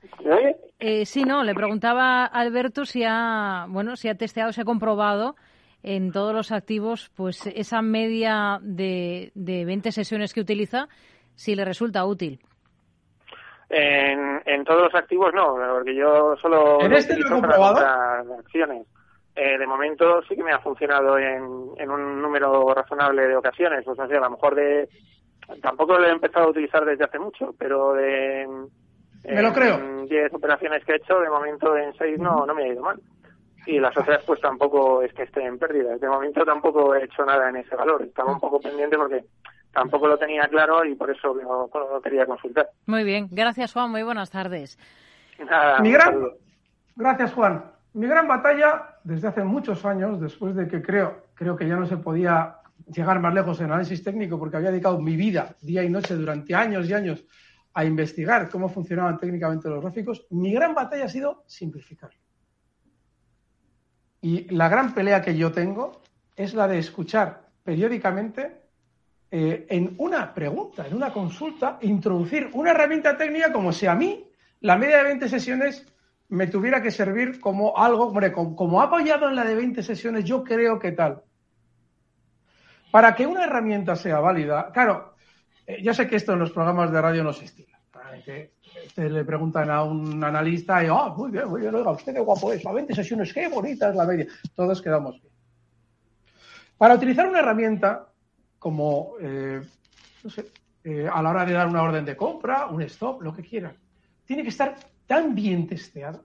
Eh, 0.79 1.05
sí, 1.05 1.23
no, 1.23 1.43
le 1.43 1.53
preguntaba 1.53 2.23
a 2.23 2.25
Alberto 2.25 2.85
si 2.85 3.03
ha, 3.07 3.65
bueno, 3.69 3.95
si 3.95 4.09
ha 4.09 4.15
testeado, 4.15 4.51
si 4.51 4.61
ha 4.61 4.65
comprobado 4.65 5.35
en 5.83 6.11
todos 6.11 6.33
los 6.33 6.51
activos, 6.51 7.11
pues 7.15 7.45
esa 7.45 7.81
media 7.83 8.57
de, 8.61 9.31
de 9.35 9.63
20 9.65 9.91
sesiones 9.91 10.33
que 10.33 10.41
utiliza, 10.41 10.87
si 11.35 11.55
le 11.55 11.63
resulta 11.63 12.05
útil. 12.05 12.39
En, 13.69 14.41
en 14.45 14.63
todos 14.63 14.83
los 14.83 14.95
activos 14.95 15.31
no, 15.33 15.55
porque 15.73 15.95
yo 15.95 16.35
solo... 16.41 16.81
¿En 16.81 16.93
este 16.93 17.17
lo 17.19 17.27
he 17.27 17.29
comprobado? 17.29 17.77
acciones. 18.39 18.87
Eh, 19.35 19.57
de 19.57 19.67
momento 19.67 20.21
sí 20.23 20.35
que 20.35 20.43
me 20.43 20.53
ha 20.53 20.59
funcionado 20.59 21.17
en, 21.17 21.43
en 21.77 21.91
un 21.91 22.21
número 22.21 22.73
razonable 22.73 23.27
de 23.27 23.35
ocasiones. 23.35 23.83
Pues 23.85 23.99
así, 23.99 24.13
a 24.13 24.19
lo 24.19 24.31
mejor 24.31 24.55
de... 24.55 24.89
Tampoco 25.61 25.97
lo 25.97 26.07
he 26.07 26.11
empezado 26.11 26.47
a 26.47 26.49
utilizar 26.49 26.83
desde 26.85 27.05
hace 27.05 27.19
mucho, 27.19 27.53
pero 27.57 27.93
de 27.93 28.47
me 29.27 29.41
lo 29.41 29.53
creo. 29.53 29.75
En 29.75 30.07
10 30.07 30.33
operaciones 30.33 30.83
que 30.85 30.93
he 30.93 30.95
hecho, 30.97 31.19
de 31.19 31.29
momento 31.29 31.75
en 31.75 31.93
6 31.95 32.19
no, 32.19 32.45
no 32.45 32.53
me 32.53 32.63
ha 32.63 32.67
ido 32.67 32.83
mal. 32.83 32.99
Y 33.65 33.79
las 33.79 33.97
otras, 33.97 34.23
pues 34.25 34.39
tampoco 34.41 35.01
es 35.01 35.11
que 35.13 35.23
estén 35.23 35.47
en 35.47 35.57
pérdida. 35.57 35.97
De 35.97 36.07
momento 36.07 36.45
tampoco 36.45 36.93
he 36.93 37.05
hecho 37.05 37.25
nada 37.25 37.49
en 37.49 37.57
ese 37.57 37.75
valor. 37.75 38.03
Estaba 38.03 38.31
un 38.31 38.39
poco 38.39 38.59
pendiente 38.59 38.95
porque 38.95 39.25
tampoco 39.73 40.07
lo 40.07 40.17
tenía 40.17 40.47
claro 40.47 40.85
y 40.85 40.93
por 40.93 41.09
eso 41.09 41.33
lo, 41.33 42.01
quería 42.01 42.27
consultar. 42.27 42.69
Muy 42.85 43.03
bien. 43.03 43.27
Gracias, 43.31 43.73
Juan. 43.73 43.89
Muy 43.89 44.03
buenas 44.03 44.29
tardes. 44.29 44.77
Mi 45.81 45.91
gran... 45.91 46.27
Gracias, 46.95 47.33
Juan. 47.33 47.65
Mi 47.93 48.07
gran 48.07 48.27
batalla 48.27 48.97
desde 49.03 49.29
hace 49.29 49.43
muchos 49.43 49.83
años, 49.83 50.21
después 50.21 50.55
de 50.55 50.67
que 50.67 50.81
creo, 50.81 51.23
creo 51.33 51.55
que 51.55 51.67
ya 51.67 51.75
no 51.75 51.87
se 51.87 51.97
podía 51.97 52.57
llegar 52.87 53.19
más 53.19 53.33
lejos 53.33 53.59
en 53.59 53.67
análisis 53.67 54.03
técnico 54.03 54.37
porque 54.37 54.57
había 54.57 54.71
dedicado 54.71 54.99
mi 54.99 55.15
vida, 55.15 55.55
día 55.61 55.83
y 55.83 55.89
noche, 55.89 56.15
durante 56.15 56.53
años 56.53 56.87
y 56.87 56.93
años 56.93 57.25
a 57.73 57.83
investigar 57.83 58.49
cómo 58.49 58.69
funcionaban 58.69 59.17
técnicamente 59.17 59.69
los 59.69 59.81
gráficos, 59.81 60.25
mi 60.29 60.53
gran 60.53 60.73
batalla 60.73 61.05
ha 61.05 61.09
sido 61.09 61.43
simplificar. 61.47 62.11
Y 64.21 64.49
la 64.55 64.69
gran 64.69 64.93
pelea 64.93 65.21
que 65.21 65.35
yo 65.35 65.51
tengo 65.51 66.01
es 66.35 66.53
la 66.53 66.67
de 66.67 66.79
escuchar 66.79 67.49
periódicamente 67.63 68.61
eh, 69.29 69.65
en 69.69 69.95
una 69.97 70.33
pregunta, 70.33 70.87
en 70.87 70.95
una 70.95 71.11
consulta, 71.11 71.79
introducir 71.81 72.49
una 72.53 72.71
herramienta 72.71 73.17
técnica 73.17 73.51
como 73.51 73.73
si 73.73 73.85
a 73.85 73.95
mí 73.95 74.29
la 74.61 74.77
media 74.77 74.97
de 74.97 75.03
20 75.03 75.29
sesiones 75.29 75.85
me 76.29 76.47
tuviera 76.47 76.81
que 76.81 76.91
servir 76.91 77.39
como 77.39 77.77
algo, 77.77 78.07
hombre, 78.07 78.31
como, 78.31 78.81
ha 78.81 78.85
apoyado 78.85 79.29
en 79.29 79.35
la 79.35 79.43
de 79.43 79.55
20 79.55 79.83
sesiones, 79.83 80.25
yo 80.25 80.43
creo 80.43 80.79
que 80.79 80.91
tal. 80.91 81.23
Para 82.95 83.13
que 83.13 83.27
una 83.27 83.43
herramienta 83.43 83.93
sea 83.97 84.21
válida, 84.21 84.71
claro, 84.71 85.15
eh, 85.67 85.83
yo 85.83 85.93
sé 85.93 86.07
que 86.07 86.15
esto 86.15 86.31
en 86.31 86.39
los 86.39 86.51
programas 86.51 86.89
de 86.93 87.01
radio 87.01 87.25
no 87.25 87.33
se 87.33 87.43
estila. 87.43 87.77
Que 88.23 88.53
le 88.95 89.25
preguntan 89.25 89.69
a 89.69 89.83
un 89.83 90.23
analista 90.23 90.81
y, 90.81 90.87
ah, 90.89 91.09
muy 91.09 91.29
bien, 91.29 91.49
muy 91.49 91.59
bien, 91.59 91.75
oiga, 91.75 91.91
usted 91.91 92.13
qué 92.13 92.21
guapo 92.21 92.53
es, 92.53 92.65
a 92.65 92.71
20 92.71 92.95
sesiones, 92.95 93.33
qué 93.33 93.49
bonita 93.49 93.89
es 93.89 93.97
la 93.97 94.05
media. 94.05 94.27
Todos 94.55 94.81
quedamos 94.81 95.21
bien. 95.21 95.33
Para 96.77 96.95
utilizar 96.95 97.27
una 97.27 97.39
herramienta 97.39 98.07
como, 98.57 99.15
eh, 99.19 99.61
no 100.23 100.29
sé, 100.29 100.45
eh, 100.85 101.09
a 101.11 101.21
la 101.21 101.31
hora 101.31 101.45
de 101.45 101.51
dar 101.51 101.67
una 101.67 101.83
orden 101.83 102.05
de 102.05 102.15
compra, 102.15 102.67
un 102.67 102.81
stop, 102.83 103.21
lo 103.21 103.33
que 103.33 103.43
quieran, 103.43 103.75
tiene 104.23 104.41
que 104.41 104.49
estar 104.49 104.73
tan 105.05 105.35
bien 105.35 105.67
testeada 105.67 106.21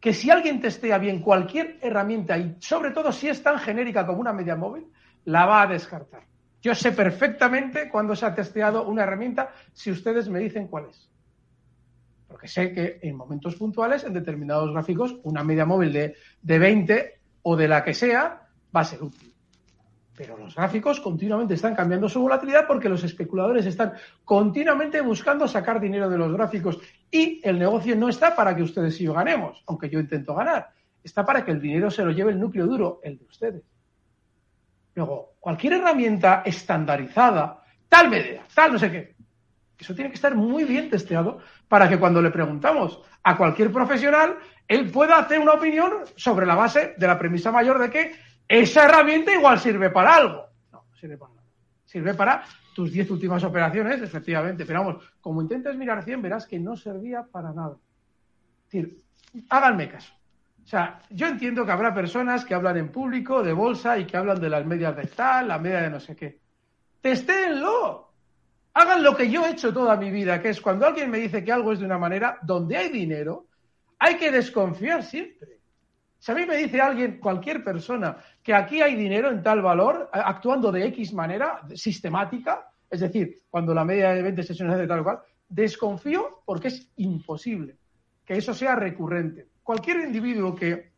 que 0.00 0.12
si 0.12 0.32
alguien 0.32 0.60
testea 0.60 0.98
bien 0.98 1.20
cualquier 1.20 1.78
herramienta 1.80 2.36
y 2.36 2.56
sobre 2.58 2.90
todo 2.90 3.12
si 3.12 3.28
es 3.28 3.40
tan 3.40 3.60
genérica 3.60 4.04
como 4.04 4.18
una 4.18 4.32
media 4.32 4.56
móvil, 4.56 4.88
la 5.24 5.46
va 5.46 5.62
a 5.62 5.66
descartar. 5.66 6.22
Yo 6.60 6.74
sé 6.74 6.92
perfectamente 6.92 7.88
cuándo 7.88 8.14
se 8.14 8.24
ha 8.24 8.34
testeado 8.34 8.86
una 8.86 9.02
herramienta 9.02 9.50
si 9.72 9.90
ustedes 9.90 10.28
me 10.28 10.38
dicen 10.38 10.68
cuál 10.68 10.86
es. 10.90 11.10
Porque 12.28 12.48
sé 12.48 12.72
que 12.72 13.00
en 13.02 13.16
momentos 13.16 13.56
puntuales, 13.56 14.04
en 14.04 14.14
determinados 14.14 14.72
gráficos, 14.72 15.16
una 15.24 15.42
media 15.42 15.66
móvil 15.66 15.92
de, 15.92 16.14
de 16.40 16.58
20 16.58 17.20
o 17.42 17.56
de 17.56 17.68
la 17.68 17.84
que 17.84 17.94
sea 17.94 18.48
va 18.74 18.80
a 18.80 18.84
ser 18.84 19.02
útil. 19.02 19.34
Pero 20.16 20.36
los 20.36 20.54
gráficos 20.54 21.00
continuamente 21.00 21.54
están 21.54 21.74
cambiando 21.74 22.08
su 22.08 22.20
volatilidad 22.20 22.66
porque 22.66 22.88
los 22.88 23.02
especuladores 23.02 23.66
están 23.66 23.94
continuamente 24.24 25.00
buscando 25.00 25.48
sacar 25.48 25.80
dinero 25.80 26.08
de 26.08 26.18
los 26.18 26.32
gráficos 26.32 26.78
y 27.10 27.40
el 27.42 27.58
negocio 27.58 27.96
no 27.96 28.08
está 28.08 28.36
para 28.36 28.54
que 28.54 28.62
ustedes 28.62 29.00
y 29.00 29.04
yo 29.04 29.14
ganemos, 29.14 29.64
aunque 29.66 29.90
yo 29.90 29.98
intento 29.98 30.34
ganar. 30.34 30.70
Está 31.02 31.24
para 31.24 31.44
que 31.44 31.50
el 31.50 31.60
dinero 31.60 31.90
se 31.90 32.04
lo 32.04 32.12
lleve 32.12 32.30
el 32.30 32.38
núcleo 32.38 32.66
duro, 32.66 33.00
el 33.02 33.18
de 33.18 33.24
ustedes. 33.24 33.71
Luego, 34.94 35.34
cualquier 35.40 35.74
herramienta 35.74 36.42
estandarizada, 36.44 37.62
tal 37.88 38.10
medida, 38.10 38.42
tal 38.54 38.72
no 38.72 38.78
sé 38.78 38.90
qué, 38.90 39.14
eso 39.78 39.94
tiene 39.94 40.10
que 40.10 40.16
estar 40.16 40.34
muy 40.34 40.64
bien 40.64 40.88
testeado 40.88 41.40
para 41.66 41.88
que 41.88 41.98
cuando 41.98 42.22
le 42.22 42.30
preguntamos 42.30 43.00
a 43.24 43.36
cualquier 43.36 43.72
profesional, 43.72 44.36
él 44.68 44.90
pueda 44.90 45.18
hacer 45.18 45.40
una 45.40 45.52
opinión 45.52 46.04
sobre 46.16 46.46
la 46.46 46.54
base 46.54 46.94
de 46.96 47.06
la 47.06 47.18
premisa 47.18 47.50
mayor 47.50 47.78
de 47.78 47.90
que 47.90 48.14
esa 48.46 48.84
herramienta 48.84 49.32
igual 49.32 49.58
sirve 49.58 49.90
para 49.90 50.14
algo. 50.14 50.46
No, 50.70 50.84
sirve 50.94 51.16
para 51.16 51.34
nada. 51.34 51.48
Sirve 51.84 52.14
para 52.14 52.44
tus 52.74 52.92
10 52.92 53.10
últimas 53.10 53.42
operaciones, 53.44 54.00
efectivamente. 54.00 54.64
Pero 54.64 54.84
vamos, 54.84 55.04
como 55.20 55.42
intentes 55.42 55.76
mirar 55.76 56.04
100, 56.04 56.22
verás 56.22 56.46
que 56.46 56.58
no 56.58 56.76
servía 56.76 57.24
para 57.24 57.52
nada. 57.52 57.76
Es 58.66 58.72
decir, 58.72 59.02
háganme 59.48 59.88
caso. 59.88 60.12
O 60.64 60.66
sea, 60.66 61.02
yo 61.10 61.26
entiendo 61.26 61.66
que 61.66 61.72
habrá 61.72 61.92
personas 61.92 62.44
que 62.44 62.54
hablan 62.54 62.76
en 62.76 62.90
público 62.90 63.42
de 63.42 63.52
bolsa 63.52 63.98
y 63.98 64.06
que 64.06 64.16
hablan 64.16 64.40
de 64.40 64.48
las 64.48 64.64
medias 64.64 64.96
de 64.96 65.06
tal, 65.06 65.48
la 65.48 65.58
media 65.58 65.82
de 65.82 65.90
no 65.90 66.00
sé 66.00 66.14
qué. 66.14 66.40
Testéenlo. 67.00 68.10
Hagan 68.74 69.02
lo 69.02 69.16
que 69.16 69.28
yo 69.28 69.44
he 69.44 69.50
hecho 69.50 69.72
toda 69.72 69.96
mi 69.96 70.10
vida, 70.10 70.40
que 70.40 70.50
es 70.50 70.60
cuando 70.60 70.86
alguien 70.86 71.10
me 71.10 71.18
dice 71.18 71.44
que 71.44 71.52
algo 71.52 71.72
es 71.72 71.80
de 71.80 71.84
una 71.84 71.98
manera, 71.98 72.38
donde 72.42 72.76
hay 72.76 72.88
dinero, 72.88 73.48
hay 73.98 74.16
que 74.16 74.30
desconfiar 74.30 75.02
siempre. 75.02 75.60
Si 76.18 76.30
a 76.32 76.34
mí 76.34 76.46
me 76.46 76.56
dice 76.56 76.80
alguien, 76.80 77.18
cualquier 77.18 77.62
persona, 77.64 78.16
que 78.42 78.54
aquí 78.54 78.80
hay 78.80 78.94
dinero 78.94 79.30
en 79.30 79.42
tal 79.42 79.60
valor, 79.60 80.08
actuando 80.12 80.72
de 80.72 80.86
X 80.86 81.12
manera, 81.12 81.60
sistemática, 81.74 82.70
es 82.88 83.00
decir, 83.00 83.42
cuando 83.50 83.74
la 83.74 83.84
media 83.84 84.14
de 84.14 84.22
20 84.22 84.42
sesiones 84.42 84.74
es 84.74 84.80
de 84.82 84.86
tal 84.86 85.00
o 85.00 85.04
cual, 85.04 85.18
desconfío 85.48 86.42
porque 86.46 86.68
es 86.68 86.90
imposible 86.96 87.76
que 88.24 88.34
eso 88.34 88.54
sea 88.54 88.76
recurrente 88.76 89.51
cualquier 89.62 90.00
individuo 90.00 90.54
que 90.54 90.92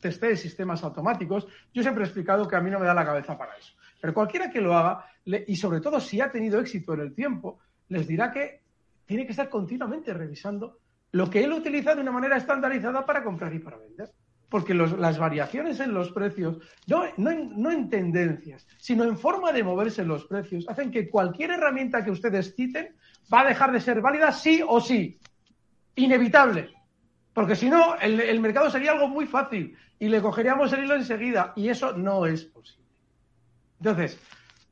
testee 0.00 0.36
sistemas 0.36 0.82
automáticos, 0.84 1.46
yo 1.72 1.82
siempre 1.82 2.04
he 2.04 2.06
explicado 2.06 2.46
que 2.46 2.56
a 2.56 2.60
mí 2.60 2.70
no 2.70 2.78
me 2.78 2.86
da 2.86 2.94
la 2.94 3.04
cabeza 3.04 3.36
para 3.36 3.56
eso. 3.56 3.72
Pero 4.00 4.14
cualquiera 4.14 4.50
que 4.50 4.60
lo 4.60 4.76
haga, 4.76 5.04
y 5.24 5.56
sobre 5.56 5.80
todo 5.80 6.00
si 6.00 6.20
ha 6.20 6.30
tenido 6.30 6.60
éxito 6.60 6.94
en 6.94 7.00
el 7.00 7.14
tiempo, 7.14 7.58
les 7.88 8.06
dirá 8.06 8.30
que 8.30 8.62
tiene 9.04 9.24
que 9.24 9.32
estar 9.32 9.48
continuamente 9.48 10.12
revisando 10.12 10.78
lo 11.12 11.30
que 11.30 11.42
él 11.42 11.52
utiliza 11.52 11.94
de 11.94 12.02
una 12.02 12.12
manera 12.12 12.36
estandarizada 12.36 13.06
para 13.06 13.24
comprar 13.24 13.54
y 13.54 13.58
para 13.58 13.78
vender. 13.78 14.10
Porque 14.48 14.74
las 14.74 15.18
variaciones 15.18 15.80
en 15.80 15.92
los 15.92 16.12
precios, 16.12 16.58
no, 16.86 17.02
no, 17.16 17.70
en 17.72 17.90
tendencias, 17.90 18.64
sino 18.78 19.02
en 19.02 19.18
forma 19.18 19.50
de 19.50 19.64
moverse 19.64 20.04
los 20.04 20.24
precios, 20.26 20.68
hacen 20.68 20.92
que 20.92 21.10
cualquier 21.10 21.50
herramienta 21.50 22.04
que 22.04 22.12
ustedes 22.12 22.54
citen 22.54 22.94
va 23.32 23.40
a 23.40 23.48
dejar 23.48 23.72
de 23.72 23.80
ser 23.80 24.00
válida 24.00 24.30
sí 24.30 24.62
o 24.64 24.80
sí. 24.80 25.18
Inevitable. 25.96 26.75
Porque 27.36 27.54
si 27.54 27.68
no, 27.68 27.96
el, 27.96 28.18
el 28.18 28.40
mercado 28.40 28.70
sería 28.70 28.92
algo 28.92 29.08
muy 29.08 29.26
fácil 29.26 29.76
y 29.98 30.08
le 30.08 30.22
cogeríamos 30.22 30.72
el 30.72 30.84
hilo 30.84 30.94
enseguida 30.94 31.52
y 31.54 31.68
eso 31.68 31.92
no 31.92 32.24
es 32.24 32.46
posible. 32.46 32.86
Entonces, 33.78 34.18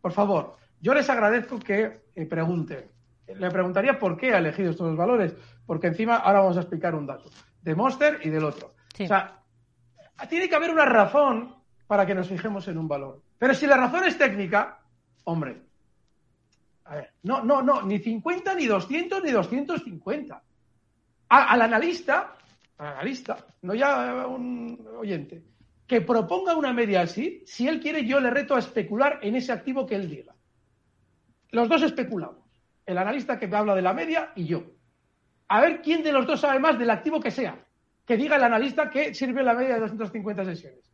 por 0.01 0.13
favor, 0.13 0.57
yo 0.81 0.95
les 0.95 1.11
agradezco 1.11 1.59
que 1.59 2.05
eh, 2.15 2.25
pregunten. 2.25 2.91
Le 3.27 3.51
preguntaría 3.51 3.99
por 3.99 4.17
qué 4.17 4.33
ha 4.33 4.39
elegido 4.39 4.71
estos 4.71 4.97
valores, 4.97 5.35
porque 5.67 5.89
encima 5.89 6.17
ahora 6.17 6.41
vamos 6.41 6.57
a 6.57 6.61
explicar 6.61 6.95
un 6.95 7.05
dato 7.05 7.29
de 7.61 7.75
Monster 7.75 8.21
y 8.23 8.31
del 8.31 8.45
otro. 8.45 8.73
O 8.99 9.07
sea, 9.07 9.43
tiene 10.31 10.49
que 10.49 10.55
haber 10.55 10.71
una 10.71 10.87
razón 10.87 11.57
para 11.87 12.07
que 12.07 12.15
nos 12.15 12.29
fijemos 12.29 12.67
en 12.69 12.79
un 12.79 12.89
valor. 12.89 13.21
Pero 13.37 13.53
si 13.53 13.67
la 13.67 13.77
razón 13.77 14.05
es 14.05 14.17
técnica, 14.17 14.79
hombre, 15.25 15.61
a 16.87 16.95
ver, 16.95 17.13
no, 17.25 17.45
no, 17.45 17.61
no, 17.61 17.83
ni 17.83 17.99
50, 17.99 18.55
ni 18.55 18.65
200, 18.65 19.23
ni 19.23 19.33
250. 19.33 20.43
al 21.29 21.61
analista, 21.61 22.21
al 22.21 22.44
analista, 22.79 23.47
no 23.63 23.75
ya 23.75 24.27
un 24.27 24.87
oyente, 24.99 25.45
que 25.87 26.01
proponga 26.01 26.57
una 26.57 26.73
media 26.73 27.03
así, 27.03 27.43
si 27.47 27.69
él 27.69 27.81
quiere, 27.81 28.05
yo 28.05 28.21
le 28.21 28.31
reto 28.31 28.55
a 28.55 28.59
especular 28.59 29.19
en 29.23 29.37
ese 29.37 29.53
activo 29.53 29.87
que 29.87 29.97
él 29.97 30.09
diga. 30.09 30.35
Los 31.51 31.69
dos 31.69 31.83
especulamos. 31.83 32.43
El 32.87 32.99
analista 32.99 33.39
que 33.39 33.47
me 33.47 33.57
habla 33.57 33.75
de 33.75 33.83
la 33.83 33.95
media 33.95 34.33
y 34.35 34.47
yo. 34.47 34.65
A 35.49 35.61
ver 35.61 35.83
quién 35.83 36.03
de 36.03 36.13
los 36.13 36.27
dos 36.27 36.41
sabe 36.41 36.59
más 36.59 36.79
del 36.79 36.91
activo 36.91 37.21
que 37.21 37.31
sea 37.31 37.65
que 38.07 38.17
diga 38.17 38.37
el 38.37 38.45
analista 38.45 38.91
que 38.91 39.15
sirve 39.15 39.43
la 39.43 39.55
media 39.55 39.75
de 39.75 39.81
250 39.81 40.45
sesiones. 40.45 40.93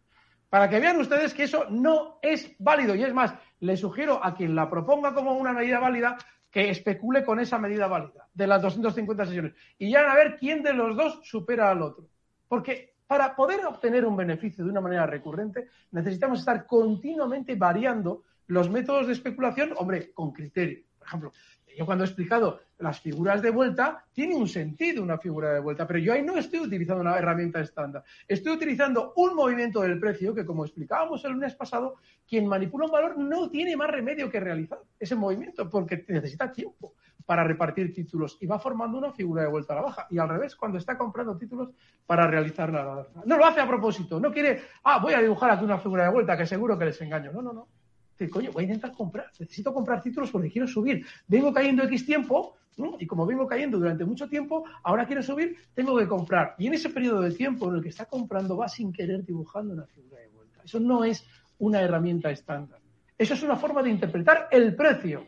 Para 0.48 0.68
que 0.68 0.80
vean 0.80 0.98
ustedes 0.98 1.34
que 1.34 1.44
eso 1.44 1.66
no 1.70 2.18
es 2.22 2.54
válido. 2.58 2.94
Y 2.94 3.04
es 3.04 3.12
más, 3.12 3.34
le 3.60 3.76
sugiero 3.76 4.24
a 4.24 4.34
quien 4.34 4.54
la 4.54 4.68
proponga 4.68 5.14
como 5.14 5.32
una 5.34 5.52
medida 5.52 5.78
válida 5.78 6.18
que 6.50 6.70
especule 6.70 7.24
con 7.24 7.38
esa 7.40 7.58
medida 7.58 7.86
válida 7.86 8.28
de 8.34 8.46
las 8.46 8.62
250 8.62 9.26
sesiones. 9.26 9.54
Y 9.78 9.90
ya 9.90 10.10
a 10.10 10.14
ver 10.14 10.36
quién 10.36 10.62
de 10.62 10.72
los 10.72 10.96
dos 10.96 11.20
supera 11.22 11.70
al 11.70 11.82
otro. 11.82 12.08
Porque 12.48 12.94
para 13.06 13.34
poder 13.34 13.64
obtener 13.66 14.04
un 14.04 14.16
beneficio 14.16 14.64
de 14.64 14.70
una 14.70 14.80
manera 14.80 15.06
recurrente, 15.06 15.68
necesitamos 15.92 16.40
estar 16.40 16.66
continuamente 16.66 17.54
variando 17.54 18.24
los 18.46 18.68
métodos 18.68 19.06
de 19.06 19.12
especulación, 19.12 19.72
hombre, 19.76 20.12
con 20.12 20.32
criterio. 20.32 20.84
Ejemplo, 21.10 21.32
yo 21.76 21.86
cuando 21.86 22.04
he 22.04 22.06
explicado 22.06 22.60
las 22.78 23.00
figuras 23.00 23.42
de 23.42 23.50
vuelta, 23.50 24.04
tiene 24.12 24.36
un 24.36 24.46
sentido 24.46 25.02
una 25.02 25.18
figura 25.18 25.52
de 25.52 25.60
vuelta, 25.60 25.86
pero 25.86 25.98
yo 25.98 26.12
ahí 26.12 26.22
no 26.22 26.36
estoy 26.36 26.60
utilizando 26.60 27.00
una 27.00 27.18
herramienta 27.18 27.60
estándar. 27.60 28.04
Estoy 28.28 28.52
utilizando 28.52 29.12
un 29.16 29.34
movimiento 29.34 29.80
del 29.80 29.98
precio 29.98 30.32
que, 30.32 30.46
como 30.46 30.64
explicábamos 30.64 31.24
el 31.24 31.32
lunes 31.32 31.54
pasado, 31.56 31.96
quien 32.28 32.46
manipula 32.46 32.86
un 32.86 32.92
valor 32.92 33.18
no 33.18 33.50
tiene 33.50 33.76
más 33.76 33.90
remedio 33.90 34.30
que 34.30 34.38
realizar 34.38 34.78
ese 35.00 35.16
movimiento 35.16 35.68
porque 35.68 36.04
necesita 36.08 36.52
tiempo 36.52 36.94
para 37.26 37.44
repartir 37.44 37.92
títulos 37.92 38.38
y 38.40 38.46
va 38.46 38.58
formando 38.58 38.98
una 38.98 39.12
figura 39.12 39.42
de 39.42 39.48
vuelta 39.48 39.72
a 39.72 39.76
la 39.76 39.82
baja. 39.82 40.06
Y 40.10 40.18
al 40.18 40.28
revés, 40.28 40.54
cuando 40.54 40.78
está 40.78 40.96
comprando 40.96 41.36
títulos 41.36 41.70
para 42.06 42.26
realizar 42.28 42.72
la 42.72 42.84
baja. 42.84 43.10
No 43.24 43.36
lo 43.36 43.44
hace 43.44 43.60
a 43.60 43.66
propósito, 43.66 44.20
no 44.20 44.32
quiere, 44.32 44.62
ah, 44.84 44.98
voy 44.98 45.14
a 45.14 45.20
dibujar 45.20 45.50
aquí 45.50 45.64
una 45.64 45.78
figura 45.78 46.04
de 46.04 46.10
vuelta 46.10 46.36
que 46.36 46.46
seguro 46.46 46.78
que 46.78 46.84
les 46.84 47.00
engaño. 47.00 47.32
No, 47.32 47.42
no, 47.42 47.52
no 47.52 47.79
coño, 48.28 48.52
voy 48.52 48.64
a 48.64 48.66
intentar 48.66 48.92
comprar, 48.92 49.30
necesito 49.38 49.72
comprar 49.72 50.02
títulos 50.02 50.30
porque 50.30 50.50
quiero 50.50 50.66
subir. 50.66 51.06
Vengo 51.26 51.52
cayendo 51.52 51.84
X 51.84 52.04
tiempo, 52.04 52.56
y 52.98 53.06
como 53.06 53.26
vengo 53.26 53.46
cayendo 53.46 53.78
durante 53.78 54.04
mucho 54.04 54.28
tiempo, 54.28 54.64
ahora 54.82 55.06
quiero 55.06 55.22
subir, 55.22 55.56
tengo 55.74 55.96
que 55.98 56.06
comprar. 56.06 56.54
Y 56.58 56.66
en 56.66 56.74
ese 56.74 56.90
periodo 56.90 57.20
de 57.20 57.32
tiempo 57.32 57.68
en 57.68 57.76
el 57.76 57.82
que 57.82 57.88
está 57.88 58.06
comprando 58.06 58.56
va 58.56 58.68
sin 58.68 58.92
querer 58.92 59.24
dibujando 59.24 59.74
una 59.74 59.86
figura 59.86 60.20
de 60.20 60.28
vuelta. 60.28 60.60
Eso 60.64 60.80
no 60.80 61.04
es 61.04 61.26
una 61.58 61.80
herramienta 61.80 62.30
estándar. 62.30 62.80
Eso 63.18 63.34
es 63.34 63.42
una 63.42 63.56
forma 63.56 63.82
de 63.82 63.90
interpretar 63.90 64.48
el 64.50 64.74
precio. 64.74 65.26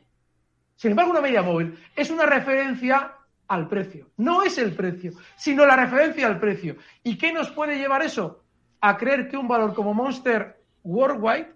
Sin 0.77 0.93
embargo, 0.93 1.11
una 1.13 1.21
media 1.21 1.43
móvil 1.43 1.77
es 1.95 2.11
una 2.11 2.25
referencia 2.27 3.13
al 3.49 3.69
precio. 3.69 4.11
No 4.17 4.43
es 4.43 4.57
el 4.57 4.75
precio, 4.75 5.13
sino 5.37 5.67
la 5.67 5.77
referencia 5.77 6.27
al 6.27 6.41
precio. 6.41 6.77
¿Y 7.03 7.19
qué 7.19 7.33
nos 7.33 7.51
puede 7.51 7.77
llevar 7.77 8.03
eso? 8.03 8.45
A 8.81 8.97
creer 8.97 9.29
que 9.29 9.37
un 9.37 9.47
valor 9.47 9.75
como 9.75 9.93
Monster 9.93 10.57
Worldwide 10.83 11.55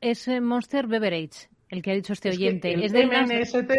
es, 0.00 0.28
Monster 0.40 0.86
Beverage, 0.86 1.48
el 1.68 1.82
que 1.82 1.90
ha 1.90 1.94
dicho 1.94 2.12
este 2.12 2.30
oyente. 2.30 2.84
Es, 2.84 2.92
de 2.92 3.06
MNST 3.06 3.72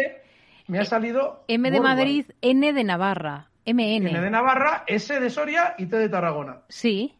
me 0.68 0.78
ha 0.78 0.84
salido. 0.84 1.44
M 1.48 1.70
de 1.70 1.80
Madrid, 1.80 2.26
N 2.40 2.72
de 2.72 2.84
Navarra. 2.84 3.50
MN. 3.66 4.08
N 4.08 4.20
de 4.20 4.30
Navarra, 4.30 4.84
S 4.86 5.18
de 5.18 5.30
Soria 5.30 5.74
y 5.76 5.86
T 5.86 5.96
de 5.96 6.08
Tarragona. 6.08 6.62
Sí. 6.68 7.14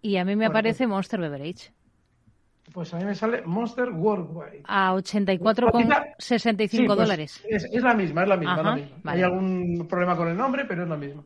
Y 0.00 0.16
a 0.16 0.24
mí 0.24 0.36
me 0.36 0.46
aparece 0.46 0.84
pues- 0.84 0.90
Monster 0.90 1.20
Beverage. 1.20 1.72
Pues 2.72 2.92
a 2.92 2.98
mí 2.98 3.04
me 3.04 3.14
sale 3.14 3.42
Monster 3.42 3.90
Worldwide. 3.90 4.62
A 4.64 4.94
84,65 4.94 6.94
dólares. 6.94 7.42
Es, 7.48 7.82
la 7.82 7.94
misma, 7.94 8.24
es 8.24 8.28
la 8.28 8.36
misma. 8.36 8.78
Hay 9.04 9.22
algún 9.22 9.86
problema 9.88 10.16
con 10.16 10.28
el 10.28 10.36
nombre, 10.36 10.66
pero 10.66 10.82
es 10.82 10.88
la 10.88 10.96
misma. 10.96 11.24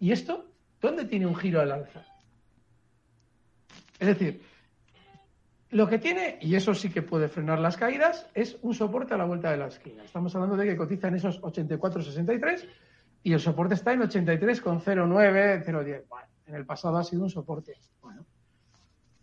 ¿Y 0.00 0.12
esto? 0.12 0.46
¿Dónde 0.80 1.04
tiene 1.04 1.26
un 1.26 1.36
giro 1.36 1.60
al 1.60 1.72
alza? 1.72 2.06
Es 3.98 4.08
decir, 4.08 4.40
lo 5.70 5.88
que 5.88 5.98
tiene, 5.98 6.38
y 6.40 6.54
eso 6.54 6.74
sí 6.74 6.90
que 6.90 7.02
puede 7.02 7.28
frenar 7.28 7.58
las 7.58 7.76
caídas, 7.76 8.28
es 8.34 8.58
un 8.62 8.74
soporte 8.74 9.14
a 9.14 9.16
la 9.16 9.24
vuelta 9.24 9.50
de 9.50 9.56
la 9.56 9.66
esquina. 9.66 10.04
Estamos 10.04 10.34
hablando 10.34 10.56
de 10.56 10.66
que 10.66 10.76
cotiza 10.76 11.08
en 11.08 11.16
esos 11.16 11.40
84,63 11.42 12.68
y 13.24 13.32
el 13.32 13.40
soporte 13.40 13.74
está 13.74 13.92
en 13.92 14.00
83,09, 14.00 15.64
0,10. 15.64 16.04
Bueno, 16.08 16.28
en 16.46 16.54
el 16.54 16.64
pasado 16.64 16.96
ha 16.98 17.04
sido 17.04 17.24
un 17.24 17.30
soporte. 17.30 17.74
Bueno, 18.00 18.24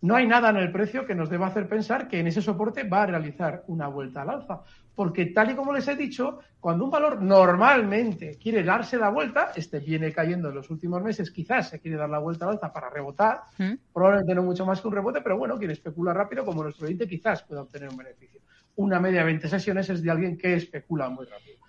no 0.04 0.16
hay 0.16 0.26
nada 0.26 0.50
en 0.50 0.56
el 0.56 0.70
precio 0.70 1.06
que 1.06 1.14
nos 1.14 1.30
deba 1.30 1.46
hacer 1.46 1.66
pensar 1.66 2.08
que 2.08 2.20
en 2.20 2.26
ese 2.26 2.42
soporte 2.42 2.82
va 2.82 3.04
a 3.04 3.06
realizar 3.06 3.64
una 3.68 3.88
vuelta 3.88 4.20
al 4.20 4.28
alza. 4.28 4.60
Porque 4.94 5.24
tal 5.24 5.52
y 5.52 5.54
como 5.54 5.72
les 5.72 5.88
he 5.88 5.96
dicho, 5.96 6.40
cuando 6.60 6.84
un 6.84 6.90
valor 6.90 7.22
normalmente 7.22 8.36
quiere 8.36 8.62
darse 8.62 8.98
la 8.98 9.08
vuelta, 9.08 9.52
este 9.56 9.80
viene 9.80 10.12
cayendo 10.12 10.50
en 10.50 10.56
los 10.56 10.68
últimos 10.68 11.02
meses, 11.02 11.30
quizás 11.30 11.70
se 11.70 11.80
quiere 11.80 11.96
dar 11.96 12.10
la 12.10 12.18
vuelta 12.18 12.44
al 12.44 12.52
alza 12.52 12.70
para 12.70 12.90
rebotar, 12.90 13.44
¿Mm? 13.56 13.72
probablemente 13.94 14.34
no 14.34 14.42
mucho 14.42 14.66
más 14.66 14.78
que 14.82 14.88
un 14.88 14.94
rebote, 14.94 15.22
pero 15.22 15.38
bueno, 15.38 15.56
quien 15.56 15.70
especula 15.70 16.12
rápido, 16.12 16.44
como 16.44 16.62
nuestro 16.62 16.84
oyente, 16.84 17.08
quizás 17.08 17.42
pueda 17.42 17.62
obtener 17.62 17.88
un 17.88 17.96
beneficio. 17.96 18.42
Una 18.76 19.00
media 19.00 19.20
de 19.20 19.26
20 19.26 19.48
sesiones 19.48 19.88
es 19.88 20.02
de 20.02 20.10
alguien 20.10 20.36
que 20.36 20.52
especula 20.52 21.08
muy 21.08 21.24
rápido. 21.24 21.60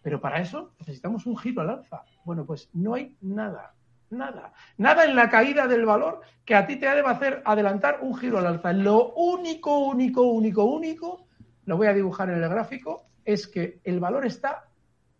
Pero 0.00 0.18
para 0.18 0.40
eso 0.40 0.72
necesitamos 0.78 1.26
un 1.26 1.36
giro 1.36 1.60
al 1.60 1.68
alza. 1.68 2.04
Bueno, 2.24 2.46
pues 2.46 2.70
no 2.72 2.94
hay 2.94 3.18
nada 3.20 3.74
Nada. 4.12 4.52
Nada 4.76 5.06
en 5.06 5.16
la 5.16 5.30
caída 5.30 5.66
del 5.66 5.86
valor 5.86 6.20
que 6.44 6.54
a 6.54 6.66
ti 6.66 6.76
te 6.76 6.86
deba 6.86 7.12
hacer 7.12 7.40
adelantar 7.46 8.00
un 8.02 8.14
giro 8.14 8.38
al 8.38 8.46
alza. 8.46 8.70
Lo 8.74 9.14
único, 9.14 9.78
único, 9.78 10.22
único, 10.22 10.64
único, 10.64 11.26
lo 11.64 11.78
voy 11.78 11.86
a 11.86 11.94
dibujar 11.94 12.28
en 12.28 12.42
el 12.42 12.48
gráfico, 12.50 13.06
es 13.24 13.48
que 13.48 13.80
el 13.84 14.00
valor 14.00 14.26
está 14.26 14.68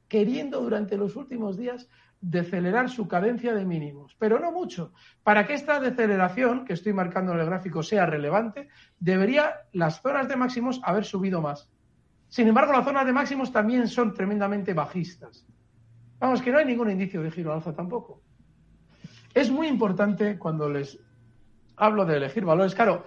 queriendo 0.09 0.61
durante 0.61 0.99
los 0.99 1.17
últimos 1.17 1.57
días 1.57 1.89
decelerar 2.21 2.91
su 2.91 3.09
cadencia 3.09 3.55
de 3.55 3.65
mínimos, 3.65 4.15
pero 4.19 4.39
no 4.39 4.53
mucho. 4.53 4.93
Para 5.23 5.47
que 5.47 5.55
esta 5.55 5.81
deceleración 5.81 6.67
que 6.67 6.75
estoy 6.75 6.93
marcando 6.93 7.33
en 7.33 7.41
el 7.41 7.47
gráfico 7.47 7.83
sea 7.83 8.05
relevante, 8.05 8.69
debería 9.01 9.55
las 9.73 10.03
zonas 10.03 10.29
de 10.29 10.37
máximos 10.37 10.83
haber 10.85 11.07
subido 11.07 11.41
más. 11.41 11.71
Sin 12.29 12.47
embargo, 12.47 12.73
las 12.75 12.85
zonas 12.85 13.07
de 13.07 13.13
máximos 13.15 13.51
también 13.51 13.89
son 13.89 14.13
tremendamente 14.13 14.75
bajistas. 14.75 15.47
Vamos, 16.21 16.43
que 16.43 16.53
no 16.53 16.59
hay 16.59 16.67
ningún 16.67 16.91
indicio 16.91 17.23
de 17.23 17.31
giro 17.31 17.53
al 17.53 17.59
alza 17.59 17.75
tampoco. 17.75 18.21
Es 19.35 19.51
muy 19.51 19.67
importante 19.67 20.39
cuando 20.39 20.69
les 20.69 20.99
hablo 21.77 22.05
de 22.05 22.17
elegir 22.17 22.45
valores. 22.45 22.75
Claro, 22.75 23.05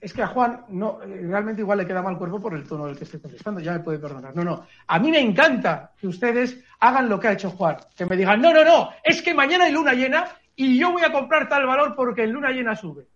es 0.00 0.12
que 0.12 0.22
a 0.22 0.26
Juan 0.26 0.66
no, 0.68 0.98
realmente 1.00 1.62
igual 1.62 1.78
le 1.78 1.86
queda 1.86 2.02
mal 2.02 2.18
cuerpo 2.18 2.40
por 2.40 2.54
el 2.54 2.68
tono 2.68 2.86
del 2.86 2.96
que 2.96 3.04
estoy 3.04 3.20
contestando, 3.20 3.60
ya 3.60 3.72
me 3.72 3.80
puede 3.80 3.98
perdonar. 3.98 4.36
No, 4.36 4.44
no. 4.44 4.66
A 4.86 4.98
mí 4.98 5.10
me 5.10 5.20
encanta 5.20 5.92
que 5.98 6.06
ustedes 6.06 6.62
hagan 6.80 7.08
lo 7.08 7.18
que 7.18 7.28
ha 7.28 7.32
hecho 7.32 7.50
Juan, 7.50 7.78
que 7.96 8.04
me 8.04 8.16
digan, 8.16 8.42
no, 8.42 8.52
no, 8.52 8.64
no, 8.64 8.90
es 9.02 9.22
que 9.22 9.32
mañana 9.32 9.64
hay 9.64 9.72
luna 9.72 9.94
llena 9.94 10.28
y 10.54 10.78
yo 10.78 10.92
voy 10.92 11.02
a 11.02 11.12
comprar 11.12 11.48
tal 11.48 11.66
valor 11.66 11.94
porque 11.96 12.24
en 12.24 12.32
luna 12.32 12.50
llena 12.50 12.76
sube. 12.76 13.08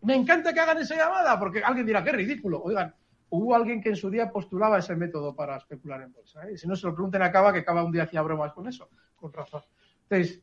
Me 0.00 0.14
encanta 0.14 0.52
que 0.52 0.60
hagan 0.60 0.78
esa 0.78 0.96
llamada, 0.96 1.38
porque 1.38 1.62
alguien 1.62 1.86
dirá, 1.86 2.02
qué 2.02 2.12
ridículo. 2.12 2.62
Oigan, 2.62 2.94
hubo 3.28 3.54
alguien 3.54 3.82
que 3.82 3.90
en 3.90 3.96
su 3.96 4.10
día 4.10 4.30
postulaba 4.30 4.78
ese 4.78 4.96
método 4.96 5.36
para 5.36 5.56
especular 5.56 6.02
en 6.02 6.12
bolsa. 6.12 6.48
¿eh? 6.48 6.56
Si 6.56 6.66
no 6.66 6.74
se 6.74 6.86
lo 6.86 6.94
pregunten 6.94 7.22
a 7.22 7.30
Cava, 7.30 7.52
que 7.52 7.64
Cava 7.64 7.84
un 7.84 7.92
día 7.92 8.04
hacía 8.04 8.22
bromas 8.22 8.52
con 8.52 8.66
eso, 8.68 8.88
con 9.16 9.32
razón. 9.32 9.62
Entonces, 10.08 10.42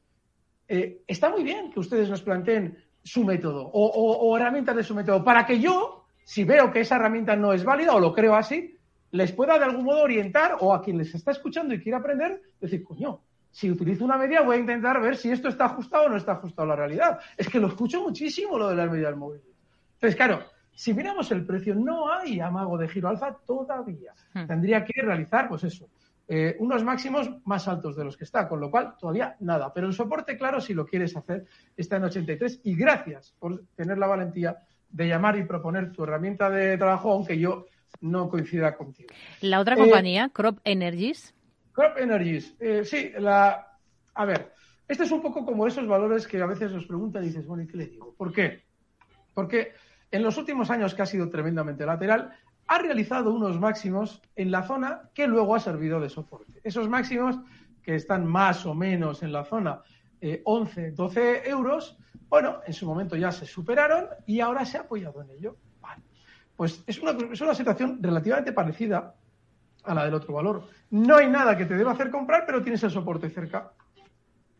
eh, 0.69 1.01
está 1.07 1.29
muy 1.29 1.43
bien 1.43 1.71
que 1.71 1.79
ustedes 1.79 2.09
nos 2.09 2.21
planteen 2.21 2.77
su 3.03 3.25
método 3.25 3.69
o, 3.73 4.37
herramientas 4.37 4.75
de 4.75 4.83
su 4.83 4.93
método 4.93 5.23
para 5.23 5.45
que 5.45 5.59
yo, 5.59 6.05
si 6.23 6.43
veo 6.43 6.71
que 6.71 6.81
esa 6.81 6.97
herramienta 6.97 7.35
no 7.35 7.53
es 7.53 7.63
válida 7.63 7.95
o 7.95 7.99
lo 7.99 8.13
creo 8.13 8.35
así, 8.35 8.77
les 9.11 9.31
pueda 9.31 9.57
de 9.57 9.65
algún 9.65 9.85
modo 9.85 10.03
orientar 10.03 10.57
o 10.59 10.73
a 10.73 10.81
quien 10.81 10.99
les 10.99 11.15
está 11.15 11.31
escuchando 11.31 11.73
y 11.73 11.81
quiera 11.81 11.97
aprender, 11.97 12.39
decir, 12.61 12.83
coño, 12.83 13.21
si 13.49 13.71
utilizo 13.71 14.05
una 14.05 14.17
media 14.17 14.41
voy 14.41 14.57
a 14.57 14.59
intentar 14.59 15.01
ver 15.01 15.17
si 15.17 15.31
esto 15.31 15.49
está 15.49 15.65
ajustado 15.65 16.05
o 16.05 16.09
no 16.09 16.17
está 16.17 16.33
ajustado 16.33 16.67
a 16.67 16.69
la 16.69 16.75
realidad. 16.75 17.19
Es 17.35 17.49
que 17.49 17.59
lo 17.59 17.67
escucho 17.67 18.03
muchísimo 18.03 18.59
lo 18.59 18.69
de 18.69 18.75
las 18.75 18.91
medidas 18.91 19.17
móviles. 19.17 19.47
Entonces, 19.95 20.15
claro, 20.15 20.43
si 20.71 20.93
miramos 20.93 21.31
el 21.31 21.45
precio, 21.45 21.73
no 21.73 22.13
hay 22.13 22.39
amago 22.39 22.77
de 22.77 22.87
giro 22.87 23.09
alfa 23.09 23.35
todavía. 23.45 24.13
Hmm. 24.33 24.45
Tendría 24.45 24.85
que 24.85 25.01
realizar, 25.01 25.49
pues 25.49 25.63
eso, 25.63 25.89
eh, 26.31 26.55
unos 26.59 26.83
máximos 26.83 27.27
más 27.45 27.67
altos 27.67 27.95
de 27.95 28.05
los 28.05 28.15
que 28.15 28.23
está, 28.23 28.47
con 28.47 28.59
lo 28.59 28.69
cual 28.69 28.93
todavía 28.99 29.35
nada. 29.39 29.73
Pero 29.73 29.87
el 29.87 29.93
soporte, 29.93 30.37
claro, 30.37 30.61
si 30.61 30.75
lo 30.75 30.85
quieres 30.85 31.17
hacer, 31.17 31.45
está 31.75 31.97
en 31.97 32.03
83 32.03 32.61
y 32.63 32.75
gracias 32.75 33.33
por 33.39 33.65
tener 33.75 33.97
la 33.97 34.05
valentía 34.05 34.57
de 34.89 35.07
llamar 35.07 35.37
y 35.37 35.43
proponer 35.43 35.91
tu 35.91 36.03
herramienta 36.03 36.49
de 36.51 36.77
trabajo, 36.77 37.11
aunque 37.11 37.39
yo 37.39 37.65
no 38.01 38.29
coincida 38.29 38.77
contigo. 38.77 39.09
La 39.41 39.59
otra 39.59 39.75
compañía, 39.75 40.29
Crop 40.31 40.59
Energies. 40.63 41.33
Crop 41.71 41.97
Energies, 41.97 42.55
sí, 42.83 43.11
la... 43.17 43.65
A 44.13 44.25
ver, 44.25 44.53
este 44.87 45.05
es 45.05 45.11
un 45.11 45.23
poco 45.23 45.43
como 45.43 45.65
esos 45.65 45.87
valores 45.87 46.27
que 46.27 46.39
a 46.41 46.45
veces 46.45 46.71
nos 46.71 46.85
preguntan 46.85 47.23
y 47.23 47.27
dices, 47.27 47.47
bueno, 47.47 47.63
¿y 47.63 47.67
qué 47.67 47.77
le 47.77 47.85
digo? 47.87 48.13
¿Por 48.15 48.31
qué? 48.31 48.65
Porque 49.33 49.73
en 50.11 50.23
los 50.23 50.37
últimos 50.37 50.69
años, 50.69 50.93
que 50.93 51.01
ha 51.01 51.05
sido 51.05 51.29
tremendamente 51.29 51.85
lateral, 51.85 52.31
ha 52.69 52.77
realizado 52.77 53.33
unos 53.33 53.59
máximos 53.59 54.21
en 54.35 54.51
la 54.51 54.61
zona 54.61 55.09
que 55.15 55.27
luego 55.27 55.55
ha 55.55 55.59
servido 55.59 55.99
de 55.99 56.07
soporte. 56.07 56.61
Esos 56.63 56.87
máximos 56.87 57.39
que 57.81 57.95
están 57.95 58.27
más 58.27 58.63
o 58.67 58.75
menos 58.75 59.23
en 59.23 59.31
la 59.31 59.43
zona 59.43 59.81
11, 60.43 60.87
eh, 60.87 60.91
12 60.91 61.49
euros, 61.49 61.97
bueno, 62.29 62.59
en 62.67 62.73
su 62.73 62.85
momento 62.85 63.15
ya 63.15 63.31
se 63.31 63.47
superaron 63.47 64.05
y 64.27 64.39
ahora 64.39 64.65
se 64.65 64.77
ha 64.77 64.81
apoyado 64.81 65.19
en 65.23 65.31
ello. 65.31 65.57
Pues 66.55 66.83
es 66.85 66.99
una, 66.99 67.11
es 67.31 67.41
una 67.41 67.55
situación 67.55 67.97
relativamente 68.03 68.51
parecida 68.51 69.15
a 69.83 69.93
la 69.95 70.05
del 70.05 70.13
otro 70.13 70.35
valor. 70.35 70.67
No 70.91 71.15
hay 71.15 71.27
nada 71.27 71.57
que 71.57 71.65
te 71.65 71.75
deba 71.75 71.93
hacer 71.93 72.11
comprar, 72.11 72.43
pero 72.45 72.61
tienes 72.61 72.83
el 72.83 72.91
soporte 72.91 73.31
cerca. 73.31 73.71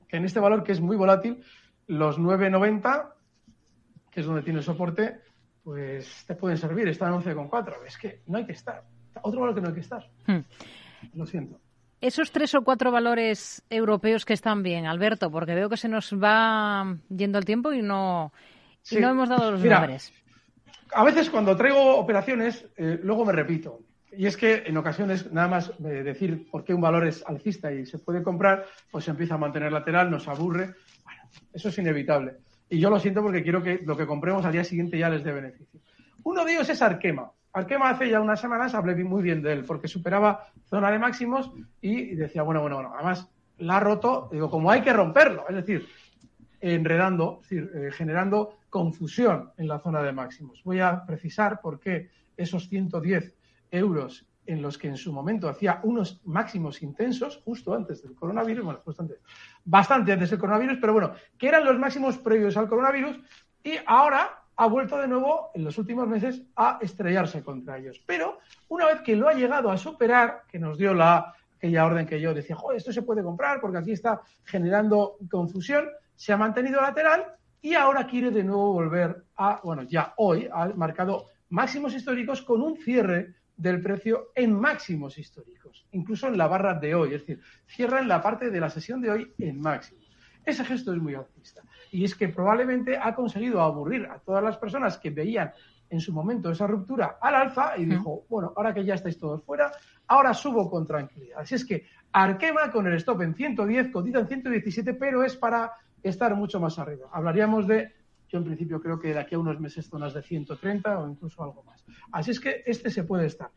Que 0.07 0.18
en 0.18 0.26
este 0.26 0.39
valor 0.39 0.64
que 0.64 0.72
es 0.72 0.82
muy 0.82 0.97
volátil, 0.97 1.43
los 1.86 2.18
9.90, 2.18 3.12
que 4.10 4.22
es 4.22 4.26
donde 4.26 4.41
tiene 4.41 4.64
soporte, 4.64 5.20
pues 5.70 6.26
te 6.26 6.34
pueden 6.34 6.57
servir, 6.57 6.88
está 6.88 7.05
en 7.05 7.13
11,4. 7.13 7.76
Es 7.86 7.95
que 7.95 8.22
no 8.26 8.39
hay 8.39 8.45
que 8.47 8.53
estar. 8.53 8.82
Otro 9.22 9.41
valor 9.41 9.53
que 9.53 9.61
no 9.61 9.67
hay 9.67 9.76
que 9.76 9.82
estar. 9.82 10.03
Hmm. 10.26 10.39
Lo 11.13 11.28
siento. 11.28 11.59
Esos 12.01 12.32
tres 12.32 12.55
o 12.55 12.63
cuatro 12.63 12.91
valores 12.91 13.63
europeos 13.70 14.26
que 14.26 14.34
están 14.34 14.63
bien, 14.63 14.88
Alberto, 14.88 15.30
porque 15.30 15.53
veo 15.53 15.70
que 15.70 15.78
se 15.78 15.88
nos 15.88 16.11
va 16.13 16.97
yendo 17.15 17.38
el 17.38 17.45
tiempo 17.45 17.72
y 17.72 17.84
no, 17.84 18.34
no 18.99 19.09
hemos 19.09 19.30
dado 19.30 19.51
los 19.51 19.63
nombres. 19.63 20.11
A 20.91 21.03
veces 21.03 21.30
cuando 21.30 21.55
traigo 21.55 21.97
operaciones, 21.97 22.65
eh, 22.76 22.99
luego 23.03 23.24
me 23.24 23.34
repito. 23.34 23.82
Y 24.11 24.26
es 24.26 24.38
que 24.38 24.63
en 24.65 24.76
ocasiones, 24.76 25.32
nada 25.32 25.49
más 25.49 25.72
eh, 25.86 26.01
decir 26.01 26.49
por 26.49 26.63
qué 26.63 26.74
un 26.74 26.82
valor 26.82 27.05
es 27.05 27.24
alcista 27.28 27.72
y 27.72 27.86
se 27.86 27.99
puede 27.99 28.24
comprar, 28.24 28.65
pues 28.89 29.05
se 29.05 29.11
empieza 29.11 29.36
a 29.36 29.38
mantener 29.38 29.72
lateral, 29.72 30.09
nos 30.09 30.28
aburre. 30.28 30.74
Bueno, 31.03 31.22
eso 31.53 31.70
es 31.70 31.78
inevitable. 31.78 32.38
Y 32.70 32.80
yo 32.80 32.89
lo 32.89 32.99
siento 32.99 33.22
porque 33.22 33.43
quiero 33.43 33.63
que 33.63 33.82
lo 33.84 33.97
que 33.97 34.05
compremos 34.05 34.45
al 34.45 34.51
día 34.51 34.63
siguiente 34.63 34.97
ya 34.97 35.09
les 35.09 35.24
dé 35.24 35.32
beneficio. 35.32 35.80
Uno 36.24 36.45
de 36.45 36.53
ellos 36.53 36.70
es 36.70 36.82
Arkema. 36.82 37.32
Arkema 37.51 37.89
hace 37.89 38.09
ya 38.09 38.22
unas 38.22 38.39
semanas 38.39 38.76
hablé 38.76 38.95
muy 39.03 39.24
bien 39.24 39.41
de 39.41 39.53
él 39.53 39.65
porque 39.65 39.88
superaba 39.88 40.47
zona 40.65 40.91
de 40.91 40.99
máximos 40.99 41.51
y 41.82 42.15
decía, 42.15 42.43
bueno, 42.43 42.61
bueno, 42.61 42.76
bueno, 42.76 42.93
además 42.93 43.28
la 43.57 43.78
ha 43.78 43.80
roto, 43.80 44.30
digo, 44.32 44.49
como 44.49 44.70
hay 44.70 44.82
que 44.82 44.93
romperlo, 44.93 45.45
es 45.49 45.55
decir, 45.55 45.88
enredando, 46.61 47.41
eh, 47.49 47.89
generando 47.91 48.59
confusión 48.70 49.51
en 49.57 49.67
la 49.67 49.80
zona 49.80 50.03
de 50.03 50.13
máximos. 50.13 50.61
Voy 50.63 50.80
a 50.80 51.05
precisar 51.05 51.59
por 51.61 51.80
qué 51.80 52.09
esos 52.38 52.70
110 52.70 53.36
euros 53.72 54.29
en 54.50 54.64
los 54.64 54.80
que 54.80 54.88
en 54.88 54.97
su 54.97 55.14
momento 55.14 55.47
hacía 55.47 55.80
unos 55.84 56.22
máximos 56.26 56.82
intensos, 56.82 57.39
justo 57.45 57.76
antes 57.76 58.02
del 58.02 58.16
coronavirus, 58.16 58.66
bueno, 58.66 58.82
justo 58.84 59.04
antes, 59.04 59.20
bastante 59.64 60.12
antes 60.12 60.32
del 60.32 60.39
coronavirus, 60.39 60.80
pero 60.82 60.93
bueno, 60.93 61.14
que 61.38 61.47
eran 61.47 61.64
los 61.64 61.78
máximos 61.78 62.18
previos 62.18 62.58
al 62.58 62.68
coronavirus 62.68 63.20
y 63.64 63.74
ahora 63.86 64.43
ha 64.56 64.66
vuelto 64.66 64.97
de 64.97 65.08
nuevo 65.08 65.52
en 65.54 65.64
los 65.64 65.78
últimos 65.78 66.08
meses 66.08 66.41
a 66.56 66.80
estrellarse 66.82 67.43
contra 67.43 67.78
ellos. 67.78 68.02
Pero 68.08 68.39
una 68.70 68.88
vez 68.88 69.02
que 69.02 69.16
lo 69.16 69.30
ha 69.30 69.34
llegado 69.34 69.70
a 69.70 69.78
superar, 69.78 70.41
que 70.50 70.58
nos 70.58 70.80
dio 70.80 70.95
la 70.95 71.34
aquella 71.56 71.86
orden 71.86 72.08
que 72.08 72.20
yo 72.20 72.34
decía, 72.34 72.58
esto 72.76 72.91
se 72.91 73.02
puede 73.04 73.22
comprar 73.22 73.60
porque 73.62 73.78
aquí 73.78 73.91
está 73.91 74.22
generando 74.45 75.18
confusión, 75.30 75.89
se 76.16 76.34
ha 76.34 76.38
mantenido 76.38 76.82
lateral 76.82 77.26
y 77.62 77.76
ahora 77.76 78.08
quiere 78.08 78.32
de 78.32 78.43
nuevo 78.43 78.74
volver 78.74 79.26
a, 79.36 79.60
bueno, 79.64 79.84
ya 79.84 80.14
hoy 80.18 80.50
ha 80.52 80.70
marcado 80.70 81.26
máximos 81.50 81.93
históricos 81.93 82.41
con 82.41 82.62
un 82.62 82.78
cierre 82.78 83.36
del 83.60 83.82
precio 83.82 84.32
en 84.34 84.57
máximos 84.57 85.18
históricos, 85.18 85.86
incluso 85.91 86.28
en 86.28 86.38
la 86.38 86.47
barra 86.47 86.74
de 86.76 86.95
hoy, 86.95 87.14
es 87.14 87.22
decir, 87.22 87.41
cierra 87.68 87.99
en 87.99 88.07
la 88.07 88.22
parte 88.22 88.49
de 88.49 88.60
la 88.60 88.70
sesión 88.70 89.01
de 89.01 89.12
hoy 89.12 89.34
en 89.38 89.60
máximo. 89.60 89.99
Ese 90.45 90.64
gesto 90.64 90.93
es 90.93 90.99
muy 90.99 91.14
alcista 91.14 91.62
y 91.91 92.05
es 92.05 92.16
que 92.16 92.30
probablemente 92.30 92.97
ha 92.97 93.14
conseguido 93.14 93.62
aburrir 93.62 94.05
a 94.05 94.20
todas 94.20 94.41
las 94.41 94.57
personas 94.57 94.97
que 94.97 95.10
veían 95.10 95.51
en 95.89 95.99
su 95.99 96.14
momento 96.14 96.49
esa 96.49 96.68
ruptura 96.68 97.18
al 97.22 97.36
alza 97.36 97.78
y 97.78 97.84
dijo, 97.84 98.26
bueno, 98.30 98.53
ahora 98.55 98.74
que 98.74 98.86
ya 98.86 98.93
estáis 98.93 99.20
todos 99.20 99.43
fuera, 99.43 99.72
ahora 100.07 100.34
subo 100.34 100.70
con 100.70 100.86
tranquilidad. 100.86 101.39
Así 101.39 101.55
es 101.55 101.66
que 101.66 101.86
Arquema 102.14 102.72
con 102.72 102.88
el 102.88 102.93
stop 102.93 103.22
en 103.24 103.36
110, 103.36 103.91
cotiza 103.91 104.20
en 104.20 104.28
117, 104.28 104.93
pero 104.93 105.24
es 105.24 105.36
para 105.36 105.74
estar 106.01 106.34
mucho 106.36 106.62
más 106.62 106.80
arriba. 106.80 107.10
Hablaríamos 107.12 107.68
de 107.68 107.91
yo 108.30 108.38
en 108.38 108.46
principio 108.46 108.80
creo 108.82 109.00
que 109.00 109.14
de 109.14 109.20
aquí 109.20 109.36
a 109.36 109.40
unos 109.40 109.60
meses 109.60 109.88
zonas 109.88 110.14
de 110.14 110.22
130 110.22 111.00
o 111.00 111.10
incluso 111.10 111.44
algo 111.44 111.64
más. 111.64 111.84
Así 112.12 112.32
es 112.32 112.40
que 112.40 112.64
este 112.66 112.90
se 112.90 113.04
puede 113.04 113.26
estar. 113.26 113.50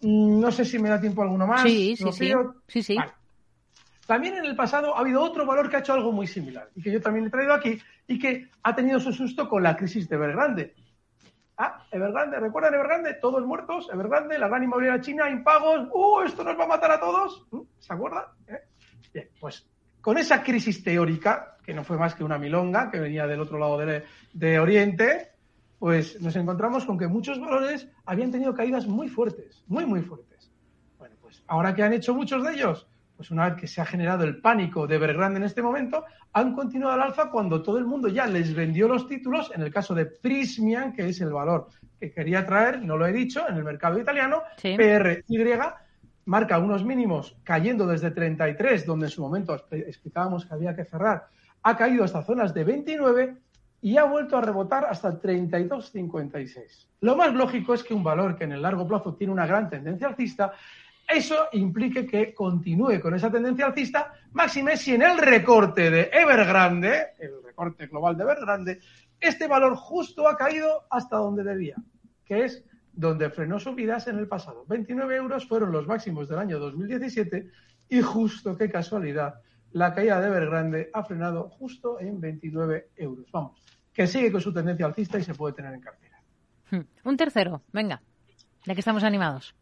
Mm, 0.00 0.40
no 0.40 0.50
sé 0.50 0.64
si 0.64 0.78
me 0.78 0.88
da 0.88 1.00
tiempo 1.00 1.22
alguno 1.22 1.46
más. 1.46 1.62
Sí, 1.62 1.96
sí, 1.96 2.12
sí. 2.12 2.32
sí, 2.66 2.82
sí. 2.82 2.96
También 4.06 4.36
en 4.36 4.44
el 4.44 4.54
pasado 4.54 4.96
ha 4.96 5.00
habido 5.00 5.22
otro 5.22 5.44
valor 5.44 5.68
que 5.68 5.76
ha 5.76 5.78
hecho 5.80 5.92
algo 5.92 6.12
muy 6.12 6.26
similar 6.26 6.70
y 6.74 6.82
que 6.82 6.92
yo 6.92 7.00
también 7.00 7.26
he 7.26 7.30
traído 7.30 7.52
aquí 7.52 7.78
y 8.06 8.18
que 8.18 8.48
ha 8.62 8.74
tenido 8.74 9.00
su 9.00 9.12
susto 9.12 9.48
con 9.48 9.62
la 9.62 9.76
crisis 9.76 10.08
de 10.08 10.16
Evergrande. 10.16 10.74
Ah, 11.58 11.86
Evergrande, 11.90 12.38
¿recuerdan 12.38 12.74
Evergrande? 12.74 13.14
Todos 13.14 13.44
muertos, 13.44 13.88
Evergrande, 13.92 14.38
la 14.38 14.48
gran 14.48 14.62
inmobiliaria 14.62 15.00
china, 15.00 15.28
impagos, 15.28 15.88
¡uh! 15.92 16.20
Esto 16.24 16.44
nos 16.44 16.58
va 16.58 16.64
a 16.64 16.68
matar 16.68 16.92
a 16.92 17.00
todos. 17.00 17.46
¿Mm? 17.50 17.60
¿Se 17.78 17.92
acuerdan? 17.92 18.24
¿Eh? 18.46 18.60
Bien, 19.12 19.28
pues 19.40 19.66
con 20.06 20.18
esa 20.18 20.44
crisis 20.44 20.84
teórica, 20.84 21.56
que 21.64 21.74
no 21.74 21.82
fue 21.82 21.98
más 21.98 22.14
que 22.14 22.22
una 22.22 22.38
milonga 22.38 22.92
que 22.92 23.00
venía 23.00 23.26
del 23.26 23.40
otro 23.40 23.58
lado 23.58 23.76
de, 23.76 24.58
Oriente, 24.60 25.32
pues 25.80 26.20
nos 26.20 26.36
encontramos 26.36 26.84
con 26.84 26.96
que 26.96 27.08
muchos 27.08 27.40
valores 27.40 27.88
habían 28.04 28.30
tenido 28.30 28.54
caídas 28.54 28.86
muy 28.86 29.08
fuertes, 29.08 29.64
muy, 29.66 29.84
muy 29.84 30.02
fuertes. 30.02 30.48
Bueno, 30.96 31.16
pues 31.20 31.42
ahora 31.48 31.74
que 31.74 31.82
han 31.82 31.92
hecho 31.92 32.14
muchos 32.14 32.44
de 32.44 32.52
ellos, 32.52 32.86
pues 33.16 33.32
una 33.32 33.48
vez 33.48 33.60
que 33.60 33.66
se 33.66 33.80
ha 33.80 33.84
generado 33.84 34.22
el 34.22 34.40
pánico 34.40 34.86
de 34.86 34.94
Evergrande 34.94 35.40
en 35.40 35.44
este 35.44 35.60
momento, 35.60 36.04
han 36.32 36.54
continuado 36.54 36.94
al 36.94 37.02
alza 37.02 37.28
cuando 37.28 37.60
todo 37.60 37.78
el 37.78 37.84
mundo 37.84 38.06
ya 38.06 38.28
les 38.28 38.54
vendió 38.54 38.86
los 38.86 39.08
títulos, 39.08 39.50
en 39.56 39.62
el 39.62 39.72
caso 39.72 39.92
de 39.92 40.06
Prismian, 40.06 40.92
que 40.92 41.08
es 41.08 41.20
el 41.20 41.32
valor 41.32 41.66
que 41.98 42.12
quería 42.12 42.46
traer, 42.46 42.80
no 42.80 42.96
lo 42.96 43.08
he 43.08 43.12
dicho, 43.12 43.48
en 43.48 43.56
el 43.56 43.64
mercado 43.64 43.98
italiano, 43.98 44.44
PRY, 44.62 45.24
marca 46.26 46.58
unos 46.58 46.84
mínimos 46.84 47.36
cayendo 47.42 47.86
desde 47.86 48.10
33, 48.10 48.84
donde 48.84 49.06
en 49.06 49.10
su 49.10 49.22
momento 49.22 49.54
explicábamos 49.70 50.44
que 50.44 50.54
había 50.54 50.76
que 50.76 50.84
cerrar, 50.84 51.28
ha 51.62 51.76
caído 51.76 52.04
hasta 52.04 52.22
zonas 52.22 52.52
de 52.52 52.64
29 52.64 53.36
y 53.80 53.96
ha 53.96 54.04
vuelto 54.04 54.36
a 54.36 54.40
rebotar 54.40 54.84
hasta 54.84 55.20
32,56. 55.20 56.88
Lo 57.00 57.16
más 57.16 57.32
lógico 57.34 57.74
es 57.74 57.82
que 57.82 57.94
un 57.94 58.02
valor 58.02 58.36
que 58.36 58.44
en 58.44 58.52
el 58.52 58.62
largo 58.62 58.86
plazo 58.86 59.14
tiene 59.14 59.32
una 59.32 59.46
gran 59.46 59.70
tendencia 59.70 60.08
alcista, 60.08 60.52
eso 61.08 61.48
implique 61.52 62.04
que 62.04 62.34
continúe 62.34 63.00
con 63.00 63.14
esa 63.14 63.30
tendencia 63.30 63.66
alcista, 63.66 64.12
máxime 64.32 64.76
si 64.76 64.94
en 64.94 65.02
el 65.02 65.18
recorte 65.18 65.90
de 65.90 66.10
Evergrande, 66.12 67.14
el 67.20 67.42
recorte 67.44 67.86
global 67.86 68.16
de 68.16 68.24
Evergrande, 68.24 68.80
este 69.20 69.46
valor 69.46 69.76
justo 69.76 70.28
ha 70.28 70.36
caído 70.36 70.86
hasta 70.90 71.16
donde 71.16 71.44
debía, 71.44 71.76
que 72.24 72.44
es 72.44 72.64
donde 72.96 73.30
frenó 73.30 73.60
subidas 73.60 74.08
en 74.08 74.18
el 74.18 74.26
pasado. 74.26 74.64
29 74.66 75.16
euros 75.16 75.46
fueron 75.46 75.70
los 75.70 75.86
máximos 75.86 76.28
del 76.28 76.38
año 76.38 76.58
2017 76.58 77.50
y 77.90 78.00
justo, 78.00 78.56
qué 78.56 78.68
casualidad, 78.68 79.36
la 79.72 79.94
caída 79.94 80.20
de 80.20 80.28
Evergrande 80.28 80.90
ha 80.92 81.04
frenado 81.04 81.50
justo 81.50 82.00
en 82.00 82.20
29 82.20 82.90
euros. 82.96 83.26
Vamos, 83.30 83.62
que 83.92 84.06
sigue 84.06 84.32
con 84.32 84.40
su 84.40 84.52
tendencia 84.52 84.86
alcista 84.86 85.18
y 85.18 85.22
se 85.22 85.34
puede 85.34 85.54
tener 85.54 85.74
en 85.74 85.80
cartera. 85.80 86.20
Hmm. 86.70 86.80
Un 87.04 87.16
tercero, 87.16 87.62
venga, 87.72 88.00
ya 88.64 88.74
que 88.74 88.80
estamos 88.80 89.04
animados. 89.04 89.54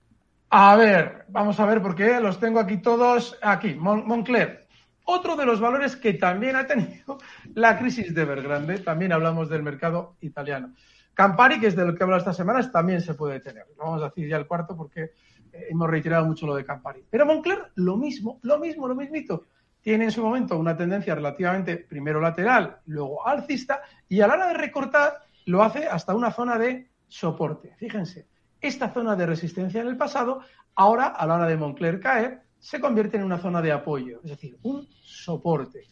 A 0.51 0.77
ver, 0.77 1.25
vamos 1.29 1.59
a 1.59 1.67
ver 1.67 1.83
por 1.83 1.97
qué 1.97 2.21
los 2.21 2.39
tengo 2.39 2.61
aquí 2.61 2.77
todos. 2.77 3.37
Aquí, 3.43 3.75
Moncler. 3.75 4.69
Otro 5.07 5.37
de 5.37 5.45
los 5.45 5.61
valores 5.61 5.97
que 5.97 6.15
también 6.15 6.57
ha 6.57 6.67
tenido 6.67 7.19
la 7.55 7.77
crisis 7.79 8.15
de 8.15 8.23
Evergrande, 8.23 8.79
también 8.79 9.13
hablamos 9.13 9.51
del 9.51 9.63
mercado 9.63 10.17
italiano. 10.21 10.73
Campari, 11.15 11.61
que 11.61 11.69
es 11.69 11.77
de 11.77 11.85
lo 11.85 11.95
que 11.95 12.01
he 12.01 12.05
hablado 12.05 12.19
estas 12.19 12.37
semanas, 12.37 12.71
también 12.71 13.01
se 13.01 13.15
puede 13.15 13.41
tener. 13.41 13.67
vamos 13.79 14.03
a 14.03 14.07
decir 14.07 14.29
ya 14.29 14.37
el 14.37 14.47
cuarto 14.47 14.77
porque 14.77 15.13
eh, 15.53 15.67
hemos 15.71 15.89
reiterado 15.89 16.27
mucho 16.27 16.47
lo 16.47 16.55
de 16.55 16.65
Campari. 16.65 17.05
Pero 17.09 17.25
Moncler, 17.25 17.73
lo 17.77 17.97
mismo, 17.97 18.41
lo 18.43 18.59
mismo, 18.59 18.89
lo 18.89 18.95
mismito. 18.95 19.45
Tiene 19.81 20.05
en 20.05 20.11
su 20.11 20.23
momento 20.23 20.59
una 20.59 20.77
tendencia 20.77 21.15
relativamente 21.15 21.77
primero 21.77 22.21
lateral, 22.21 22.79
luego 22.87 23.27
alcista, 23.27 23.83
y 24.09 24.21
a 24.21 24.27
la 24.27 24.35
hora 24.35 24.49
de 24.49 24.55
recortar 24.55 25.21
lo 25.47 25.63
hace 25.63 25.87
hasta 25.87 26.15
una 26.15 26.33
zona 26.33 26.59
de 26.59 26.91
soporte. 27.07 27.75
Fíjense, 27.77 28.27
esta 28.61 28.91
zona 28.91 29.15
de 29.15 29.27
resistencia 29.27 29.83
en 29.83 29.89
el 29.89 29.97
pasado, 29.97 30.41
ahora 30.75 31.07
a 31.07 31.27
la 31.27 31.35
hora 31.35 31.47
de 31.47 31.57
Moncler 31.57 32.01
caer, 32.01 32.43
se 32.59 32.81
convierte 32.81 33.19
en 33.19 33.25
una 33.25 33.39
zona 33.39 33.61
de 33.61 33.73
apoyo, 33.73 34.21
es 34.25 34.31
decir, 34.31 34.57
un 34.63 34.89
soporte. 35.03 35.87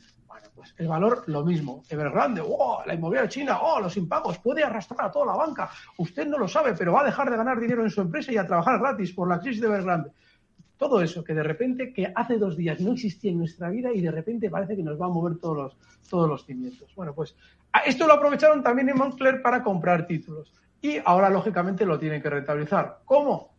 Pues 0.55 0.75
el 0.79 0.89
valor 0.89 1.25
lo 1.27 1.45
mismo. 1.45 1.83
Evergrande, 1.89 2.43
oh, 2.45 2.83
la 2.87 2.95
inmobiliaria 2.95 3.29
china, 3.29 3.59
oh, 3.61 3.81
los 3.81 3.97
impagos, 3.97 4.39
puede 4.39 4.63
arrastrar 4.63 5.07
a 5.07 5.11
toda 5.11 5.27
la 5.27 5.37
banca. 5.37 5.71
Usted 5.99 6.27
no 6.27 6.39
lo 6.39 6.47
sabe, 6.47 6.75
pero 6.75 6.93
va 6.93 7.01
a 7.01 7.07
dejar 7.07 7.31
de 7.31 7.37
ganar 7.37 7.59
dinero 7.59 7.83
en 7.83 7.91
su 7.91 8.01
empresa 8.01 8.33
y 8.33 8.37
a 8.37 8.47
trabajar 8.47 8.79
gratis 8.79 9.13
por 9.13 9.29
la 9.29 9.41
crisis 9.41 9.61
de 9.61 9.69
Evergrande. 9.69 10.13
todo 10.77 11.01
eso 11.01 11.23
que 11.23 11.33
de 11.33 11.43
repente, 11.43 11.93
que 11.93 12.13
hace 12.15 12.39
dos 12.39 12.57
días 12.57 12.81
no 12.81 12.93
existía 12.93 13.31
en 13.31 13.39
nuestra 13.39 13.71
vida 13.71 13.93
y 13.93 14.01
de 14.01 14.11
repente 14.11 14.51
parece 14.51 14.77
que 14.77 14.83
nos 14.83 15.01
va 15.01 15.07
a 15.07 15.11
mover 15.11 15.39
todos 15.39 15.57
los, 15.57 15.77
todos 16.11 16.29
los 16.29 16.45
cimientos. 16.45 16.93
Bueno, 16.95 17.15
pues 17.15 17.37
esto 17.87 18.07
lo 18.07 18.15
aprovecharon 18.15 18.63
también 18.63 18.89
en 18.89 18.99
Montclair 18.99 19.41
para 19.41 19.63
comprar 19.63 20.07
títulos 20.07 20.53
y 20.83 20.99
ahora 21.05 21.31
lógicamente 21.31 21.87
lo 21.87 21.99
tienen 21.99 22.21
que 22.21 22.29
rentabilizar. 22.29 22.99
¿Cómo? 23.05 23.55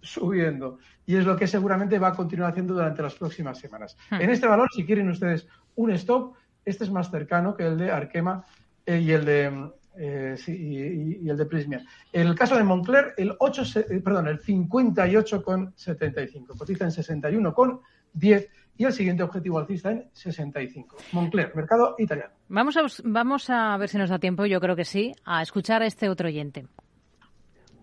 Subiendo. 0.00 0.78
Y 1.06 1.16
es 1.16 1.26
lo 1.26 1.36
que 1.36 1.46
seguramente 1.46 1.98
va 1.98 2.08
a 2.08 2.14
continuar 2.14 2.50
haciendo 2.50 2.74
durante 2.74 3.02
las 3.02 3.14
próximas 3.14 3.58
semanas. 3.58 3.96
Hmm. 4.10 4.22
En 4.22 4.30
este 4.30 4.46
valor, 4.46 4.68
si 4.74 4.84
quieren 4.84 5.10
ustedes 5.10 5.46
un 5.76 5.90
stop, 5.92 6.34
este 6.64 6.84
es 6.84 6.90
más 6.90 7.10
cercano 7.10 7.56
que 7.56 7.66
el 7.66 7.76
de 7.76 7.90
Arkema 7.90 8.44
eh, 8.86 8.98
y 8.98 9.12
el 9.12 9.24
de 9.24 9.70
eh, 9.96 10.36
y, 10.48 11.28
el 11.28 11.36
de 11.36 11.46
Prismia. 11.46 11.84
En 12.12 12.26
el 12.26 12.34
caso 12.34 12.56
de 12.56 12.64
Montclair, 12.64 13.14
el 13.16 13.32
8, 13.38 13.62
eh, 13.90 14.00
perdón, 14.00 14.26
el 14.26 14.40
58,75. 14.40 16.58
Cotiza 16.58 16.84
en 16.84 16.90
61,10 16.90 18.48
y 18.76 18.84
el 18.84 18.92
siguiente 18.92 19.22
objetivo 19.22 19.56
alcista 19.58 19.92
en 19.92 20.10
65. 20.12 20.96
Montclair, 21.12 21.54
mercado 21.54 21.94
italiano. 21.98 22.32
Vamos 22.48 22.76
a, 22.76 22.84
vamos 23.04 23.48
a 23.50 23.76
ver 23.76 23.88
si 23.88 23.98
nos 23.98 24.10
da 24.10 24.18
tiempo, 24.18 24.46
yo 24.46 24.60
creo 24.60 24.74
que 24.74 24.84
sí, 24.84 25.12
a 25.24 25.42
escuchar 25.42 25.82
a 25.82 25.86
este 25.86 26.08
otro 26.08 26.26
oyente. 26.26 26.66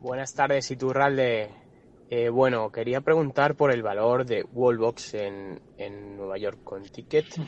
Buenas 0.01 0.33
tardes, 0.33 0.69
Iturralde. 0.69 1.49
Eh, 2.09 2.27
bueno, 2.27 2.73
quería 2.73 2.99
preguntar 2.99 3.55
por 3.55 3.71
el 3.71 3.83
valor 3.83 4.25
de 4.25 4.43
Wallbox 4.51 5.13
en, 5.13 5.61
en 5.77 6.17
Nueva 6.17 6.37
York 6.37 6.59
con 6.61 6.83
ticket 6.83 7.39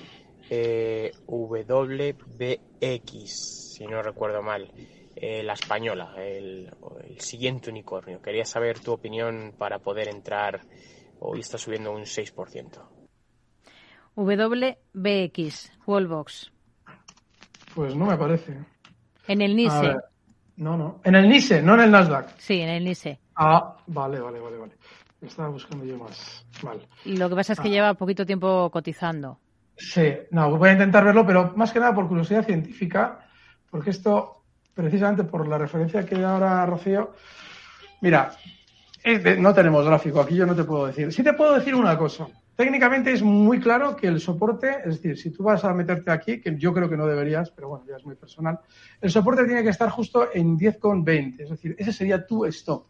eh, 0.50 1.12
WBX 1.28 2.34
si 3.74 3.88
no 3.88 4.04
recuerdo 4.04 4.44
mal, 4.44 4.72
eh, 5.16 5.42
la 5.42 5.54
española, 5.54 6.14
el, 6.18 6.70
siguiente 7.18 7.70
unicornio. 7.70 8.22
Quería 8.22 8.46
saber 8.46 8.80
tu 8.80 8.92
opinión 8.92 9.54
para 9.58 9.80
poder 9.80 10.08
entrar. 10.08 10.62
Hoy 11.20 11.40
está 11.40 11.58
subiendo 11.58 11.92
un 11.92 12.04
6%. 12.04 12.82
WBX, 14.16 15.72
Wallbox. 15.88 16.52
Pues 17.74 17.96
no 17.96 18.06
me 18.06 18.18
parece. 18.18 18.58
En 19.28 19.42
el 19.42 19.56
NISE. 19.56 19.96
No, 20.58 20.78
no. 20.78 21.02
En 21.04 21.16
el 21.16 21.28
NISE, 21.28 21.64
no 21.64 21.74
en 21.74 21.80
el 21.82 21.92
Nasdaq. 21.92 22.38
Sí, 22.38 22.62
en 22.62 22.70
el 22.70 22.84
NISE. 22.84 23.20
Ah, 23.36 23.76
vale, 23.88 24.20
vale, 24.20 24.40
vale, 24.40 24.58
vale. 24.58 24.74
Estaba 25.22 25.50
buscando 25.50 25.84
yo 25.86 25.98
más. 25.98 26.46
Vale. 26.62 26.88
Lo 27.06 27.30
que 27.30 27.36
pasa 27.36 27.54
es 27.54 27.60
que 27.60 27.70
ah. 27.70 27.72
lleva 27.72 27.94
poquito 27.96 28.26
tiempo 28.26 28.70
cotizando. 28.70 29.40
Sí, 29.76 30.14
no, 30.32 30.56
voy 30.58 30.70
a 30.70 30.74
intentar 30.74 31.04
verlo, 31.04 31.26
pero 31.26 31.54
más 31.56 31.72
que 31.72 31.80
nada 31.80 31.96
por 31.96 32.08
curiosidad 32.08 32.46
científica, 32.46 33.20
porque 33.70 33.90
esto, 33.90 34.44
precisamente 34.74 35.24
por 35.24 35.48
la 35.48 35.58
referencia 35.58 36.06
que 36.06 36.24
ahora 36.24 36.66
Rocío, 36.66 37.14
mira, 38.02 38.32
no 39.40 39.54
tenemos 39.54 39.86
gráfico, 39.86 40.22
aquí 40.22 40.36
yo 40.36 40.46
no 40.46 40.56
te 40.56 40.64
puedo 40.64 40.88
decir. 40.88 41.12
Sí 41.12 41.24
te 41.24 41.34
puedo 41.34 41.56
decir 41.56 41.76
una 41.76 41.98
cosa. 41.98 42.28
Técnicamente 42.56 43.12
es 43.12 43.24
muy 43.24 43.60
claro 43.60 43.96
que 43.96 44.08
el 44.08 44.20
soporte, 44.20 44.78
es 44.86 45.02
decir, 45.02 45.18
si 45.18 45.32
tú 45.32 45.42
vas 45.44 45.64
a 45.66 45.74
meterte 45.74 46.12
aquí, 46.12 46.40
que 46.40 46.56
yo 46.56 46.72
creo 46.72 46.88
que 46.88 46.96
no 46.96 47.08
deberías, 47.08 47.50
pero 47.50 47.70
bueno, 47.70 47.86
ya 47.90 47.96
es 47.96 48.06
muy 48.06 48.16
personal, 48.16 48.60
el 49.02 49.10
soporte 49.10 49.46
tiene 49.46 49.64
que 49.64 49.70
estar 49.70 49.90
justo 49.90 50.30
en 50.32 50.58
10,20, 50.58 51.40
es 51.40 51.50
decir, 51.50 51.76
ese 51.80 51.92
sería 51.92 52.28
tu 52.28 52.46
stop. 52.46 52.86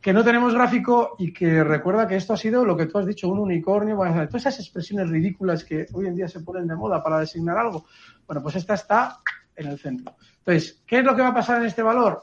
Que 0.00 0.12
no 0.12 0.22
tenemos 0.22 0.54
gráfico 0.54 1.16
y 1.18 1.32
que 1.32 1.64
recuerda 1.64 2.06
que 2.06 2.16
esto 2.16 2.32
ha 2.32 2.36
sido 2.36 2.64
lo 2.64 2.76
que 2.76 2.86
tú 2.86 2.98
has 2.98 3.06
dicho, 3.06 3.28
un 3.28 3.40
unicornio, 3.40 3.96
bueno, 3.96 4.14
todas 4.28 4.46
esas 4.46 4.60
expresiones 4.60 5.08
ridículas 5.08 5.64
que 5.64 5.86
hoy 5.92 6.06
en 6.06 6.14
día 6.14 6.28
se 6.28 6.40
ponen 6.40 6.68
de 6.68 6.76
moda 6.76 7.02
para 7.02 7.18
designar 7.18 7.58
algo. 7.58 7.84
Bueno, 8.26 8.42
pues 8.42 8.56
esta 8.56 8.74
está 8.74 9.18
en 9.56 9.66
el 9.66 9.78
centro. 9.78 10.14
Entonces, 10.38 10.82
¿qué 10.86 10.98
es 10.98 11.04
lo 11.04 11.16
que 11.16 11.22
va 11.22 11.28
a 11.28 11.34
pasar 11.34 11.60
en 11.60 11.66
este 11.66 11.82
valor? 11.82 12.20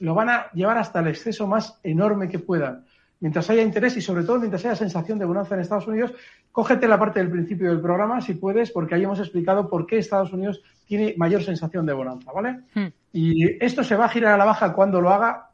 Lo 0.00 0.14
van 0.14 0.28
a 0.28 0.50
llevar 0.52 0.78
hasta 0.78 1.00
el 1.00 1.08
exceso 1.08 1.46
más 1.46 1.80
enorme 1.82 2.28
que 2.28 2.38
puedan. 2.38 2.84
Mientras 3.20 3.50
haya 3.50 3.62
interés 3.62 3.96
y 3.96 4.00
sobre 4.00 4.22
todo 4.22 4.38
mientras 4.38 4.64
haya 4.64 4.76
sensación 4.76 5.18
de 5.18 5.24
bonanza 5.24 5.54
en 5.54 5.62
Estados 5.62 5.88
Unidos, 5.88 6.12
cógete 6.52 6.86
la 6.86 6.98
parte 6.98 7.18
del 7.18 7.30
principio 7.30 7.70
del 7.70 7.80
programa 7.80 8.20
si 8.20 8.34
puedes, 8.34 8.70
porque 8.70 8.94
ahí 8.94 9.02
hemos 9.02 9.18
explicado 9.18 9.68
por 9.68 9.86
qué 9.86 9.98
Estados 9.98 10.32
Unidos 10.32 10.62
tiene 10.86 11.14
mayor 11.16 11.42
sensación 11.42 11.84
de 11.84 11.94
bonanza, 11.94 12.30
¿vale? 12.32 12.60
Hmm. 12.74 12.86
Y 13.12 13.64
esto 13.64 13.82
se 13.82 13.96
va 13.96 14.04
a 14.04 14.08
girar 14.08 14.34
a 14.34 14.38
la 14.38 14.44
baja 14.44 14.72
cuando 14.72 15.00
lo 15.00 15.10
haga 15.10 15.47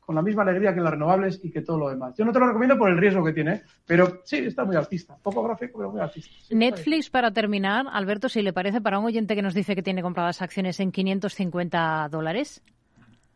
con 0.00 0.14
la 0.14 0.22
misma 0.22 0.42
alegría 0.42 0.74
que 0.74 0.80
las 0.80 0.92
renovables 0.92 1.40
y 1.42 1.50
que 1.50 1.62
todo 1.62 1.78
lo 1.78 1.88
demás. 1.90 2.14
Yo 2.16 2.24
no 2.24 2.32
te 2.32 2.38
lo 2.38 2.46
recomiendo 2.46 2.76
por 2.76 2.90
el 2.90 2.98
riesgo 2.98 3.24
que 3.24 3.32
tiene, 3.32 3.62
pero 3.86 4.22
sí, 4.24 4.38
está 4.38 4.64
muy 4.64 4.76
artista. 4.76 5.16
Poco 5.22 5.42
gráfico, 5.42 5.78
pero 5.78 5.90
muy 5.90 6.00
artista. 6.00 6.30
Netflix, 6.50 7.10
para 7.10 7.30
terminar, 7.30 7.86
Alberto, 7.90 8.28
si 8.28 8.42
le 8.42 8.52
parece, 8.52 8.80
para 8.80 8.98
un 8.98 9.06
oyente 9.06 9.34
que 9.34 9.42
nos 9.42 9.54
dice 9.54 9.74
que 9.74 9.82
tiene 9.82 10.02
compradas 10.02 10.42
acciones 10.42 10.80
en 10.80 10.92
550 10.92 12.08
dólares. 12.10 12.62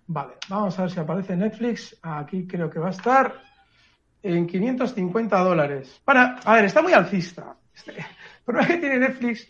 Vale, 0.07 0.35
vamos 0.49 0.79
a 0.79 0.83
ver 0.83 0.91
si 0.91 1.01
aparece 1.01 1.37
Netflix. 1.37 1.97
Aquí 2.03 2.47
creo 2.47 2.69
que 2.69 2.79
va 2.79 2.89
a 2.89 2.91
estar 2.91 3.35
en 4.23 4.47
550 4.47 5.39
dólares. 5.39 6.01
Para, 6.05 6.37
a 6.45 6.55
ver, 6.55 6.67
está 6.67 6.83
muy 6.83 6.93
alcista. 6.93 7.57
Este, 7.75 7.93
el 7.93 8.05
problema 8.45 8.69
que 8.69 8.79
tiene 8.79 8.99
Netflix 8.99 9.49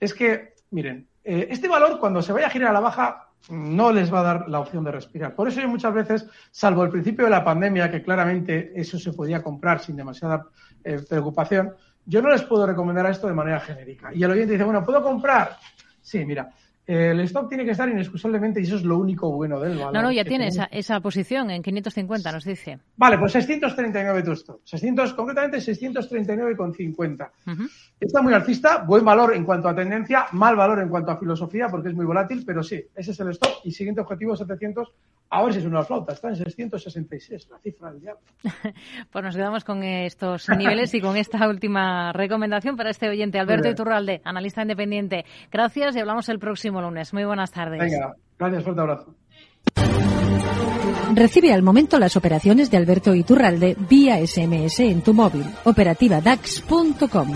es 0.00 0.12
que, 0.12 0.54
miren, 0.70 1.08
eh, 1.22 1.48
este 1.50 1.68
valor 1.68 1.98
cuando 1.98 2.20
se 2.20 2.32
vaya 2.32 2.48
a 2.48 2.50
girar 2.50 2.70
a 2.70 2.74
la 2.74 2.80
baja 2.80 3.23
no 3.50 3.92
les 3.92 4.12
va 4.12 4.20
a 4.20 4.22
dar 4.22 4.48
la 4.48 4.60
opción 4.60 4.84
de 4.84 4.92
respirar. 4.92 5.34
Por 5.34 5.48
eso 5.48 5.60
yo 5.60 5.68
muchas 5.68 5.92
veces, 5.92 6.26
salvo 6.50 6.84
el 6.84 6.90
principio 6.90 7.24
de 7.24 7.30
la 7.30 7.44
pandemia, 7.44 7.90
que 7.90 8.02
claramente 8.02 8.72
eso 8.74 8.98
se 8.98 9.12
podía 9.12 9.42
comprar 9.42 9.80
sin 9.80 9.96
demasiada 9.96 10.46
eh, 10.82 11.00
preocupación, 11.08 11.74
yo 12.06 12.20
no 12.20 12.30
les 12.30 12.42
puedo 12.42 12.66
recomendar 12.66 13.06
esto 13.06 13.26
de 13.26 13.34
manera 13.34 13.60
genérica. 13.60 14.12
Y 14.14 14.22
el 14.22 14.30
oyente 14.30 14.52
dice, 14.52 14.64
bueno, 14.64 14.84
¿puedo 14.84 15.02
comprar? 15.02 15.56
Sí, 16.00 16.24
mira, 16.24 16.50
el 16.86 17.20
stock 17.20 17.48
tiene 17.48 17.64
que 17.64 17.70
estar 17.70 17.88
inexcusablemente 17.88 18.60
y 18.60 18.64
eso 18.64 18.76
es 18.76 18.82
lo 18.82 18.98
único 18.98 19.30
bueno 19.32 19.58
del 19.58 19.78
valor. 19.78 19.94
No, 19.94 20.02
no, 20.02 20.12
ya 20.12 20.24
tiene 20.24 20.48
esa, 20.48 20.64
esa, 20.64 21.00
posición 21.00 21.50
en 21.50 21.62
550, 21.62 22.30
nos 22.30 22.44
dice. 22.44 22.78
Vale, 22.96 23.18
pues 23.18 23.32
639 23.32 24.22
tu 24.22 24.32
stop. 24.32 24.60
600, 24.64 25.14
concretamente 25.14 25.58
639,50. 25.58 27.30
Está 28.04 28.20
muy 28.20 28.34
alcista, 28.34 28.84
buen 28.86 29.02
valor 29.02 29.34
en 29.34 29.44
cuanto 29.44 29.66
a 29.66 29.74
tendencia, 29.74 30.26
mal 30.32 30.56
valor 30.56 30.78
en 30.80 30.90
cuanto 30.90 31.10
a 31.10 31.16
filosofía 31.16 31.68
porque 31.68 31.88
es 31.88 31.94
muy 31.94 32.04
volátil, 32.04 32.44
pero 32.46 32.62
sí, 32.62 32.84
ese 32.94 33.12
es 33.12 33.20
el 33.20 33.30
stop 33.30 33.50
y 33.64 33.72
siguiente 33.72 34.02
objetivo 34.02 34.36
700 34.36 34.92
a 35.30 35.42
ver 35.42 35.54
si 35.54 35.60
es 35.60 35.64
una 35.64 35.82
flauta, 35.82 36.12
está 36.12 36.28
en 36.28 36.36
666, 36.36 37.48
la 37.50 37.58
cifra 37.58 37.90
del 37.90 38.02
diablo. 38.02 38.20
pues 39.10 39.24
nos 39.24 39.34
quedamos 39.34 39.64
con 39.64 39.82
estos 39.82 40.48
niveles 40.50 40.92
y 40.94 41.00
con 41.00 41.16
esta 41.16 41.48
última 41.48 42.12
recomendación 42.12 42.76
para 42.76 42.90
este 42.90 43.08
oyente, 43.08 43.38
Alberto 43.38 43.68
Iturralde, 43.68 44.20
analista 44.22 44.60
independiente. 44.60 45.24
Gracias 45.50 45.96
y 45.96 46.00
hablamos 46.00 46.28
el 46.28 46.38
próximo 46.38 46.82
lunes. 46.82 47.14
Muy 47.14 47.24
buenas 47.24 47.50
tardes. 47.50 47.80
Venga, 47.80 48.14
gracias, 48.38 48.64
fuerte 48.64 48.80
abrazo. 48.82 49.14
Recibe 51.14 51.52
al 51.52 51.62
momento 51.62 51.98
las 51.98 52.16
operaciones 52.16 52.70
de 52.70 52.76
Alberto 52.76 53.14
Iturralde 53.14 53.76
vía 53.88 54.24
SMS 54.24 54.80
en 54.80 55.00
tu 55.00 55.14
móvil. 55.14 55.46
Operativa 55.64 56.20
DAX.com. 56.20 57.32